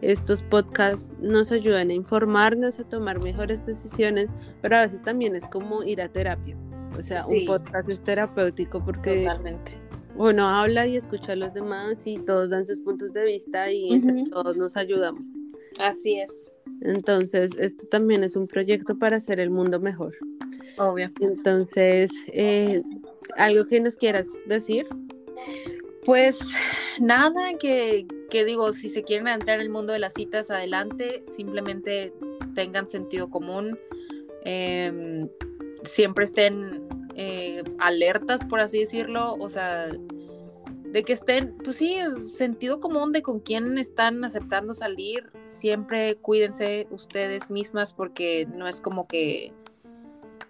estos 0.00 0.42
podcasts 0.42 1.10
nos 1.20 1.52
ayudan 1.52 1.90
a 1.90 1.94
informarnos, 1.94 2.78
a 2.78 2.84
tomar 2.84 3.20
mejores 3.20 3.64
decisiones, 3.66 4.28
pero 4.60 4.76
a 4.76 4.80
veces 4.80 5.02
también 5.02 5.36
es 5.36 5.44
como 5.46 5.82
ir 5.82 6.00
a 6.00 6.08
terapia. 6.08 6.56
O 6.96 7.02
sea, 7.02 7.26
un 7.26 7.44
podcast 7.46 7.88
es 7.88 8.02
terapéutico 8.02 8.84
porque 8.84 9.28
uno 10.16 10.48
habla 10.48 10.86
y 10.86 10.96
escucha 10.96 11.32
a 11.32 11.36
los 11.36 11.52
demás 11.54 12.06
y 12.06 12.18
todos 12.18 12.50
dan 12.50 12.66
sus 12.66 12.78
puntos 12.78 13.12
de 13.12 13.24
vista 13.24 13.70
y 13.70 13.94
entre 13.94 14.30
todos 14.30 14.56
nos 14.56 14.76
ayudamos. 14.76 15.22
Así 15.78 16.20
es. 16.20 16.54
Entonces, 16.82 17.50
esto 17.58 17.86
también 17.88 18.22
es 18.22 18.36
un 18.36 18.46
proyecto 18.46 18.96
para 18.98 19.16
hacer 19.16 19.40
el 19.40 19.50
mundo 19.50 19.80
mejor. 19.80 20.14
Obvio. 20.78 21.10
Entonces, 21.20 22.10
eh, 22.28 22.82
¿algo 23.36 23.66
que 23.66 23.80
nos 23.80 23.96
quieras 23.96 24.26
decir? 24.46 24.86
Pues 26.04 26.38
nada, 27.00 27.54
que, 27.58 28.06
que 28.30 28.44
digo, 28.44 28.72
si 28.72 28.88
se 28.88 29.02
quieren 29.02 29.26
entrar 29.26 29.56
en 29.56 29.62
el 29.62 29.70
mundo 29.70 29.92
de 29.92 29.98
las 29.98 30.14
citas, 30.14 30.50
adelante, 30.50 31.24
simplemente 31.26 32.12
tengan 32.54 32.88
sentido 32.88 33.30
común. 33.30 33.78
Eh, 34.44 35.28
siempre 35.84 36.24
estén 36.24 36.86
eh, 37.16 37.62
alertas, 37.78 38.44
por 38.44 38.60
así 38.60 38.80
decirlo, 38.80 39.34
o 39.34 39.48
sea, 39.48 39.88
de 39.88 41.02
que 41.04 41.12
estén, 41.12 41.56
pues 41.58 41.76
sí, 41.76 41.96
sentido 42.34 42.80
común 42.80 43.12
de 43.12 43.22
con 43.22 43.40
quién 43.40 43.78
están 43.78 44.24
aceptando 44.24 44.74
salir, 44.74 45.30
siempre 45.44 46.16
cuídense 46.16 46.86
ustedes 46.90 47.50
mismas 47.50 47.92
porque 47.92 48.46
no 48.46 48.66
es 48.68 48.80
como 48.80 49.06
que 49.06 49.52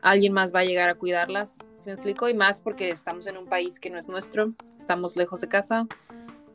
alguien 0.03 0.33
más 0.33 0.55
va 0.55 0.61
a 0.61 0.65
llegar 0.65 0.91
a 0.91 0.97
cuidarlas, 0.97 1.59
¿se 1.75 1.87
me 1.87 1.95
explico? 1.95 2.29
Y 2.29 2.35
más 2.35 2.61
porque 2.61 2.91
estamos 2.91 3.27
en 3.27 3.39
un 3.39 3.47
país 3.47 3.81
que 3.81 3.91
no 3.91 3.99
es 3.99 4.09
nuestro, 4.09 4.53
estamos 4.79 5.17
lejos 5.17 5.41
de 5.41 5.49
casa 5.49 5.87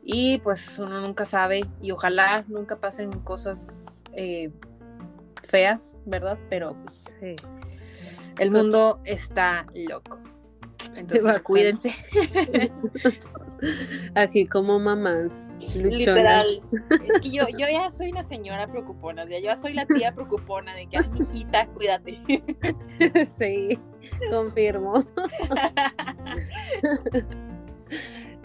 y 0.02 0.38
pues 0.38 0.78
uno 0.78 1.00
nunca 1.00 1.24
sabe 1.24 1.62
y 1.80 1.90
ojalá 1.90 2.44
nunca 2.48 2.78
pasen 2.78 3.10
cosas 3.20 4.04
eh, 4.12 4.50
feas, 5.42 5.98
¿verdad? 6.06 6.38
Pero 6.48 6.76
pues... 6.82 7.14
Sí 7.20 7.36
el 8.40 8.50
mundo 8.50 9.00
está 9.04 9.66
loco. 9.74 10.18
Entonces, 10.96 11.40
cuídense. 11.40 11.94
Aquí 14.14 14.46
como 14.46 14.78
mamás. 14.78 15.50
Literal. 15.74 16.46
Es 16.90 17.20
que 17.20 17.30
yo, 17.30 17.46
yo 17.50 17.66
ya 17.70 17.90
soy 17.90 18.10
una 18.10 18.22
señora 18.22 18.66
preocupona, 18.66 19.24
yo 19.26 19.38
ya 19.38 19.56
soy 19.56 19.74
la 19.74 19.84
tía 19.84 20.14
preocupona 20.14 20.74
de 20.74 20.86
que, 20.86 20.96
ay, 20.96 21.10
hijita, 21.18 21.66
cuídate. 21.68 22.18
Sí, 23.38 23.78
confirmo. 24.30 25.04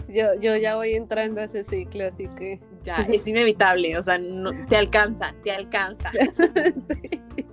Yo, 0.08 0.34
yo 0.40 0.56
ya 0.56 0.76
voy 0.76 0.94
entrando 0.94 1.40
a 1.40 1.44
ese 1.44 1.64
ciclo, 1.64 2.04
así 2.06 2.28
que. 2.38 2.60
Ya, 2.84 2.98
es 3.10 3.26
inevitable, 3.26 3.98
o 3.98 4.02
sea, 4.02 4.18
no, 4.18 4.52
te 4.66 4.76
alcanza, 4.76 5.34
te 5.42 5.50
alcanza. 5.50 6.12
Sí. 6.12 7.45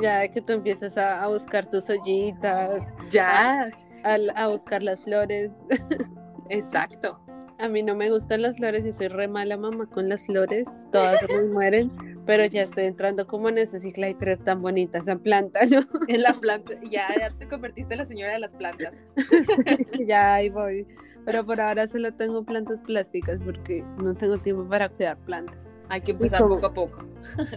Ya 0.00 0.28
que 0.28 0.40
tú 0.40 0.52
empiezas 0.52 0.96
a, 0.96 1.26
buscar 1.28 1.70
tus 1.70 1.88
ollitas. 1.90 2.82
Ya. 3.10 3.70
A, 4.04 4.48
buscar 4.48 4.82
las 4.82 5.00
flores. 5.02 5.50
Exacto. 6.48 7.18
A 7.58 7.68
mí 7.68 7.82
no 7.82 7.94
me 7.94 8.10
gustan 8.10 8.40
las 8.40 8.56
flores 8.56 8.86
y 8.86 8.92
soy 8.92 9.08
re 9.08 9.28
mala 9.28 9.56
mamá 9.56 9.86
con 9.86 10.08
las 10.08 10.24
flores. 10.24 10.66
Todas 10.90 11.20
me 11.28 11.42
mueren. 11.42 11.90
Pero 12.24 12.44
ya 12.46 12.62
estoy 12.62 12.84
entrando 12.84 13.26
como 13.26 13.48
en 13.48 13.58
ese 13.58 13.80
ciclo. 13.80 14.08
y 14.08 14.14
pero 14.14 14.38
tan 14.38 14.62
bonita 14.62 14.98
esa 14.98 15.16
planta, 15.16 15.66
¿no? 15.66 15.80
En 16.08 16.22
la 16.22 16.32
planta. 16.32 16.74
Ya, 16.90 17.08
ya 17.18 17.28
te 17.30 17.46
convertiste 17.46 17.94
en 17.94 17.98
la 17.98 18.04
señora 18.04 18.32
de 18.32 18.38
las 18.38 18.54
plantas. 18.54 19.08
ya 20.06 20.34
ahí 20.34 20.48
voy. 20.48 20.86
Pero 21.26 21.44
por 21.44 21.60
ahora 21.60 21.86
solo 21.86 22.14
tengo 22.14 22.44
plantas 22.44 22.80
plásticas 22.80 23.38
porque 23.44 23.84
no 23.98 24.14
tengo 24.14 24.38
tiempo 24.38 24.66
para 24.66 24.88
cuidar 24.88 25.18
plantas. 25.18 25.69
Hay 25.90 26.00
que 26.00 26.12
empezar 26.12 26.40
poco 26.40 26.66
a 26.66 26.72
poco. 26.72 27.04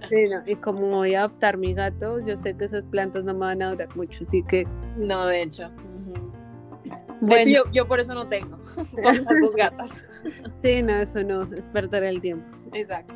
Sí, 0.10 0.30
y 0.46 0.56
como 0.56 0.88
voy 0.90 1.16
a 1.16 1.20
adoptar 1.20 1.58
mi 1.58 1.74
gato, 1.74 2.20
yo 2.26 2.36
sé 2.36 2.58
que 2.58 2.66
esas 2.66 2.84
plantas 2.86 3.24
no 3.24 3.34
me 3.34 3.42
van 3.42 3.62
a 3.62 3.72
durar 3.72 3.96
mucho, 3.96 4.24
así 4.28 4.44
que... 4.44 4.68
No, 4.98 5.28
de 5.28 5.44
hecho. 5.44 5.72
De 7.22 7.42
hecho, 7.42 7.50
yo, 7.50 7.72
yo, 7.72 7.88
por 7.88 8.00
eso 8.00 8.14
no 8.14 8.28
tengo, 8.28 8.58
con 8.76 9.04
las 9.04 9.24
dos 9.24 9.56
gatas. 9.56 10.04
Sí, 10.58 10.82
no, 10.82 10.94
eso 10.94 11.24
no, 11.24 11.44
es 11.54 11.66
perder 11.70 12.04
el 12.04 12.20
tiempo. 12.20 12.46
Exacto. 12.74 13.14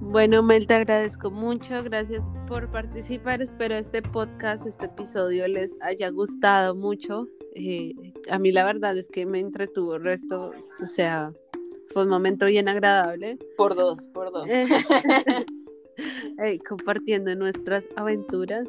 Bueno, 0.00 0.42
Mel, 0.42 0.66
te 0.66 0.74
agradezco 0.74 1.30
mucho, 1.30 1.82
gracias 1.82 2.24
por 2.46 2.70
participar. 2.70 3.42
Espero 3.42 3.74
este 3.74 4.02
podcast, 4.02 4.66
este 4.66 4.86
episodio 4.86 5.48
les 5.48 5.70
haya 5.80 6.10
gustado 6.10 6.74
mucho. 6.74 7.26
Eh, 7.54 7.92
a 8.30 8.38
mí 8.38 8.52
la 8.52 8.64
verdad 8.64 8.96
es 8.96 9.08
que 9.08 9.26
me 9.26 9.40
entretuvo 9.40 9.96
el 9.96 10.04
resto, 10.04 10.52
o 10.80 10.86
sea, 10.86 11.32
fue 11.92 12.04
un 12.04 12.08
momento 12.08 12.46
bien 12.46 12.68
agradable. 12.68 13.38
Por 13.56 13.74
dos, 13.74 14.08
por 14.08 14.32
dos. 14.32 14.46
compartiendo 16.68 17.34
nuestras 17.34 17.84
aventuras. 17.96 18.68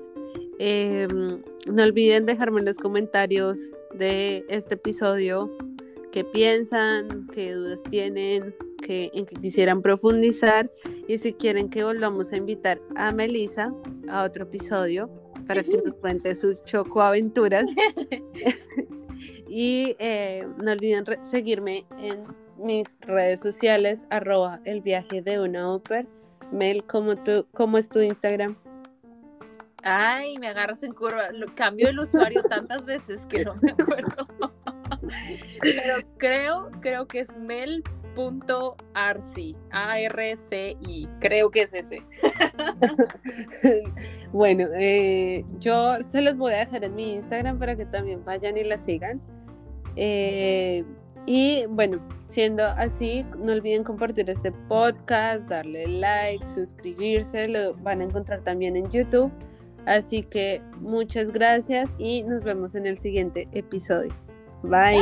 Em, 0.60 1.42
no 1.68 1.84
olviden 1.84 2.26
dejarme 2.26 2.60
en 2.60 2.66
los 2.66 2.78
comentarios 2.78 3.60
de 3.96 4.46
este 4.50 4.76
episodio 4.76 5.50
qué 6.12 6.24
piensan, 6.24 7.28
qué 7.34 7.54
dudas 7.54 7.82
tienen, 7.90 8.56
qué, 8.82 9.10
en 9.14 9.26
qué 9.26 9.36
quisieran 9.36 9.82
profundizar 9.82 10.72
y 11.08 11.18
si 11.18 11.34
quieren 11.34 11.70
que 11.70 11.84
volvamos 11.84 12.32
a 12.32 12.38
invitar 12.38 12.80
a 12.96 13.12
Melissa 13.12 13.74
a 14.10 14.24
otro 14.24 14.44
episodio 14.44 15.10
para 15.48 15.64
que 15.64 15.78
nos 15.84 15.96
cuente 15.96 16.36
sus 16.36 16.64
chocoaventuras. 16.66 17.66
y 19.50 19.96
eh, 20.00 20.48
no 20.64 20.72
olviden 20.72 21.04
seguirme 21.30 21.86
en 21.98 22.24
mis 22.58 22.88
redes 23.02 23.40
sociales, 23.40 24.06
arroba 24.10 24.60
el 24.66 24.82
viaje 24.82 25.22
de 25.22 25.40
una 25.40 25.72
ópera. 25.72 26.08
Mel, 26.52 26.84
¿cómo, 26.86 27.16
tú, 27.16 27.48
¿cómo 27.54 27.78
es 27.78 27.90
tu 27.90 28.00
Instagram? 28.00 28.58
Ay, 29.84 30.38
me 30.40 30.48
agarras 30.48 30.82
en 30.84 30.94
curva. 30.94 31.28
cambio 31.56 31.90
el 31.90 32.00
usuario 32.00 32.42
tantas 32.44 32.86
veces 32.86 33.26
que 33.26 33.44
no 33.44 33.54
me 33.56 33.72
acuerdo. 33.72 34.28
Pero 35.62 35.96
creo, 36.18 36.72
creo 36.80 37.06
que 37.06 37.20
es 37.20 37.38
mel.arci, 37.38 37.84
A-R-C-I. 39.72 41.10
Creo 41.20 41.52
que 41.52 41.64
es 41.64 41.74
ese. 41.74 42.02
bueno, 44.32 44.70
eh, 44.80 45.44
yo 45.60 46.02
se 46.04 46.22
los 46.22 46.38
voy 46.38 46.54
a 46.54 46.60
dejar 46.60 46.86
en 46.86 46.96
mi 46.96 47.16
Instagram 47.16 47.60
para 47.60 47.76
que 47.76 47.86
también 47.86 48.24
vayan 48.24 48.58
y 48.58 48.64
la 48.64 48.78
sigan. 48.78 49.22
Eh, 49.98 50.86
y 51.26 51.66
bueno, 51.68 52.00
siendo 52.28 52.66
así, 52.66 53.26
no 53.38 53.54
olviden 53.54 53.84
compartir 53.84 54.30
este 54.30 54.52
podcast, 54.68 55.48
darle 55.50 55.88
like, 55.88 56.46
suscribirse, 56.48 57.48
lo 57.48 57.74
van 57.76 58.02
a 58.02 58.06
encontrar 58.06 58.42
también 58.42 58.76
en 58.76 58.90
YouTube. 58.92 59.32
Así 59.86 60.24
que 60.24 60.62
muchas 60.80 61.32
gracias 61.32 61.90
y 61.98 62.24
nos 62.24 62.44
vemos 62.44 62.76
en 62.76 62.88
el 62.88 62.98
siguiente 62.98 63.48
episodio. 63.52 64.14
Bye. 64.64 64.98